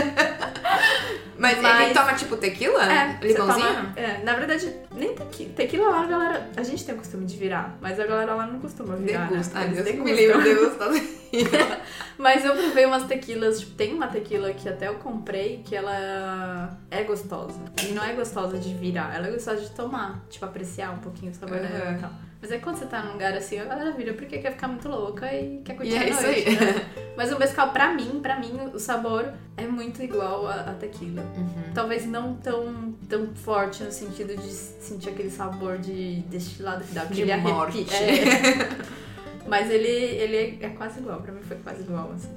Mas, 1.40 1.62
Mas- 1.62 1.82
ele 1.86 1.94
toma 1.94 2.14
tipo 2.14 2.36
tequila? 2.36 2.84
É, 2.92 3.20
Limãozinho? 3.22 3.68
toma- 3.68 3.94
é, 3.96 4.24
na 4.24 4.34
verdade, 4.34 4.74
nem 4.96 5.14
tequila. 5.14 5.52
Tequila 5.56 5.90
lá, 5.92 6.02
a 6.02 6.06
galera. 6.08 6.50
A 6.58 6.64
gente 6.64 6.84
tem 6.84 6.96
o 6.96 6.98
costume 6.98 7.26
de 7.28 7.38
virar, 7.38 7.78
mas 7.80 8.00
a 8.00 8.08
galera 8.08 8.34
lá 8.34 8.48
não 8.48 8.60
costuma 8.60 8.96
virar. 8.96 9.28
Degusta. 9.30 9.54
Né? 9.54 9.62
Ai, 9.62 9.68
Eles 9.68 9.84
Deus 9.84 9.90
que 9.98 10.02
me 10.02 10.16
degustam. 10.16 10.42
livre 10.42 11.00
degustar. 11.00 11.18
Mas 12.18 12.44
eu 12.44 12.56
provei 12.56 12.86
umas 12.86 13.04
tequilas, 13.04 13.60
tipo, 13.60 13.74
tem 13.74 13.94
uma 13.94 14.08
tequila 14.08 14.52
que 14.54 14.68
até 14.68 14.88
eu 14.88 14.96
comprei 14.96 15.62
que 15.64 15.76
ela 15.76 16.76
é 16.90 17.04
gostosa. 17.04 17.60
E 17.84 17.92
não 17.92 18.04
é 18.04 18.14
gostosa 18.14 18.58
de 18.58 18.74
virar, 18.74 19.14
ela 19.14 19.28
é 19.28 19.32
gostosa 19.32 19.62
de 19.62 19.70
tomar, 19.72 20.24
tipo, 20.30 20.44
apreciar 20.46 20.92
um 20.94 20.98
pouquinho 21.00 21.32
o 21.32 21.36
sabor 21.36 21.58
Uhum. 21.58 21.68
dela 21.68 21.92
e 21.92 22.02
tal. 22.02 22.10
Mas 22.42 22.52
aí 22.52 22.60
quando 22.60 22.78
você 22.78 22.86
tá 22.86 23.02
num 23.02 23.14
lugar 23.14 23.34
assim, 23.34 23.60
a 23.60 23.66
galera 23.66 23.92
vira 23.92 24.14
porque 24.14 24.38
quer 24.38 24.52
ficar 24.52 24.68
muito 24.68 24.88
louca 24.88 25.26
e 25.34 25.60
quer 25.66 25.76
curtir 25.76 25.92
E 25.92 25.96
é 25.96 26.12
a 26.12 26.22
noite, 26.22 26.50
né? 26.52 26.86
Mas 27.18 27.32
o 27.32 27.40
mescal, 27.40 27.72
pra 27.72 27.94
mim, 27.94 28.20
pra 28.22 28.40
mim, 28.40 28.70
o 28.74 28.80
sabor 28.80 29.34
é 29.56 29.66
muito 29.66 30.04
igual 30.04 30.46
a, 30.48 30.54
a 30.54 30.74
tequila. 30.74 31.24
Uhum. 31.36 31.74
Talvez 31.74 32.06
não 32.06 32.36
tão, 32.36 32.94
tão 33.10 33.34
forte 33.34 33.84
no 33.84 33.92
sentido 33.92 34.36
de 34.40 34.52
sentir 34.52 35.10
aquele 35.10 35.32
sabor 35.32 35.80
de 35.80 36.22
destilado 36.30 36.84
que 36.84 36.94
dá 36.94 37.06
De 37.06 37.32
arrepio. 37.32 37.54
morte. 37.54 37.88
É. 37.92 38.98
Mas 39.48 39.72
ele, 39.72 39.88
ele 39.88 40.60
é 40.62 40.70
quase 40.70 41.00
igual, 41.00 41.22
pra 41.22 41.32
mim 41.32 41.42
foi 41.42 41.58
quase 41.58 41.82
igual, 41.82 42.12
assim. 42.14 42.30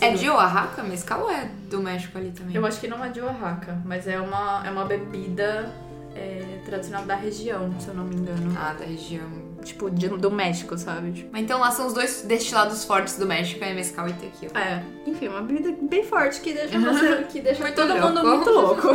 É, 0.00 0.06
é 0.06 0.14
de 0.14 0.30
Oaxaca 0.30 0.82
mescal 0.84 1.22
ou 1.22 1.30
é 1.30 1.50
do 1.68 1.80
México 1.82 2.16
ali 2.16 2.30
também? 2.30 2.54
Eu 2.54 2.64
acho 2.64 2.80
que 2.80 2.86
não 2.86 3.04
é 3.04 3.08
de 3.08 3.20
Oaxaca, 3.20 3.82
mas 3.84 4.06
é 4.06 4.20
uma, 4.20 4.62
é 4.64 4.70
uma 4.70 4.84
bebida 4.84 5.68
é 6.14 6.58
tradicional 6.64 7.04
da 7.04 7.14
região, 7.14 7.72
se 7.80 7.88
eu 7.88 7.94
não 7.94 8.04
me 8.04 8.16
engano. 8.16 8.54
Ah, 8.58 8.74
da 8.78 8.84
região. 8.84 9.50
Tipo, 9.62 9.90
de- 9.90 10.08
do 10.08 10.30
México, 10.30 10.76
sabe? 10.78 11.12
Tipo, 11.12 11.28
Mas 11.32 11.42
então 11.42 11.60
lá 11.60 11.70
são 11.70 11.86
os 11.86 11.92
dois 11.92 12.22
destilados 12.22 12.82
fortes 12.84 13.18
do 13.18 13.26
México, 13.26 13.62
é 13.62 13.74
mescal 13.74 14.08
e 14.08 14.12
tequila. 14.14 14.52
é, 14.58 14.82
enfim, 15.06 15.28
uma 15.28 15.42
bebida 15.42 15.74
bem 15.82 16.02
forte 16.04 16.40
que 16.40 16.52
deixa 16.54 16.78
você, 16.80 17.24
que 17.24 17.40
deixa 17.42 17.62
Muito 17.62 17.74
todo 17.76 17.94
mundo 17.94 18.22
louco. 18.22 18.26
muito 18.28 18.50
louco. 18.50 18.88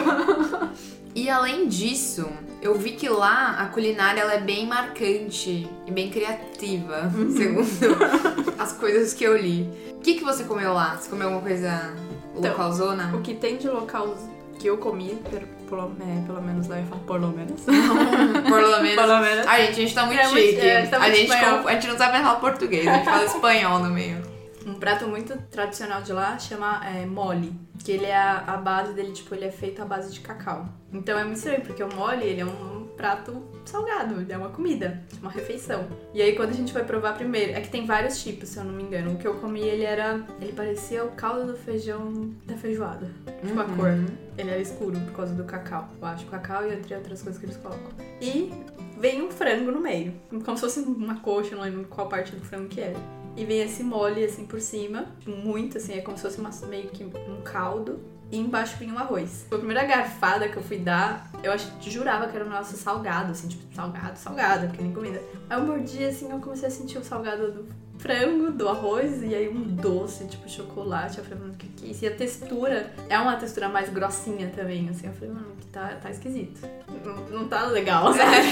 E 1.18 1.30
além 1.30 1.66
disso, 1.70 2.28
eu 2.62 2.76
vi 2.78 2.92
que 2.92 3.08
lá 3.08 3.52
a 3.60 3.68
culinária 3.68 4.20
ela 4.20 4.34
é 4.34 4.42
bem 4.42 4.68
marcante 4.68 5.66
e 5.88 5.90
bem 5.92 6.10
criativa, 6.10 7.10
segundo 7.38 7.70
as 8.60 8.74
coisas 8.74 9.14
que 9.14 9.24
eu 9.24 9.38
li. 9.38 9.70
O 9.94 10.00
que, 10.02 10.16
que 10.16 10.24
você 10.26 10.44
comeu 10.44 10.74
lá? 10.74 10.98
Você 10.98 11.10
comeu 11.10 11.28
alguma 11.30 11.42
coisa 11.48 11.94
Então, 12.36 12.52
localzona? 12.52 13.16
O 13.16 13.22
que 13.22 13.34
tem 13.34 13.56
de 13.56 13.70
local 13.70 14.14
que 14.60 14.68
eu 14.68 14.78
comi, 14.78 15.18
pelo, 15.66 15.96
é, 16.00 16.26
pelo 16.26 16.42
menos 16.42 16.68
lá 16.68 16.80
eu 16.80 16.86
falo 16.88 17.02
por 17.02 17.20
lo 17.20 17.28
menos. 17.30 17.62
Por 17.66 18.62
lo 18.62 18.82
menos. 18.82 18.96
Pelo 18.96 19.20
menos. 19.20 19.46
Ai, 19.48 19.66
gente, 19.68 19.72
a 19.72 19.82
gente 19.84 19.96
tá 19.96 20.06
muito 20.06 20.20
É 20.22 20.28
muito- 20.28 20.46
chique. 20.48 20.62
é, 20.62 20.78
a 20.78 20.82
gente 20.82 20.90
tá 20.92 20.98
a, 20.98 21.00
muito 21.02 21.16
gente 21.16 21.32
espanhol. 21.32 21.60
com- 21.60 21.68
a 21.68 21.74
gente 21.74 21.88
não 21.88 21.98
sabe 21.98 22.18
falar 22.18 22.36
português, 22.40 22.88
a 22.88 22.94
gente 22.94 23.06
fala 23.06 23.24
espanhol 23.26 23.80
no 23.80 23.90
meio. 23.90 24.22
Um 24.66 24.74
prato 24.76 25.08
muito 25.08 25.38
tradicional 25.52 26.02
de 26.02 26.12
lá 26.14 26.40
chama 26.40 26.82
é, 26.86 27.06
mole. 27.06 27.54
Que 27.84 27.92
ele 27.92 28.06
é 28.06 28.16
a, 28.18 28.44
a 28.48 28.58
base 28.58 28.94
dele, 28.94 29.12
tipo, 29.12 29.36
ele 29.36 29.46
é 29.46 29.52
feito 29.52 29.80
à 29.82 29.86
base 29.86 30.12
de 30.12 30.20
cacau. 30.22 30.66
Então 30.92 31.20
é 31.20 31.24
muito 31.24 31.38
estranho, 31.38 31.62
porque 31.62 31.84
o 31.84 31.90
mole, 31.96 32.24
ele 32.24 32.42
é 32.42 32.46
um 32.46 32.75
prato 32.96 33.42
salgado, 33.66 34.26
é 34.30 34.38
uma 34.38 34.50
comida, 34.50 35.02
uma 35.22 35.30
refeição. 35.32 35.86
E 36.14 36.22
aí 36.22 36.36
quando 36.36 36.50
a 36.50 36.54
gente 36.54 36.74
vai 36.74 36.84
provar 36.84 37.14
primeiro, 37.14 37.52
é 37.54 37.62
que 37.62 37.70
tem 37.70 37.86
vários 37.86 38.22
tipos, 38.24 38.50
se 38.50 38.58
eu 38.58 38.64
não 38.64 38.74
me 38.74 38.84
engano. 38.84 39.14
O 39.14 39.18
que 39.18 39.28
eu 39.28 39.36
comi, 39.36 39.62
ele 39.62 39.84
era, 39.84 40.24
ele 40.42 40.54
parecia 40.54 41.04
o 41.04 41.12
caldo 41.12 41.52
do 41.52 41.58
feijão 41.58 42.32
da 42.46 42.56
feijoada. 42.56 43.10
Tipo 43.46 43.60
a 43.60 43.66
Uhum. 43.66 43.76
cor. 43.76 43.90
Ele 44.38 44.50
era 44.50 44.60
escuro 44.62 45.00
por 45.02 45.14
causa 45.14 45.34
do 45.34 45.44
cacau. 45.44 45.88
Eu 46.02 46.08
acho 46.08 46.26
cacau 46.28 46.66
e 46.68 46.74
entre 46.74 46.94
outras 46.96 47.22
coisas 47.22 47.40
que 47.40 47.46
eles 47.46 47.58
colocam. 47.58 47.92
E 48.22 48.52
vem 49.00 49.22
um 49.22 49.32
frango 49.32 49.72
no 49.72 49.80
meio. 49.80 50.14
Como 50.44 50.58
se 50.58 50.62
fosse 50.62 50.80
uma 50.80 51.20
coxa, 51.20 51.56
não 51.56 51.64
lembro 51.64 51.86
qual 51.86 52.08
parte 52.08 52.36
do 52.36 52.44
frango 52.46 52.68
que 52.68 52.82
era. 52.82 52.96
E 53.38 53.44
vem 53.44 53.62
esse 53.62 53.84
mole 53.84 54.24
assim 54.24 54.46
por 54.46 54.62
cima, 54.62 55.08
muito 55.28 55.78
assim, 55.78 55.94
é 55.94 56.02
como 56.02 56.16
se 56.18 56.24
fosse 56.24 56.40
uma- 56.40 56.52
meio 56.70 56.88
que 56.88 57.04
um 57.04 57.42
caldo. 57.44 58.00
E 58.32 58.38
embaixo 58.38 58.78
vinha 58.78 58.94
um 58.94 58.98
arroz. 58.98 59.46
Foi 59.48 59.58
a 59.58 59.60
primeira 59.60 59.84
garfada 59.86 60.50
que 60.50 60.58
eu 60.58 60.64
fui 60.64 60.78
dar, 60.78 61.30
eu 61.44 61.52
acho, 61.52 61.72
jurava 61.82 62.28
que 62.28 62.36
era 62.36 62.46
um 62.46 62.50
negócio 62.50 62.78
salgado, 62.78 63.32
assim, 63.32 63.48
tipo, 63.48 63.74
salgado, 63.74 64.18
salgado, 64.18 64.68
porque 64.68 64.82
nem 64.82 64.94
comida. 64.94 65.22
Aí 65.50 65.60
eu 65.60 65.66
mordi 65.66 66.04
assim, 66.04 66.32
eu 66.32 66.40
comecei 66.40 66.68
a 66.68 66.72
sentir 66.72 66.98
o 66.98 67.04
salgado 67.04 67.52
do 67.52 67.85
frango, 68.06 68.52
do 68.52 68.70
arroz, 68.70 69.24
e 69.24 69.34
aí 69.34 69.50
um 69.50 69.64
doce, 69.64 70.26
tipo 70.26 70.48
chocolate. 70.48 71.18
Eu 71.18 71.24
falei, 71.24 71.40
mano, 71.40 71.54
o 71.54 71.58
que 71.58 71.68
que 71.70 71.88
é 71.88 71.90
isso? 71.90 72.06
E 72.06 72.08
a 72.08 72.12
textura 72.16 72.94
é 73.10 73.18
uma 73.18 73.36
textura 73.36 73.68
mais 73.68 73.90
grossinha 73.90 74.52
também, 74.56 74.88
assim. 74.90 75.08
Eu 75.08 75.14
falei, 75.14 75.34
mano, 75.34 75.48
que 75.60 75.66
tá, 75.68 75.88
tá 76.02 76.12
esquisito. 76.12 76.62
Não, 77.04 77.16
não 77.40 77.48
tá 77.48 77.66
legal, 77.66 78.14
sabe? 78.14 78.48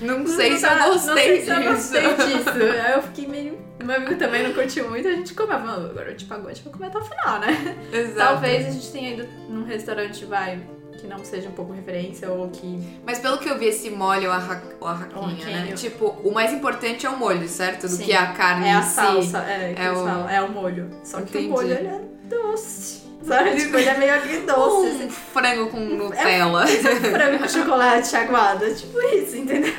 Não 0.00 0.24
sei 0.26 0.50
Não 0.50 0.56
se 0.56 0.62
tá- 0.62 0.86
eu 0.86 0.92
gostei 0.92 1.12
não 1.12 1.16
sei 1.16 1.34
disso. 1.38 1.44
se 1.46 1.96
eu 1.96 2.02
gostei 2.12 2.36
disso. 2.38 2.50
Aí 2.86 2.92
eu 2.94 3.02
fiquei 3.02 3.26
meio. 3.26 3.58
Meu 3.84 3.96
amigo 3.96 4.14
também 4.16 4.44
não 4.44 4.52
curtiu 4.54 4.88
muito, 4.88 5.08
a 5.08 5.12
gente 5.12 5.34
comeu. 5.34 5.58
Mano, 5.58 5.90
agora 5.90 6.10
eu 6.12 6.16
te 6.16 6.24
pagou, 6.26 6.48
a 6.48 6.52
gente 6.54 6.62
vai 6.64 6.72
comer 6.72 6.86
até 6.86 6.98
o 6.98 7.04
final, 7.04 7.40
né? 7.40 7.76
Exato. 7.92 8.16
Talvez 8.16 8.66
a 8.66 8.70
gente 8.70 8.92
tenha 8.92 9.14
ido 9.14 9.26
num 9.48 9.64
restaurante, 9.64 10.24
vai, 10.24 10.60
que 11.04 11.10
não 11.10 11.22
seja 11.22 11.48
um 11.50 11.52
pouco 11.52 11.72
referência 11.72 12.30
ou 12.30 12.48
que. 12.48 12.80
Mas 13.04 13.18
pelo 13.18 13.36
que 13.38 13.46
eu 13.48 13.58
vi, 13.58 13.66
esse 13.66 13.90
molho, 13.90 14.30
o 14.30 14.32
arra- 14.32 14.62
o 14.80 14.86
arraquinha, 14.86 15.44
né? 15.46 15.54
Arraquinho. 15.56 15.76
Tipo, 15.76 16.06
o 16.24 16.32
mais 16.32 16.50
importante 16.52 17.04
é 17.04 17.10
o 17.10 17.16
molho, 17.18 17.46
certo? 17.46 17.82
Do 17.82 17.88
Sim. 17.96 18.04
que 18.04 18.12
a 18.14 18.28
carne 18.32 18.68
É 18.68 18.74
a 18.74 18.78
em 18.78 18.82
si. 18.82 18.94
salsa, 18.94 19.38
é, 19.46 19.74
É 19.76 19.92
o- 19.92 20.28
é 20.30 20.40
o 20.42 20.50
molho. 20.50 20.90
Só 21.04 21.18
que 21.18 21.24
Entendi. 21.38 21.46
o 21.46 21.50
molho 21.50 21.72
ele 21.72 21.88
é 21.88 22.00
doce. 22.24 23.04
Sabe? 23.22 23.56
Tipo, 23.56 23.76
ele 23.78 23.88
é 23.88 23.98
meio 23.98 24.14
agridoce. 24.14 24.86
Um 24.86 24.96
assim. 24.96 25.08
frango 25.10 25.68
com 25.70 25.80
Nutella. 25.80 26.66
frango 27.12 27.38
com 27.38 27.48
chocolate 27.48 28.16
aguado. 28.16 28.64
É 28.64 28.70
tipo 28.74 28.98
isso, 29.00 29.36
entendeu? 29.36 29.72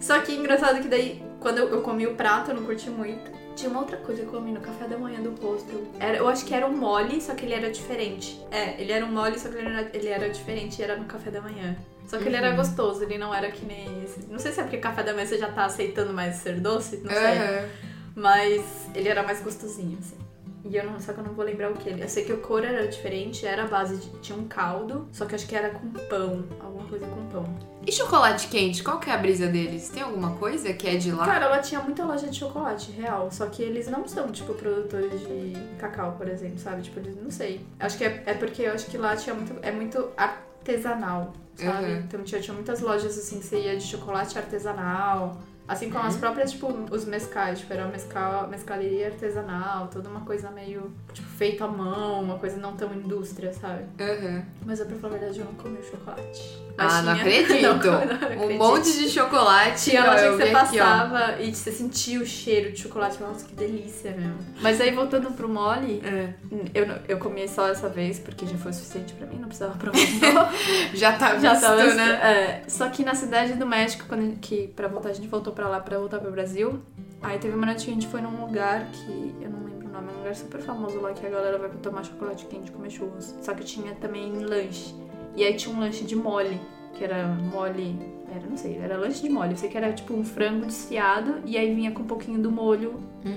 Só 0.00 0.18
que 0.20 0.34
engraçado 0.34 0.80
que 0.80 0.88
daí, 0.88 1.22
quando 1.40 1.58
eu, 1.58 1.68
eu 1.68 1.80
comi 1.82 2.06
o 2.06 2.14
prato, 2.14 2.50
eu 2.50 2.56
não 2.56 2.64
curti 2.64 2.90
muito. 2.90 3.30
Tinha 3.56 3.70
uma 3.70 3.80
outra 3.80 3.96
coisa 3.98 4.22
que 4.22 4.28
eu 4.28 4.32
comi 4.32 4.50
no 4.52 4.60
café 4.60 4.86
da 4.88 4.96
manhã 4.98 5.20
do 5.20 5.30
hostel. 5.40 5.82
Era, 6.00 6.16
eu 6.18 6.28
acho 6.28 6.44
que 6.44 6.54
era 6.54 6.66
um 6.66 6.76
mole, 6.76 7.20
só 7.20 7.34
que 7.34 7.44
ele 7.44 7.54
era 7.54 7.70
diferente. 7.70 8.40
É, 8.50 8.80
ele 8.80 8.92
era 8.92 9.04
um 9.04 9.12
mole, 9.12 9.38
só 9.38 9.48
que 9.48 9.56
ele 9.56 9.68
era, 9.68 9.90
ele 9.92 10.08
era 10.08 10.28
diferente 10.30 10.78
e 10.80 10.82
era 10.82 10.96
no 10.96 11.04
café 11.04 11.30
da 11.30 11.40
manhã. 11.40 11.76
Só 12.08 12.18
que 12.18 12.24
ele 12.24 12.36
era 12.36 12.50
Uhum. 12.50 12.56
gostoso, 12.56 13.02
ele 13.04 13.16
não 13.18 13.32
era 13.34 13.50
que 13.50 13.64
nem 13.64 14.02
esse. 14.04 14.20
Não 14.28 14.38
sei 14.38 14.52
se 14.52 14.60
é 14.60 14.62
porque 14.64 14.78
café 14.78 15.02
da 15.02 15.12
manhã 15.14 15.26
você 15.26 15.38
já 15.38 15.50
tá 15.50 15.64
aceitando 15.66 16.12
mais 16.12 16.36
ser 16.36 16.60
doce, 16.60 16.96
não 16.98 17.10
sei. 17.10 17.38
Aham. 17.38 17.68
Mas 18.14 18.62
ele 18.94 19.08
era 19.08 19.22
mais 19.22 19.40
gostosinho, 19.40 19.98
assim. 20.00 20.16
E 20.64 20.76
eu 20.76 20.84
não, 20.84 21.00
só 21.00 21.12
que 21.12 21.18
eu 21.18 21.24
não 21.24 21.32
vou 21.32 21.44
lembrar 21.44 21.70
o 21.70 21.74
que. 21.74 21.90
Eu 21.90 22.08
sei 22.08 22.24
que 22.24 22.32
o 22.32 22.38
cor 22.38 22.64
era 22.64 22.86
diferente, 22.86 23.44
era 23.44 23.64
a 23.64 23.66
base 23.66 23.96
de. 23.96 24.08
Tinha 24.20 24.38
um 24.38 24.46
caldo, 24.46 25.08
só 25.12 25.26
que 25.26 25.34
acho 25.34 25.46
que 25.46 25.56
era 25.56 25.70
com 25.70 25.88
pão. 25.90 26.44
Alguma 26.60 26.86
coisa 26.86 27.06
com 27.06 27.26
pão. 27.26 27.72
E 27.84 27.90
chocolate 27.90 28.46
quente, 28.46 28.82
qual 28.82 29.00
que 29.00 29.10
é 29.10 29.12
a 29.12 29.16
brisa 29.16 29.48
deles? 29.48 29.88
Tem 29.88 30.02
alguma 30.02 30.36
coisa 30.36 30.72
que 30.72 30.86
é 30.86 30.96
de 30.96 31.10
lá? 31.10 31.24
Cara, 31.26 31.46
ela 31.46 31.58
tinha 31.58 31.80
muita 31.80 32.04
loja 32.04 32.28
de 32.28 32.38
chocolate, 32.38 32.92
real. 32.92 33.28
Só 33.32 33.46
que 33.46 33.60
eles 33.60 33.88
não 33.88 34.06
são, 34.06 34.30
tipo, 34.30 34.54
produtores 34.54 35.20
de 35.20 35.54
cacau, 35.78 36.12
por 36.12 36.28
exemplo, 36.28 36.58
sabe? 36.58 36.82
Tipo, 36.82 37.00
eles 37.00 37.16
não 37.20 37.30
sei. 37.30 37.66
Acho 37.80 37.98
que 37.98 38.04
é, 38.04 38.22
é 38.26 38.34
porque 38.34 38.62
eu 38.62 38.72
acho 38.72 38.86
que 38.86 38.96
lá 38.96 39.16
tinha 39.16 39.34
muito. 39.34 39.54
É 39.62 39.72
muito 39.72 40.10
artesanal, 40.16 41.32
sabe? 41.56 41.86
Uhum. 41.86 41.98
Então 41.98 42.22
tinha, 42.22 42.40
tinha 42.40 42.54
muitas 42.54 42.80
lojas 42.80 43.18
assim 43.18 43.40
que 43.40 43.46
você 43.46 43.58
ia 43.58 43.76
de 43.76 43.84
chocolate 43.84 44.38
artesanal. 44.38 45.42
Assim 45.68 45.88
como 45.90 46.04
as 46.04 46.16
próprias, 46.16 46.50
tipo, 46.52 46.66
os 46.90 47.04
mescais, 47.04 47.60
tipo, 47.60 47.72
era 47.72 47.86
mescal, 47.86 48.48
mescaleria 48.48 49.06
artesanal, 49.06 49.88
toda 49.88 50.08
uma 50.08 50.20
coisa 50.22 50.50
meio, 50.50 50.92
tipo, 51.12 51.28
feita 51.28 51.64
à 51.64 51.68
mão, 51.68 52.20
uma 52.22 52.38
coisa 52.38 52.56
não 52.56 52.74
tão 52.76 52.92
indústria, 52.92 53.52
sabe? 53.52 53.84
Aham. 54.00 54.42
Mas 54.66 54.80
eu, 54.80 54.86
pra 54.86 54.96
falar 54.96 55.14
a 55.14 55.18
verdade, 55.18 55.38
eu 55.40 55.44
não 55.46 55.54
comi 55.54 55.78
o 55.78 55.84
chocolate. 55.84 56.62
Ah, 56.76 57.02
não 57.02 57.12
acredito. 57.12 57.52
Não, 57.62 57.76
não 57.78 57.90
Um 57.90 58.14
acredito. 58.14 58.58
monte 58.58 58.92
de 58.98 59.08
chocolate. 59.10 59.94
Loja 59.94 60.24
eu 60.24 60.32
que 60.38 60.42
você 60.44 60.48
vi 60.50 60.56
aqui, 60.56 60.78
passava 60.78 61.40
e 61.42 61.54
você 61.54 61.70
sentia 61.70 62.18
o 62.20 62.24
cheiro 62.26 62.72
de 62.72 62.80
chocolate. 62.80 63.20
Nossa, 63.20 63.44
que 63.44 63.54
delícia 63.54 64.10
mesmo. 64.12 64.38
Mas 64.60 64.80
aí, 64.80 64.90
voltando 64.90 65.30
pro 65.32 65.46
mole, 65.48 66.02
É. 66.02 66.32
eu, 66.74 66.86
não- 66.86 66.98
eu 67.06 67.18
comi 67.18 67.46
só 67.46 67.68
essa 67.68 67.90
vez, 67.90 68.18
porque 68.18 68.46
já 68.46 68.56
foi 68.56 68.70
o 68.70 68.74
suficiente 68.74 69.12
pra 69.12 69.26
mim, 69.26 69.36
não 69.38 69.48
precisava 69.48 69.76
provar. 69.76 69.98
Já 70.94 71.12
tá 71.12 71.32
visto, 71.34 71.42
já 71.42 71.60
tava, 71.60 71.94
né? 71.94 72.10
é, 72.12 72.62
só 72.68 72.88
que 72.88 73.04
na 73.04 73.14
cidade 73.14 73.52
do 73.54 73.66
México, 73.66 74.04
quando 74.08 74.38
que 74.38 74.68
pra 74.68 74.88
voltar, 74.88 75.10
a 75.10 75.12
gente 75.12 75.28
voltou 75.28 75.51
pra 75.52 75.68
lá 75.68 75.80
pra 75.80 75.98
voltar 75.98 76.18
pro 76.18 76.30
Brasil. 76.30 76.80
Aí 77.20 77.38
teve 77.38 77.54
uma 77.54 77.66
noite 77.66 77.84
que 77.84 77.90
a 77.90 77.94
gente 77.94 78.08
foi 78.08 78.20
num 78.20 78.44
lugar 78.44 78.90
que 78.90 79.34
eu 79.40 79.50
não 79.50 79.64
lembro 79.64 79.86
o 79.88 79.92
nome, 79.92 80.08
é 80.08 80.14
um 80.14 80.18
lugar 80.18 80.34
super 80.34 80.60
famoso 80.60 81.00
lá 81.00 81.12
que 81.12 81.24
a 81.24 81.30
galera 81.30 81.58
vai 81.58 81.70
tomar 81.70 82.04
chocolate 82.04 82.46
quente 82.46 82.70
e 82.70 82.72
comer 82.72 82.90
churros. 82.90 83.34
Só 83.40 83.54
que 83.54 83.64
tinha 83.64 83.94
também 83.94 84.32
lanche. 84.44 84.94
E 85.36 85.44
aí 85.44 85.54
tinha 85.54 85.74
um 85.74 85.80
lanche 85.80 86.04
de 86.04 86.16
mole, 86.16 86.60
que 86.94 87.04
era 87.04 87.26
mole. 87.26 87.96
Era, 88.34 88.46
não 88.48 88.56
sei, 88.56 88.78
era 88.82 88.96
lanche 88.96 89.22
de 89.22 89.28
mole. 89.28 89.52
Eu 89.52 89.56
sei 89.56 89.68
que 89.68 89.76
era 89.76 89.92
tipo 89.92 90.14
um 90.14 90.24
frango 90.24 90.66
desfiado 90.66 91.36
e 91.44 91.56
aí 91.58 91.74
vinha 91.74 91.90
com 91.92 92.02
um 92.02 92.06
pouquinho 92.06 92.38
do 92.40 92.50
molho 92.50 92.94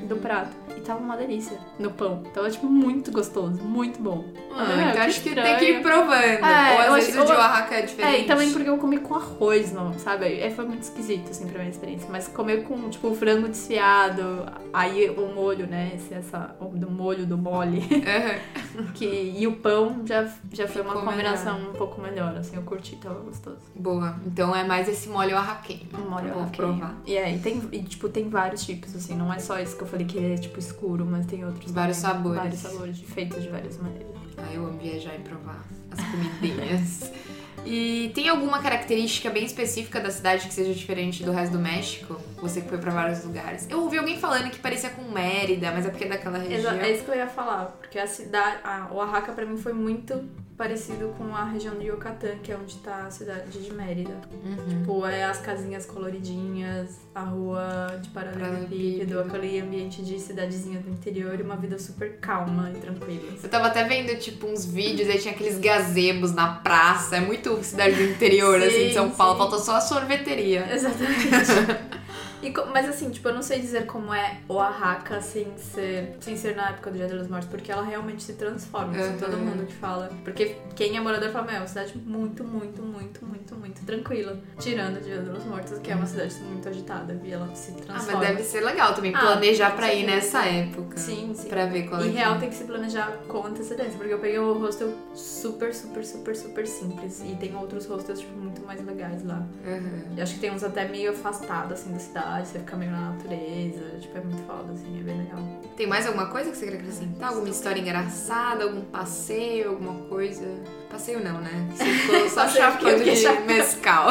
do 0.07 0.15
prato. 0.15 0.49
E 0.75 0.79
tava 0.81 0.99
uma 0.99 1.15
delícia 1.15 1.57
no 1.77 1.91
pão. 1.91 2.23
Tava, 2.33 2.49
tipo, 2.49 2.65
muito 2.65 3.11
gostoso, 3.11 3.61
muito 3.61 4.01
bom. 4.01 4.25
Ah, 4.51 4.63
É, 4.71 4.81
então 4.81 4.91
que 4.93 4.97
acho 4.99 5.21
que 5.21 5.29
tem 5.29 5.37
estranho. 5.37 5.59
que 5.59 5.65
ir 5.65 5.81
provando. 5.81 6.11
É, 6.15 6.89
ou 6.89 6.95
às 6.95 7.05
vezes 7.05 7.21
o 7.21 7.25
de 7.25 7.31
Oaxaca 7.31 7.75
é 7.75 7.81
diferente. 7.83 8.15
É, 8.15 8.21
e 8.21 8.23
também 8.25 8.51
porque 8.51 8.67
eu 8.69 8.77
comi 8.77 8.97
com 8.99 9.13
arroz, 9.15 9.71
não, 9.73 9.93
sabe? 9.99 10.25
Aí 10.25 10.51
foi 10.55 10.65
muito 10.65 10.81
esquisito, 10.83 11.29
assim, 11.29 11.45
pra 11.47 11.59
minha 11.59 11.69
experiência. 11.69 12.07
Mas 12.09 12.27
comer 12.27 12.63
com, 12.63 12.89
tipo, 12.89 13.13
frango 13.13 13.47
desfiado, 13.47 14.45
aí 14.73 15.09
o 15.09 15.33
molho, 15.35 15.67
né? 15.67 15.91
Esse, 15.95 16.13
essa, 16.15 16.55
o 16.59 16.65
do 16.65 16.89
molho 16.89 17.25
do 17.25 17.37
mole. 17.37 17.79
Aham. 17.81 18.85
que, 18.95 19.05
e 19.37 19.45
o 19.45 19.53
pão 19.57 20.01
já, 20.05 20.27
já 20.51 20.67
foi 20.67 20.81
uma 20.81 20.93
combinação 20.93 21.59
um 21.59 21.73
pouco 21.73 22.01
melhor, 22.01 22.35
assim. 22.37 22.55
Eu 22.55 22.63
curti, 22.63 22.95
tava 22.95 23.19
gostoso. 23.19 23.57
Boa. 23.75 24.15
Então 24.25 24.55
é 24.55 24.63
mais 24.63 24.84
esse 24.87 25.09
molho 25.09 25.35
oaxaquenho. 25.35 25.87
Um 25.93 26.09
molho 26.09 26.33
Vou 26.33 26.45
provar. 26.47 26.95
E 27.05 27.15
é, 27.15 27.35
e 27.35 27.39
tem, 27.39 27.61
e, 27.71 27.83
tipo, 27.83 28.09
tem 28.09 28.29
vários 28.29 28.65
tipos, 28.65 28.95
assim. 28.95 29.15
Não 29.15 29.31
é 29.33 29.39
só 29.39 29.57
esse 29.59 29.75
que 29.75 29.83
eu 29.83 29.87
falei 29.87 30.05
que 30.05 30.17
é, 30.17 30.35
tipo, 30.35 30.59
escuro, 30.59 31.05
mas 31.05 31.25
tem 31.25 31.45
outros 31.45 31.71
Vários 31.71 32.01
também. 32.01 32.15
sabores. 32.15 32.37
Vários 32.41 32.59
sabores, 32.59 32.99
feitos 33.01 33.43
de 33.43 33.49
várias 33.49 33.77
maneiras. 33.77 34.07
Ah, 34.37 34.53
eu 34.53 34.65
amo 34.65 34.77
viajar 34.77 35.15
e 35.15 35.19
provar 35.19 35.63
as 35.91 35.99
comidinhas. 36.03 37.11
e 37.65 38.11
tem 38.13 38.27
alguma 38.27 38.59
característica 38.59 39.29
bem 39.29 39.45
específica 39.45 39.99
da 39.99 40.11
cidade 40.11 40.47
que 40.47 40.53
seja 40.53 40.73
diferente 40.73 41.23
do 41.23 41.31
resto 41.31 41.53
do 41.53 41.59
México? 41.59 42.19
Você 42.41 42.61
que 42.61 42.67
foi 42.67 42.77
pra 42.77 42.91
vários 42.91 43.23
lugares. 43.23 43.65
Eu 43.69 43.81
ouvi 43.81 43.97
alguém 43.97 44.19
falando 44.19 44.49
que 44.49 44.59
parecia 44.59 44.89
com 44.89 45.03
Mérida, 45.03 45.71
mas 45.71 45.85
é 45.85 45.89
porque 45.89 46.03
é 46.03 46.09
daquela 46.09 46.37
região. 46.37 46.73
É 46.73 46.91
isso 46.91 47.05
que 47.05 47.11
eu 47.11 47.15
ia 47.15 47.27
falar, 47.27 47.65
porque 47.79 47.97
a 47.97 48.07
cidade, 48.07 48.57
a 48.63 48.89
Oaxaca 48.91 49.31
pra 49.31 49.45
mim 49.45 49.57
foi 49.57 49.73
muito 49.73 50.21
parecido 50.57 51.13
com 51.17 51.35
a 51.35 51.43
região 51.43 51.77
de 51.77 51.87
Yucatán, 51.87 52.37
que 52.41 52.51
é 52.51 52.57
onde 52.57 52.77
tá 52.77 53.05
a 53.07 53.11
cidade 53.11 53.59
de 53.59 53.73
Mérida. 53.73 54.13
Uhum. 54.31 54.67
Tipo, 54.69 55.05
é 55.05 55.23
as 55.25 55.39
casinhas 55.39 55.85
coloridinhas, 55.85 56.99
a 57.13 57.21
rua 57.21 57.99
de 58.01 58.09
paralelepípedo, 58.09 59.19
aquele 59.19 59.59
ambiente 59.59 60.01
de 60.03 60.19
cidadezinha 60.19 60.79
do 60.79 60.89
interior 60.89 61.37
e 61.39 61.43
uma 61.43 61.57
vida 61.57 61.77
super 61.77 62.17
calma 62.19 62.71
e 62.73 62.79
tranquila. 62.79 63.33
Eu 63.43 63.49
tava 63.49 63.67
até 63.67 63.83
vendo, 63.83 64.17
tipo, 64.17 64.47
uns 64.47 64.65
vídeos, 64.65 65.09
aí 65.09 65.19
tinha 65.19 65.33
aqueles 65.33 65.59
gazebos 65.59 66.31
na 66.31 66.55
praça. 66.55 67.17
É 67.17 67.19
muito 67.19 67.61
cidade 67.63 67.95
do 67.95 68.03
interior, 68.03 68.59
Sim, 68.61 68.67
assim, 68.67 68.87
de 68.87 68.93
São 68.93 69.09
Paulo. 69.09 69.33
sim. 69.33 69.37
Falta 69.39 69.59
só 69.59 69.75
a 69.75 69.81
sorveteria. 69.81 70.67
Exatamente. 70.73 71.25
E 72.45 72.53
mas 72.71 72.87
assim, 72.87 73.09
tipo, 73.09 73.27
eu 73.27 73.33
não 73.33 73.41
sei 73.41 73.59
dizer 73.59 73.85
como 73.87 74.13
é 74.13 74.37
Oaxaca 74.47 75.19
sem 75.21 75.57
ser, 75.57 76.15
sem 76.19 76.37
ser 76.37 76.55
na 76.55 76.69
época 76.69 76.91
do 76.91 76.97
Dia 76.97 77.07
dos 77.07 77.27
Mortos, 77.27 77.49
porque 77.49 77.71
ela 77.71 77.83
realmente 77.83 78.21
se 78.23 78.33
transforma. 78.33 78.95
Uhum. 78.95 79.17
todo 79.17 79.37
mundo 79.37 79.65
que 79.65 79.73
fala. 79.73 80.09
Porque 80.23 80.55
quem 80.75 80.95
é 80.95 80.99
morador 81.01 81.31
fala, 81.31 81.51
é 81.51 81.57
uma 81.57 81.67
cidade 81.67 81.97
muito, 81.97 82.43
muito, 82.43 82.81
muito, 82.83 83.25
muito, 83.25 83.55
muito 83.55 83.83
tranquila. 83.85 84.37
Tirando 84.59 84.97
o 84.97 85.01
Dia 85.01 85.21
dos 85.21 85.43
Mortos, 85.45 85.79
que 85.79 85.91
é 85.91 85.95
uma 85.95 86.05
cidade 86.05 86.35
muito 86.41 86.67
agitada, 86.69 87.19
e 87.23 87.31
ela 87.31 87.47
se 87.55 87.71
Ah, 87.71 87.81
transforma. 87.85 88.19
mas 88.19 88.27
deve 88.29 88.43
ser 88.43 88.61
legal 88.61 88.93
também 88.93 89.13
Ah, 89.15 89.19
planejar 89.19 89.71
com 89.71 89.77
pra 89.77 89.93
ir 89.93 90.05
nessa 90.05 90.45
época. 90.45 90.97
Sim, 90.97 91.33
sim. 91.33 91.49
Pra 91.49 91.65
ver 91.65 91.87
qual 91.89 92.01
é 92.01 92.05
Em 92.07 92.11
real 92.11 92.35
é. 92.35 92.39
tem 92.39 92.49
que 92.49 92.55
se 92.55 92.63
planejar 92.65 93.11
com 93.27 93.45
antecedência, 93.45 93.93
porque 93.97 94.13
eu 94.13 94.19
peguei 94.19 94.39
um 94.39 94.59
hostel 94.59 94.93
super, 95.15 95.73
super, 95.73 96.05
super, 96.05 96.35
super 96.35 96.67
simples. 96.67 97.23
E 97.25 97.35
tem 97.35 97.55
outros 97.55 97.85
hostels, 97.87 98.19
tipo, 98.19 98.37
muito 98.37 98.61
mais 98.65 98.85
legais 98.85 99.23
lá. 99.25 99.43
Uhum. 99.65 100.15
E 100.15 100.21
acho 100.21 100.35
que 100.35 100.39
tem 100.41 100.51
uns 100.51 100.63
até 100.63 100.87
meio 100.87 101.11
afastados, 101.11 101.73
assim, 101.73 101.91
da 101.91 101.99
cidade, 101.99 102.34
você 102.43 102.59
fica 102.59 102.75
meio 102.75 102.91
na 102.91 103.11
natureza, 103.11 103.81
tipo, 103.99 104.17
é 104.17 104.21
muito 104.21 104.41
foda, 104.47 104.73
assim, 104.73 104.99
é 104.99 105.03
bem 105.03 105.17
legal. 105.17 105.39
Tem 105.77 105.85
mais 105.87 106.07
alguma 106.07 106.27
coisa 106.27 106.51
que 106.51 106.57
você 106.57 106.67
quer 106.67 106.75
acrescentar? 106.77 107.29
Alguma 107.29 107.49
história 107.49 107.79
engraçada? 107.79 108.63
Algum 108.63 108.81
passeio? 108.81 109.69
Alguma 109.69 109.93
coisa? 110.07 110.45
Passeio 110.89 111.23
não, 111.23 111.39
né? 111.39 111.67
Você 111.71 111.85
ficou 111.85 112.29
só 112.29 112.47
chapando 112.47 113.03
de 113.03 113.15
chapando. 113.15 113.45
mescal. 113.45 114.07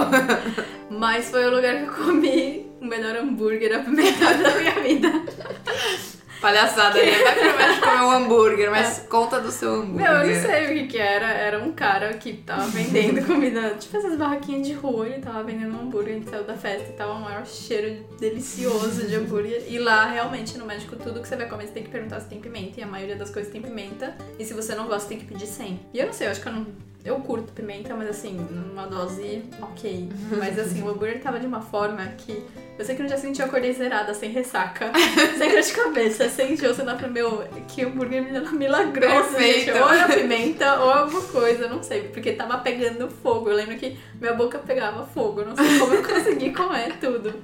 Mas 0.91 1.31
foi 1.31 1.45
o 1.47 1.55
lugar 1.55 1.75
que 1.77 1.89
eu 1.89 2.05
comi 2.07 2.67
o 2.81 2.85
melhor 2.87 3.17
hambúrguer 3.17 3.77
apimentado 3.81 4.43
da 4.43 4.55
minha 4.57 4.81
vida. 4.83 5.09
Palhaçada, 6.45 7.03
né? 7.03 7.11
Vai 7.11 7.35
pro 7.39 7.57
México 7.57 7.89
comer 7.89 8.03
um 8.03 8.11
hambúrguer, 8.11 8.71
mas 8.71 9.07
conta 9.09 9.41
do 9.41 9.51
seu 9.51 9.77
hambúrguer. 9.77 10.11
Meu, 10.11 10.13
eu 10.13 10.35
não 10.35 10.43
sei 10.43 10.65
o 10.65 10.69
que 10.69 10.87
que 10.89 10.99
era. 10.99 11.27
Era 11.27 11.59
um 11.59 11.73
cara 11.73 12.13
que 12.19 12.35
tava 12.35 12.67
vendendo 12.67 13.25
comida, 13.27 13.71
tipo 13.81 13.97
essas 13.97 14.19
barraquinhas 14.19 14.67
de 14.67 14.75
rua, 14.75 15.07
ele 15.07 15.23
tava 15.23 15.43
vendendo 15.43 15.75
um 15.75 15.81
hambúrguer, 15.81 16.17
a 16.17 16.19
gente 16.19 16.29
saiu 16.29 16.45
da 16.45 16.55
festa 16.55 16.91
e 16.91 16.93
tava 16.93 17.15
um 17.15 17.21
maior 17.21 17.47
cheiro 17.47 18.05
delicioso 18.21 19.07
de 19.07 19.15
hambúrguer. 19.15 19.65
E 19.67 19.79
lá, 19.79 20.05
realmente, 20.05 20.59
no 20.59 20.67
México, 20.67 20.97
tudo 20.97 21.23
que 21.23 21.27
você 21.27 21.35
vai 21.35 21.49
comer, 21.49 21.67
você 21.67 21.73
tem 21.73 21.83
que 21.83 21.89
perguntar 21.89 22.21
se 22.21 22.29
tem 22.29 22.39
pimenta. 22.39 22.79
E 22.79 22.83
a 22.83 22.87
maioria 22.87 23.17
das 23.17 23.31
coisas 23.31 23.51
tem 23.51 23.63
pimenta. 23.63 24.15
E 24.39 24.45
se 24.45 24.53
você 24.53 24.75
não 24.75 24.87
gosta, 24.87 25.09
tem 25.09 25.19
que 25.19 25.25
pedir 25.25 25.47
100. 25.47 25.81
E 25.95 25.99
eu 25.99 26.05
não 26.05 26.13
sei, 26.13 26.27
eu 26.27 26.31
acho 26.31 26.43
que 26.43 26.49
eu 26.49 26.53
não... 26.53 26.67
Eu 27.05 27.17
curto 27.17 27.53
pimenta, 27.53 27.95
mas 27.95 28.09
assim, 28.09 28.33
numa 28.33 28.87
dose 28.87 29.45
ok. 29.61 30.09
Mas 30.39 30.59
assim, 30.59 30.83
o 30.83 30.89
hambúrguer 30.89 31.21
tava 31.21 31.39
de 31.39 31.47
uma 31.47 31.61
forma 31.61 32.03
que... 32.17 32.43
Eu 32.79 32.85
sei 32.85 32.97
que 32.97 33.03
no 33.03 33.09
dia 33.09 33.19
seguinte 33.19 33.41
eu 33.41 33.47
acordei 33.47 33.73
zerada, 33.75 34.15
sem 34.15 34.31
ressaca, 34.31 34.91
sem 35.37 35.51
dor 35.51 35.61
de 35.61 35.73
cabeça, 35.73 36.29
sem 36.31 36.55
enjoo. 36.55 36.75
Você 36.75 36.83
não 36.83 36.99
falou, 36.99 37.13
meu, 37.13 37.45
que 37.69 37.83
hambúrguer 37.85 38.23
milagroso, 38.53 39.39
gente. 39.39 39.71
Ou 39.71 39.93
era 39.93 40.13
pimenta 40.13 40.81
ou 40.81 40.91
alguma 40.91 41.23
coisa, 41.23 41.69
não 41.69 41.83
sei. 41.83 42.09
Porque 42.09 42.33
tava 42.33 42.59
pegando 42.59 43.09
fogo. 43.11 43.51
Eu 43.51 43.57
lembro 43.57 43.77
que 43.77 43.97
minha 44.19 44.33
boca 44.33 44.59
pegava 44.59 45.07
fogo. 45.07 45.43
Eu 45.43 45.49
não 45.49 45.57
sei 45.57 45.79
como 45.79 45.95
eu 45.95 46.03
consegui 46.03 46.53
comer 46.53 46.99
tudo. 46.99 47.35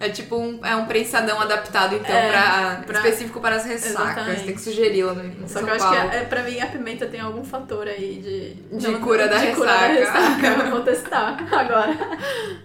É 0.00 0.08
tipo 0.08 0.36
um, 0.36 0.64
é 0.64 0.74
um 0.76 0.86
prensadão 0.86 1.40
adaptado, 1.40 1.94
então, 1.96 2.14
É, 2.14 2.30
pra, 2.30 2.82
pra- 2.86 2.98
específico 2.98 3.40
para 3.40 3.56
as 3.56 3.64
ressacas. 3.64 4.00
Exatamente. 4.12 4.44
Tem 4.44 4.54
que 4.54 4.60
sugerir 4.60 5.02
lá 5.04 5.14
no 5.14 5.48
Só 5.48 5.54
São 5.60 5.64
que 5.64 5.70
eu 5.70 5.74
acho 5.74 5.84
Paulo. 5.84 6.10
que, 6.10 6.16
é, 6.16 6.24
pra 6.24 6.42
mim, 6.42 6.60
a 6.60 6.66
pimenta 6.66 7.06
tem 7.06 7.20
algum 7.20 7.44
fator 7.44 7.86
aí 7.88 8.20
de... 8.70 8.76
De 8.78 8.98
cura 8.98 9.28
da 9.28 9.38
de 9.38 9.52
cura 9.54 9.66
da 9.72 9.86
ressaca. 9.86 10.18
ressaca. 10.18 10.46
Eu 10.64 10.70
vou 10.70 10.80
testar 10.82 11.36
agora. 11.52 11.96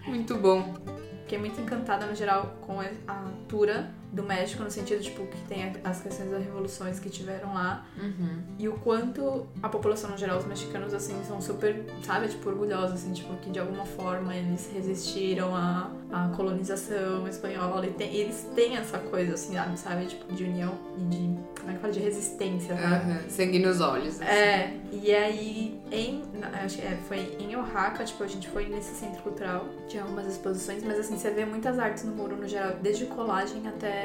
Muito 0.05 0.35
bom. 0.35 0.75
Fiquei 1.23 1.37
muito 1.39 1.59
encantada, 1.59 2.05
no 2.05 2.15
geral, 2.15 2.57
com 2.61 2.79
a 2.79 2.85
altura 3.13 3.89
do 4.11 4.23
México, 4.23 4.63
no 4.63 4.71
sentido, 4.71 5.01
tipo, 5.01 5.25
que 5.27 5.37
tem 5.47 5.73
as 5.83 6.01
questões 6.01 6.31
das 6.31 6.43
revoluções 6.43 6.99
que 6.99 7.09
tiveram 7.09 7.53
lá. 7.53 7.85
Uhum. 8.01 8.39
E 8.57 8.67
o 8.67 8.73
quanto 8.79 9.45
a 9.61 9.67
população, 9.69 10.09
no 10.11 10.17
geral, 10.17 10.37
os 10.37 10.45
mexicanos, 10.45 10.93
assim, 10.93 11.15
são 11.27 11.41
super, 11.41 11.83
sabe, 12.03 12.27
tipo, 12.29 12.47
orgulhosos, 12.49 12.93
assim, 12.95 13.11
tipo, 13.13 13.35
que 13.37 13.49
de 13.49 13.59
alguma 13.59 13.85
forma 13.85 14.33
eles 14.35 14.69
resistiram 14.73 15.53
à, 15.55 15.91
à 16.11 16.29
colonização 16.35 17.27
espanhola. 17.27 17.85
E 17.85 17.91
tem- 17.91 18.13
eles 18.15 18.47
têm 18.55 18.77
essa 18.77 18.97
coisa, 18.97 19.33
assim, 19.33 19.55
sabe, 19.75 20.05
tipo, 20.05 20.33
de 20.33 20.43
união 20.45 20.73
e 20.97 21.01
de, 21.03 21.17
como 21.59 21.71
é 21.71 21.73
que 21.73 21.79
fala, 21.79 21.93
de 21.93 21.99
resistência, 21.99 22.75
sabe? 22.77 23.11
Uhum. 23.11 23.29
Sangue 23.29 23.59
nos 23.59 23.81
olhos. 23.81 24.21
assim. 24.21 24.23
É, 24.31 24.77
e 24.91 25.13
aí 25.13 25.81
em. 25.91 26.23
Acho 26.63 26.77
que 26.77 26.81
é, 26.85 26.97
foi 27.07 27.35
em 27.39 27.55
Oaxaca, 27.55 28.03
tipo, 28.05 28.23
a 28.23 28.27
gente 28.27 28.47
foi 28.49 28.67
nesse 28.67 28.95
centro 28.95 29.21
cultural, 29.21 29.65
tinha 29.87 30.03
algumas 30.03 30.25
exposições, 30.27 30.83
mas 30.83 30.99
assim, 30.99 31.17
você 31.17 31.29
vê 31.31 31.45
muitas 31.45 31.77
artes 31.77 32.03
no 32.05 32.15
muro 32.15 32.35
no 32.37 32.47
geral, 32.47 32.73
desde 32.81 33.05
colagem 33.07 33.67
até 33.67 33.96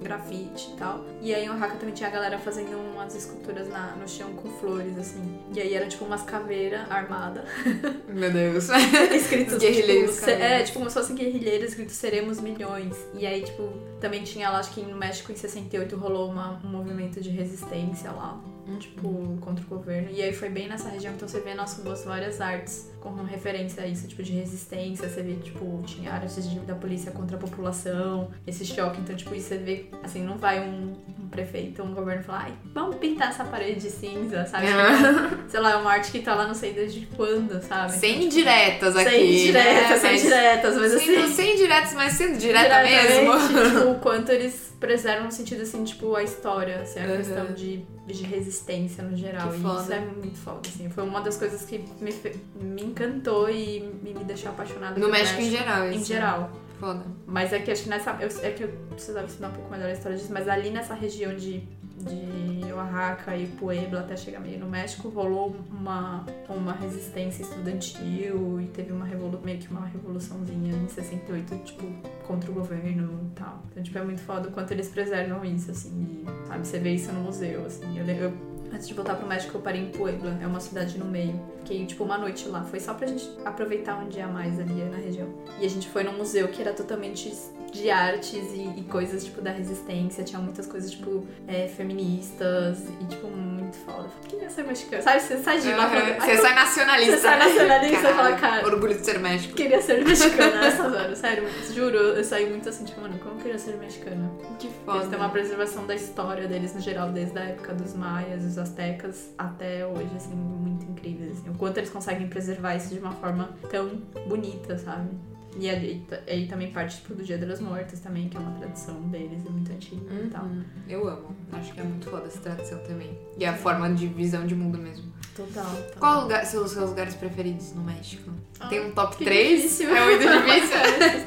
grafite 0.00 0.70
e 0.72 0.76
tal. 0.76 1.04
E 1.20 1.34
aí 1.34 1.44
em 1.44 1.50
Oaxaca 1.50 1.76
também 1.76 1.94
tinha 1.94 2.08
a 2.08 2.12
galera 2.12 2.38
fazendo 2.38 2.76
umas 2.76 3.14
esculturas 3.14 3.68
na, 3.68 3.96
no 3.96 4.08
chão 4.08 4.32
com 4.34 4.48
flores, 4.48 4.96
assim. 4.98 5.38
E 5.54 5.60
aí 5.60 5.74
era 5.74 5.86
tipo 5.86 6.04
umas 6.04 6.22
caveiras 6.22 6.90
armadas, 6.90 7.44
Meu 8.08 8.30
Deus. 8.30 8.68
escritos 9.14 9.54
Os 9.54 9.60
guerrilheiros 9.60 10.16
tipo, 10.16 10.30
É, 10.30 10.62
tipo 10.62 10.78
como 10.78 10.90
se 10.90 10.94
fossem 10.94 11.16
guerrilheiros 11.16 11.70
escritos 11.70 11.94
seremos 11.96 12.40
milhões. 12.40 12.96
E 13.14 13.26
aí, 13.26 13.42
tipo, 13.42 13.72
também 14.00 14.22
tinha 14.22 14.50
lá, 14.50 14.58
acho 14.58 14.72
que 14.72 14.82
no 14.82 14.96
México 14.96 15.32
em 15.32 15.36
68 15.36 15.96
rolou 15.96 16.30
uma, 16.30 16.60
um 16.64 16.68
movimento 16.68 17.20
de 17.20 17.30
resistência 17.30 18.10
lá 18.10 18.40
tipo, 18.76 19.38
contra 19.40 19.64
o 19.64 19.68
governo. 19.68 20.08
E 20.10 20.22
aí 20.22 20.32
foi 20.32 20.48
bem 20.48 20.68
nessa 20.68 20.88
região, 20.88 21.12
então 21.14 21.26
você 21.28 21.40
vê 21.40 21.54
nas 21.54 21.78
ruas 21.78 22.04
várias 22.04 22.40
artes 22.40 22.90
com 23.00 23.10
referência 23.24 23.82
a 23.82 23.86
isso, 23.86 24.06
tipo, 24.08 24.22
de 24.22 24.32
resistência. 24.32 25.08
Você 25.08 25.22
vê, 25.22 25.34
tipo, 25.34 25.82
tinha 25.86 26.12
artes 26.12 26.48
de- 26.50 26.58
da 26.60 26.74
polícia 26.74 27.12
contra 27.12 27.36
a 27.36 27.40
população, 27.40 28.30
esse 28.46 28.64
choque. 28.64 29.00
Então, 29.00 29.14
tipo, 29.16 29.34
isso 29.34 29.48
você 29.48 29.58
vê, 29.58 29.86
assim, 30.02 30.22
não 30.22 30.36
vai 30.36 30.60
um, 30.60 30.94
um 31.20 31.28
prefeito 31.28 31.80
ou 31.82 31.88
um 31.88 31.94
governo 31.94 32.22
falar, 32.24 32.44
ai, 32.46 32.52
vamos 32.74 32.96
pintar 32.96 33.28
essa 33.30 33.44
parede 33.44 33.80
de 33.80 33.90
cinza, 33.90 34.44
sabe? 34.46 34.66
Tipo, 34.66 35.46
sei 35.48 35.60
lá, 35.60 35.72
é 35.72 35.76
uma 35.76 35.90
arte 35.92 36.10
que 36.10 36.18
tá 36.20 36.34
lá, 36.34 36.46
não 36.46 36.54
sei 36.54 36.72
desde 36.72 37.06
quando, 37.16 37.62
sabe? 37.62 37.92
Sem 37.92 38.16
Então, 38.18 38.28
diretas 38.28 38.96
aqui. 38.96 39.10
sem 39.10 39.32
diretas, 39.46 39.88
né? 39.90 39.96
sem 39.98 40.10
Mas 40.12 40.22
diretas, 40.22 40.76
mas 40.76 40.94
assim. 40.94 41.28
Sem 41.32 41.56
diretas, 41.56 41.94
mas 41.94 42.12
sendo 42.14 42.38
direta 42.38 42.82
mesmo. 42.82 43.32
Tipo, 43.48 43.90
o 43.90 43.94
quanto 44.00 44.30
eles 44.32 44.67
preservam 44.80 45.26
no 45.26 45.32
sentido 45.32 45.62
assim, 45.62 45.82
tipo, 45.84 46.14
a 46.14 46.22
história, 46.22 46.80
assim, 46.82 47.00
a 47.00 47.06
Uhum. 47.06 47.16
questão 47.16 47.46
de, 47.52 47.84
de 48.06 48.22
resistência 48.24 49.02
no 49.02 49.16
geral. 49.16 49.50
Que 49.50 49.56
e 49.56 49.60
foda. 49.60 49.82
isso 49.82 49.92
é 49.92 50.00
muito 50.00 50.38
foda, 50.38 50.60
assim. 50.68 50.88
Foi 50.90 51.04
uma 51.04 51.20
das 51.20 51.36
coisas 51.36 51.62
que 51.64 51.78
me, 52.00 52.14
me 52.60 52.82
encantou 52.82 53.50
e 53.50 53.80
me, 54.02 54.14
me 54.14 54.24
deixou 54.24 54.50
apaixonada 54.50 54.94
No 54.94 55.00
pelo 55.00 55.12
México 55.12 55.40
em 55.40 55.50
geral, 55.50 55.86
Em 55.88 55.96
isso. 55.96 56.04
geral. 56.06 56.50
Foda. 56.78 57.04
Mas 57.26 57.52
é 57.52 57.58
que 57.58 57.72
acho 57.72 57.82
que 57.82 57.88
nessa. 57.88 58.16
Eu, 58.20 58.28
é 58.42 58.50
que 58.52 58.62
eu 58.62 58.68
precisava 58.90 59.26
estudar 59.26 59.48
um 59.48 59.52
pouco 59.52 59.68
melhor 59.70 59.88
a 59.88 59.92
história 59.92 60.16
disso, 60.16 60.32
mas 60.32 60.46
ali 60.48 60.70
nessa 60.70 60.94
região 60.94 61.34
de, 61.34 61.60
de 62.04 62.72
Oaxaca 62.72 63.36
e 63.36 63.46
Puebla, 63.46 64.00
até 64.00 64.16
chegar 64.16 64.40
meio 64.40 64.58
no 64.58 64.68
México, 64.68 65.08
rolou 65.08 65.56
uma, 65.70 66.24
uma 66.48 66.72
resistência 66.72 67.42
estudantil 67.42 68.60
e 68.60 68.66
teve 68.66 68.92
uma 68.92 69.04
revolu 69.04 69.40
meio 69.42 69.58
que 69.58 69.68
uma 69.68 69.86
revoluçãozinha 69.86 70.72
em 70.72 70.88
68, 70.88 71.56
tipo, 71.64 71.84
contra 72.26 72.50
o 72.50 72.54
governo 72.54 73.30
e 73.30 73.34
tal. 73.34 73.62
Então, 73.70 73.82
tipo, 73.82 73.98
é 73.98 74.04
muito 74.04 74.20
foda 74.20 74.48
o 74.48 74.52
quanto 74.52 74.72
eles 74.72 74.88
preservam 74.88 75.44
isso, 75.44 75.70
assim, 75.70 76.24
e, 76.24 76.46
sabe? 76.46 76.66
Você 76.66 76.78
vê 76.78 76.94
isso 76.94 77.12
no 77.12 77.20
museu, 77.20 77.64
assim. 77.66 77.98
Eu, 77.98 78.06
eu, 78.06 78.32
antes 78.72 78.86
de 78.88 78.94
voltar 78.94 79.14
pro 79.14 79.26
México, 79.26 79.56
eu 79.56 79.60
parei 79.60 79.80
em 79.82 79.90
Puebla, 79.90 80.38
é 80.42 80.46
uma 80.46 80.60
cidade 80.60 80.98
no 80.98 81.04
meio. 81.04 81.40
Fiquei, 81.58 81.84
tipo, 81.86 82.04
uma 82.04 82.16
noite 82.16 82.48
lá. 82.48 82.62
Foi 82.64 82.80
só 82.80 82.94
pra 82.94 83.06
gente 83.06 83.28
aproveitar 83.44 83.96
um 83.96 84.08
dia 84.08 84.24
a 84.24 84.28
mais 84.28 84.58
ali 84.58 84.72
na 84.84 84.96
região. 84.96 85.28
E 85.60 85.66
a 85.66 85.68
gente 85.68 85.88
foi 85.88 86.02
num 86.02 86.16
museu 86.16 86.48
que 86.48 86.62
era 86.62 86.72
totalmente 86.72 87.30
de 87.70 87.90
artes 87.90 88.32
e, 88.54 88.72
e 88.78 88.84
coisas, 88.84 89.22
tipo, 89.24 89.42
da 89.42 89.50
resistência. 89.50 90.24
Tinha 90.24 90.40
muitas 90.40 90.66
coisas, 90.66 90.90
tipo, 90.90 91.26
é, 91.46 91.68
feministas 91.68 92.78
e, 93.00 93.04
tipo, 93.04 93.26
muito 93.28 93.76
foda. 93.78 94.08
Queria 94.26 94.48
ser 94.48 94.62
mexicana. 94.64 95.02
Sabe, 95.02 95.20
você 95.20 95.36
sai 95.38 95.60
de 95.60 95.68
lá 95.72 95.84
Uhum. 95.84 95.90
falando, 95.90 96.14
Você 96.20 96.30
"Ai, 96.30 96.36
sai 96.38 96.54
nacionalista. 96.54 97.16
Você 97.16 97.22
sai 97.22 97.38
nacionalista 97.38 98.10
e 98.10 98.14
fala, 98.14 98.36
cara- 98.36 98.66
Orgulho 98.66 98.94
de 98.98 99.04
ser 99.04 99.18
México. 99.18 99.54
queria 99.54 99.82
ser 99.82 100.04
mexicana 100.04 100.56
nessas 100.60 100.92
horas. 100.94 101.18
Sério, 101.18 101.44
juro, 101.74 101.96
eu 101.98 102.24
saí 102.24 102.48
muito 102.48 102.66
assim, 102.68 102.84
tipo, 102.84 103.00
mano, 103.02 103.18
como 103.18 103.34
eu 103.34 103.38
queria 103.42 103.58
ser 103.58 103.76
mexicana? 103.76 104.30
Que 104.58 104.66
Eles 104.68 104.76
foda. 104.86 105.06
têm 105.06 105.18
uma 105.18 105.28
preservação 105.28 105.86
da 105.86 105.94
história 105.94 106.48
deles 106.48 106.74
no 106.74 106.80
geral, 106.80 107.10
desde 107.10 107.38
a 107.38 107.42
época 107.42 107.74
dos 107.74 107.94
maias, 107.94 108.44
dos 108.58 108.68
astecas, 108.68 109.32
até 109.38 109.86
hoje, 109.86 110.10
assim, 110.16 110.34
muito 110.34 110.84
incríveis. 110.90 111.38
Assim. 111.38 111.50
O 111.50 111.54
quanto 111.54 111.78
eles 111.78 111.90
conseguem 111.90 112.28
preservar 112.28 112.74
isso 112.74 112.92
de 112.92 113.00
uma 113.00 113.12
forma 113.12 113.50
tão 113.70 114.02
bonita, 114.26 114.76
sabe? 114.76 115.08
E 115.56 115.68
aí, 115.68 116.06
aí 116.28 116.46
também 116.46 116.70
parte 116.70 116.96
tipo, 116.96 117.14
do 117.14 117.24
Dia 117.24 117.38
das 117.38 117.60
Mortas 117.60 118.00
também, 118.00 118.28
que 118.28 118.36
é 118.36 118.40
uma 118.40 118.52
tradição 118.58 119.00
deles, 119.08 119.44
é 119.44 119.50
muito 119.50 119.72
antiga 119.72 120.14
e 120.14 120.28
tal. 120.28 120.44
Uhum. 120.44 120.64
Eu 120.88 121.08
amo. 121.08 121.36
Acho 121.52 121.72
que 121.72 121.80
é 121.80 121.84
muito 121.84 122.08
foda 122.08 122.26
essa 122.26 122.38
tradição 122.38 122.78
também. 122.80 123.18
E 123.36 123.44
a 123.44 123.54
forma 123.54 123.90
de 123.92 124.06
visão 124.06 124.46
de 124.46 124.54
mundo 124.54 124.78
mesmo. 124.78 125.10
Total. 125.34 125.64
total. 125.64 125.98
Qual 125.98 126.22
lugar, 126.22 126.44
são 126.44 126.64
os 126.64 126.70
seus 126.70 126.90
lugares 126.90 127.14
preferidos 127.14 127.72
no 127.72 127.82
México? 127.82 128.30
Ah, 128.60 128.68
Tem 128.68 128.84
um 128.84 128.92
top 128.92 129.16
que 129.16 129.24
3? 129.24 129.62
difícil. 129.62 129.96
É 129.96 130.04
muito 130.04 130.20
difícil. 130.20 130.78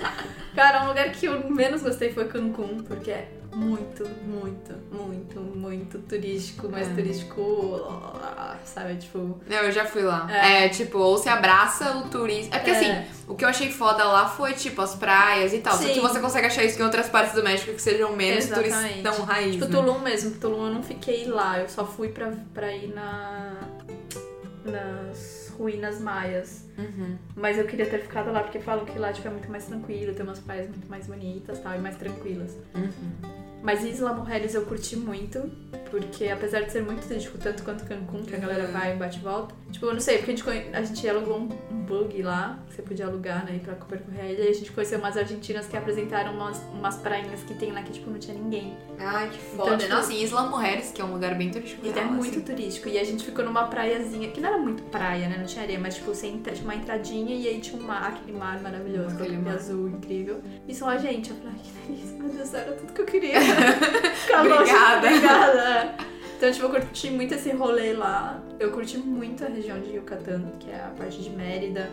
Cara, 0.56 0.84
um 0.84 0.90
lugar 0.90 1.12
que 1.12 1.26
eu 1.26 1.50
menos 1.50 1.82
gostei 1.82 2.12
foi 2.12 2.26
Cancún, 2.26 2.84
porque 2.84 3.12
é 3.12 3.41
muito, 3.54 4.08
muito, 4.26 4.74
muito, 4.92 5.40
muito 5.40 6.00
turístico, 6.00 6.68
mas 6.70 6.88
É. 6.88 6.94
turístico, 6.94 7.82
sabe, 8.64 8.96
tipo... 8.96 9.40
Não, 9.48 9.58
eu 9.58 9.72
já 9.72 9.86
fui 9.86 10.04
lá. 10.04 10.28
É. 10.32 10.66
É, 10.66 10.70
tipo, 10.70 10.98
ou 10.98 11.18
se 11.18 11.28
abraça 11.30 11.98
o 11.98 12.10
turista. 12.10 12.56
É 12.56 12.60
porque 12.60 12.72
É. 12.72 12.76
assim, 12.76 13.12
o 13.28 13.36
que 13.36 13.44
eu 13.44 13.50
achei 13.50 13.72
foda 13.72 14.04
lá 14.06 14.28
foi, 14.28 14.54
tipo, 14.54 14.82
as 14.82 14.96
praias 14.96 15.54
e 15.54 15.60
tal. 15.60 15.74
Só 15.74 15.84
Sim. 15.84 15.94
que 15.94 16.00
você 16.00 16.20
consegue 16.20 16.48
achar 16.48 16.64
isso 16.64 16.80
em 16.80 16.84
outras 16.84 17.10
partes 17.10 17.34
do 17.34 17.44
México 17.44 17.74
que 17.74 17.82
sejam 17.82 18.16
menos 18.16 18.46
Exatamente. 18.46 19.02
turistão 19.02 19.26
raiz. 19.26 19.54
Tipo, 19.56 19.66
né? 19.66 19.72
Tulum 19.72 20.00
mesmo. 20.00 20.32
Tulum 20.40 20.68
eu 20.68 20.74
não 20.74 20.84
fiquei 20.84 21.28
lá, 21.28 21.60
eu 21.60 21.68
só 21.70 21.86
fui 21.86 22.10
pra, 22.10 22.32
pra 22.54 22.72
ir 22.76 22.94
na. 22.94 23.58
nas 24.64 25.52
ruínas 25.58 26.00
maias. 26.00 26.66
Uhum. 26.78 27.18
Mas 27.36 27.58
eu 27.58 27.66
queria 27.66 27.86
ter 27.86 28.00
ficado 28.00 28.32
lá 28.32 28.42
porque 28.42 28.60
falam 28.60 28.86
que 28.86 28.98
lá 28.98 29.12
tipo, 29.12 29.28
é 29.28 29.32
muito 29.32 29.50
mais 29.52 29.66
tranquilo, 29.66 30.14
tem 30.14 30.26
umas 30.26 30.40
praias 30.40 30.68
muito 30.70 30.88
mais 30.90 31.06
bonitas 31.08 31.60
tal, 31.60 31.76
e 31.76 31.80
mais 31.80 31.96
tranquilas. 31.98 32.58
Uhum. 32.76 33.41
Mas 33.64 33.84
Isla 33.84 34.14
Mujeres 34.14 34.56
eu 34.56 34.64
curti 34.66 34.96
muito, 34.96 35.52
porque 35.92 36.28
apesar 36.30 36.62
de 36.62 36.72
ser 36.72 36.82
muito 36.84 37.08
turístico, 37.08 37.38
tanto 37.38 37.64
quanto 37.64 37.86
Cancún, 37.86 38.24
que 38.24 38.34
a 38.36 38.40
galera 38.40 38.66
Uhum. 38.66 38.72
vai 38.72 38.94
e 38.94 38.96
bate 38.98 39.20
e 39.20 39.22
volta, 39.22 39.54
tipo, 39.72 39.86
eu 39.86 39.94
não 39.94 40.00
sei, 40.00 40.18
porque 40.18 40.32
a 40.32 40.36
gente, 40.36 40.76
a 40.76 40.82
gente 40.84 41.08
alugou 41.10 41.38
um, 41.38 41.48
bug 41.92 42.22
lá, 42.24 42.58
que 42.70 42.76
você 42.76 42.82
podia 42.82 43.06
alugar, 43.06 43.46
né, 43.46 43.60
pra 43.64 43.76
percorrer 43.76 44.22
a 44.22 44.26
ilha, 44.32 44.44
e 44.46 44.48
a 44.50 44.54
gente 44.54 44.72
conheceu 44.72 44.98
umas 44.98 45.18
argentinas 45.18 45.68
que 45.68 45.76
apresentaram 45.76 46.34
umas, 46.34 46.58
umas 46.74 46.96
prainhas 46.98 47.44
que 47.44 47.54
tem 47.54 47.72
lá 47.74 47.82
que, 47.84 47.92
tipo, 47.92 48.10
não 48.10 48.18
tinha 48.18 48.36
ninguém. 48.38 48.78
Ai, 48.98 49.30
que 49.30 49.36
Então, 49.54 49.66
foda. 49.66 49.78
tipo- 49.78 49.94
Nossa, 49.94 50.14
e 50.14 50.24
Isla 50.24 50.44
Mujeres, 50.44 50.92
que 50.92 51.02
é 51.02 51.06
um 51.06 51.12
lugar 51.14 51.36
bem 51.36 51.52
turístico. 51.52 51.86
E 51.86 51.90
é 51.90 51.94
real, 51.94 52.06
muito 52.08 52.30
assim. 52.30 52.42
turístico. 52.42 52.88
E 52.88 52.98
a 52.98 53.04
gente 53.04 53.26
ficou 53.26 53.44
numa 53.44 53.66
praiazinha, 53.68 54.32
que 54.32 54.40
não 54.40 54.50
era 54.50 54.58
muito 54.58 54.82
praia, 54.84 55.28
né? 55.28 55.38
Não 55.38 55.46
tinha 55.46 55.64
areia, 55.64 55.80
mas 55.80 55.96
tipo, 55.96 56.16
você 56.16 56.28
entra, 56.28 56.54
tinha 56.54 56.64
uma 56.66 56.76
entradinha 56.76 57.36
e 57.36 57.48
aí 57.48 57.60
tinha 57.60 57.80
um 57.82 57.86
mar, 57.86 58.08
aquele 58.08 58.38
mar 58.38 58.60
maravilhoso, 58.62 59.16
aquele 59.16 59.38
mar. 59.38 59.56
azul 59.56 59.90
incrível. 59.90 60.42
E 60.68 60.74
só 60.74 60.88
a 60.90 60.98
gente. 60.98 61.30
Eu 61.32 61.36
falei, 61.36 61.54
ai, 61.58 61.62
que 61.64 61.92
delícia, 61.94 62.18
meu 62.18 62.30
Deus, 62.30 62.54
era 62.54 62.72
tudo 62.72 62.94
que 62.94 63.02
eu 63.02 63.06
queria. 63.06 63.34
Longe, 64.38 64.54
Obrigada. 64.54 65.08
Obrigada. 65.08 65.96
Então, 66.38 66.52
tipo, 66.52 66.66
eu 66.66 66.70
curti 66.72 67.12
muito 67.12 67.34
esse 67.36 67.52
rolê 67.52 67.94
lá. 67.94 68.42
Eu 68.60 68.72
curti 68.72 68.98
muito 68.98 69.46
a 69.46 69.48
região 69.48 69.80
de 69.80 69.96
Yucatán, 69.96 70.44
que 70.60 70.72
é 70.72 70.76
a 70.76 70.92
parte 70.98 71.22
de 71.22 71.30
Mérida. 71.30 71.90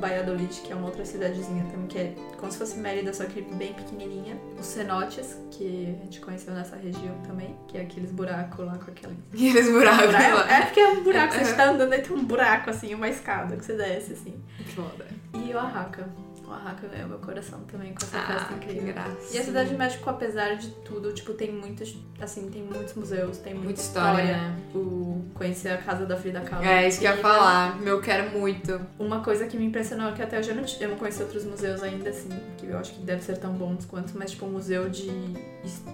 Valladolid, 0.00 0.60
que 0.62 0.72
é 0.72 0.74
uma 0.74 0.86
outra 0.86 1.04
cidadezinha 1.04 1.64
também, 1.70 1.86
que 1.86 1.98
é 1.98 2.14
como 2.36 2.50
se 2.50 2.58
fosse 2.58 2.76
Mérida, 2.78 3.12
só 3.12 3.24
que 3.24 3.40
bem 3.42 3.72
pequenininha. 3.74 4.36
Os 4.58 4.66
cenotes, 4.66 5.38
que 5.50 5.96
a 6.00 6.04
gente 6.04 6.20
conheceu 6.20 6.52
nessa 6.52 6.76
região 6.76 7.16
também, 7.26 7.56
que 7.68 7.78
é 7.78 7.82
aqueles 7.82 8.10
buracos 8.10 8.66
lá 8.66 8.76
com 8.76 8.90
aquela 8.90 9.14
E 9.32 9.48
eles 9.48 9.70
buracos 9.70 10.12
lá. 10.12 10.52
é 10.52 10.62
porque 10.62 10.80
é 10.80 10.88
um 10.88 11.02
buraco, 11.02 11.34
você 11.34 11.42
está 11.42 11.70
andando 11.70 11.94
e 11.94 11.98
tem 11.98 12.16
um 12.16 12.24
buraco 12.24 12.70
assim, 12.70 12.94
uma 12.94 13.08
escada 13.08 13.56
que 13.56 13.64
você 13.64 13.74
desce 13.74 14.14
assim. 14.14 14.34
Foda. 14.74 15.06
E 15.32 15.54
Oaxaca. 15.54 16.08
Oaxaca 16.48 16.88
ganhou 16.88 17.08
meu 17.08 17.18
coração 17.18 17.60
também 17.70 17.92
com 17.94 18.04
essa 18.04 18.18
Ah, 18.18 18.26
festa 18.26 18.54
que 18.54 18.70
incrível. 18.72 18.94
graça. 18.94 19.34
E 19.34 19.38
a 19.38 19.42
cidade 19.44 19.68
de 19.70 19.76
México, 19.76 20.08
apesar 20.10 20.54
de 20.56 20.68
tudo, 20.84 21.12
tipo, 21.12 21.32
tem 21.34 21.52
muitos, 21.52 21.96
assim, 22.20 22.48
tem 22.50 22.62
muitos 22.62 22.94
museus, 22.94 23.38
tem 23.38 23.52
muita, 23.54 23.64
Muita 23.66 23.80
história, 23.80 24.24
né? 24.24 24.56
O 24.74 25.24
conhecer 25.34 25.70
a 25.70 25.78
casa 25.78 26.06
da 26.06 26.16
Frida 26.16 26.40
Kahlo. 26.40 26.64
É, 26.64 26.86
isso 26.88 27.00
que 27.00 27.06
eu 27.06 27.10
ia 27.12 27.16
falar. 27.18 27.80
Meu, 27.80 28.00
quero 28.00 28.30
muito. 28.38 28.80
Uma 28.98 29.20
coisa 29.20 29.46
que 29.46 29.56
me 29.56 29.64
impressionou 29.64 30.08
é 30.10 30.12
que 30.12 30.22
até 30.22 30.38
hoje 30.38 30.50
eu 30.50 30.54
não, 30.56 30.64
eu 30.80 30.88
não 30.90 30.96
conheci 30.96 31.22
outros 31.22 31.44
museus 31.44 31.82
ainda, 31.82 32.10
assim, 32.10 32.28
que 32.56 32.66
eu 32.66 32.78
acho 32.78 32.92
que 32.94 33.00
deve 33.00 33.22
ser 33.22 33.38
tão 33.38 33.52
bons 33.54 33.84
quanto, 33.84 34.16
mas 34.16 34.30
tipo, 34.32 34.46
o 34.46 34.50
museu 34.50 34.88
de, 34.88 35.08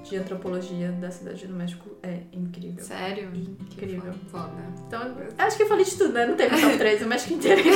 de 0.05 0.17
antropologia 0.17 0.91
da 0.93 1.11
cidade 1.11 1.47
do 1.47 1.55
México 1.55 1.89
é 2.03 2.21
incrível. 2.33 2.83
Sério? 2.85 3.31
Incrível. 3.35 4.13
Que 4.13 4.31
Foda. 4.31 4.51
Então, 4.87 5.17
acho 5.39 5.57
que 5.57 5.63
eu 5.63 5.69
falei 5.69 5.85
de 5.85 5.97
tudo, 5.97 6.13
né? 6.13 6.27
Não 6.27 6.37
teve 6.37 6.61
top 6.61 6.77
3, 6.79 7.03
o 7.03 7.07
México 7.07 7.35
inteiro. 7.35 7.63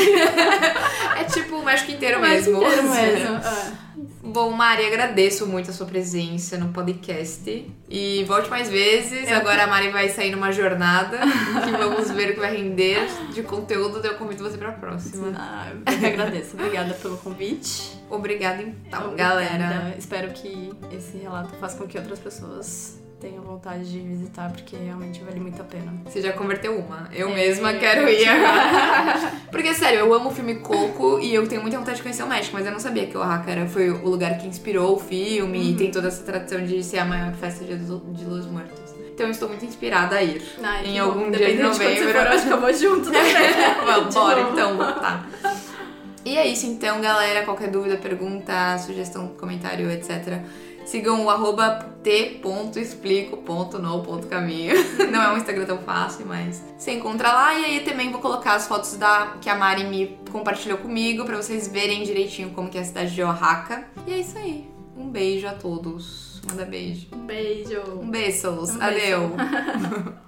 É 1.17 1.25
tipo 1.25 1.57
o 1.57 1.65
México 1.65 1.91
inteiro 1.93 2.19
O 2.19 2.21
México 2.23 2.51
mesmo. 2.59 2.64
Mesmo. 2.71 3.37
é. 3.37 3.85
Bom, 4.25 4.51
Mari, 4.51 4.87
agradeço 4.87 5.47
muito 5.47 5.71
a 5.71 5.73
sua 5.73 5.87
presença 5.87 6.57
no 6.59 6.69
podcast. 6.69 7.71
E 7.89 8.25
volte 8.25 8.49
mais 8.51 8.69
vezes. 8.69 9.31
Eu- 9.31 9.37
Agora 9.37 9.65
a 9.65 9.67
Mari 9.67 9.91
vai 9.91 10.09
sair 10.09 10.31
numa 10.31 10.51
jornada 10.51 11.19
que 11.65 11.71
vamos 11.71 12.11
ver 12.11 12.31
o 12.31 12.35
que 12.35 12.41
vai 12.41 12.57
render 12.57 12.99
de 13.33 13.43
conteúdo. 13.43 14.05
Eu 14.05 14.15
convido 14.15 14.43
você 14.43 14.57
pra 14.59 14.73
próxima. 14.73 15.33
Ah, 15.37 15.71
eu 15.71 15.99
que 15.99 16.07
agradeço. 16.07 16.57
Obrigada 16.57 16.95
pelo 16.95 17.17
convite. 17.19 17.93
Obrigada, 18.11 18.63
então, 18.63 19.05
Obrigada. 19.07 19.41
galera. 19.45 19.95
Espero 19.99 20.33
que 20.33 20.73
esse 20.91 21.19
relato 21.19 21.55
faça 21.61 21.77
com 21.77 21.87
que 21.87 21.97
outras 21.99 22.19
pessoas 22.19 22.99
tenham 23.25 23.43
vontade 23.43 23.91
de 23.91 23.99
visitar, 24.01 24.51
porque 24.51 24.77
realmente 24.77 25.23
vale 25.25 25.41
muito 25.41 25.61
a 25.61 25.65
pena. 25.65 25.93
Você 26.05 26.21
já 26.21 26.33
converteu 26.33 26.77
uma. 26.79 27.09
Eu 27.13 27.31
É, 27.31 27.35
mesma 27.35 27.73
quero 27.73 28.07
ir. 28.11 28.27
Porque, 29.51 29.73
sério, 29.73 30.01
eu 30.01 30.13
amo 30.13 30.29
o 30.29 30.33
filme 30.35 30.57
Coco 30.57 31.19
e 31.21 31.35
eu 31.35 31.47
tenho 31.49 31.63
muita 31.63 31.79
vontade 31.79 31.97
de 31.97 32.03
conhecer 32.03 32.23
o 32.23 32.27
México, 32.29 32.55
mas 32.55 32.67
eu 32.67 32.73
não 32.73 32.79
sabia 32.81 33.07
que 33.07 33.17
o 33.17 33.21
Oaxaca 33.21 33.51
era, 33.51 33.67
foi 33.67 33.91
o 33.91 34.07
lugar 34.09 34.37
que 34.37 34.47
inspirou 34.47 34.97
o 34.97 34.99
filme 34.99 35.71
e 35.73 35.75
tem 35.75 35.91
toda 35.91 36.09
essa 36.09 36.23
tradição 36.23 36.65
de 36.65 36.83
ser 36.85 36.99
a 36.99 37.05
maior 37.05 37.33
festa 37.35 37.65
de, 37.65 37.77
de 37.77 38.25
Los 38.25 38.47
Muertos. 38.47 38.93
Então 39.15 39.27
eu 39.27 39.33
estou 39.33 39.49
muito 39.49 39.65
inspirada 39.65 40.17
a 40.17 40.23
ir. 40.23 40.43
Ai, 40.63 40.87
Em 40.87 40.99
algum 40.99 41.25
bom. 41.25 41.31
dia 41.31 41.55
de 41.57 41.63
novembro. 41.63 42.09
for, 42.13 42.17
eu 42.27 42.33
acho 42.33 42.47
que 42.47 42.53
eu 42.53 42.61
vou 42.61 42.73
junto 42.75 43.05
também. 43.11 43.33
Vamos, 43.87 44.15
bora 44.15 44.41
novo. 44.43 44.53
então, 44.53 44.77
tá. 44.77 45.25
E 46.25 46.37
é 46.37 46.47
isso 46.47 46.67
então, 46.67 47.01
galera. 47.01 47.45
Qualquer 47.45 47.71
dúvida, 47.71 47.97
pergunta, 47.97 48.77
sugestão, 48.79 49.29
comentário, 49.39 49.89
etc. 49.91 50.41
Sigam 50.85 51.25
o 51.25 51.31
arroba 51.31 51.95
t.explico.no.caminho. 52.03 54.75
Não 55.11 55.23
é 55.23 55.33
um 55.33 55.39
Instagram 55.39 55.65
tão 55.65 55.79
fácil, 55.79 56.27
mas 56.27 56.63
você 56.77 56.93
encontra 56.93 57.33
lá. 57.33 57.59
E 57.59 57.65
aí 57.65 57.81
também 57.81 58.11
vou 58.11 58.21
colocar 58.21 58.53
as 58.55 58.69
fotos 58.69 58.97
da 58.97 59.37
que 59.41 59.49
a 59.49 59.55
Mari 59.55 59.85
me 59.85 60.19
compartilhou 60.31 60.77
comigo 60.79 61.25
pra 61.25 61.37
vocês 61.37 61.69
verem 61.69 62.03
direitinho 62.03 62.51
como 62.51 62.69
que 62.69 62.77
é 62.77 62.83
a 62.83 62.85
cidade 62.85 63.15
de 63.15 63.23
Oaxaca. 63.23 63.87
E 64.07 64.13
é 64.13 64.19
isso 64.19 64.37
aí. 64.37 64.69
Um 64.97 65.09
beijo 65.09 65.47
a 65.47 65.53
todos. 65.53 66.41
Manda 66.49 66.65
beijo. 66.65 67.07
Um 67.13 67.27
beijo. 67.27 67.83
Um 68.01 68.11
beijos. 68.11 68.71
Um 68.71 68.79
beijo. 68.79 68.83
Adeu. 68.83 69.31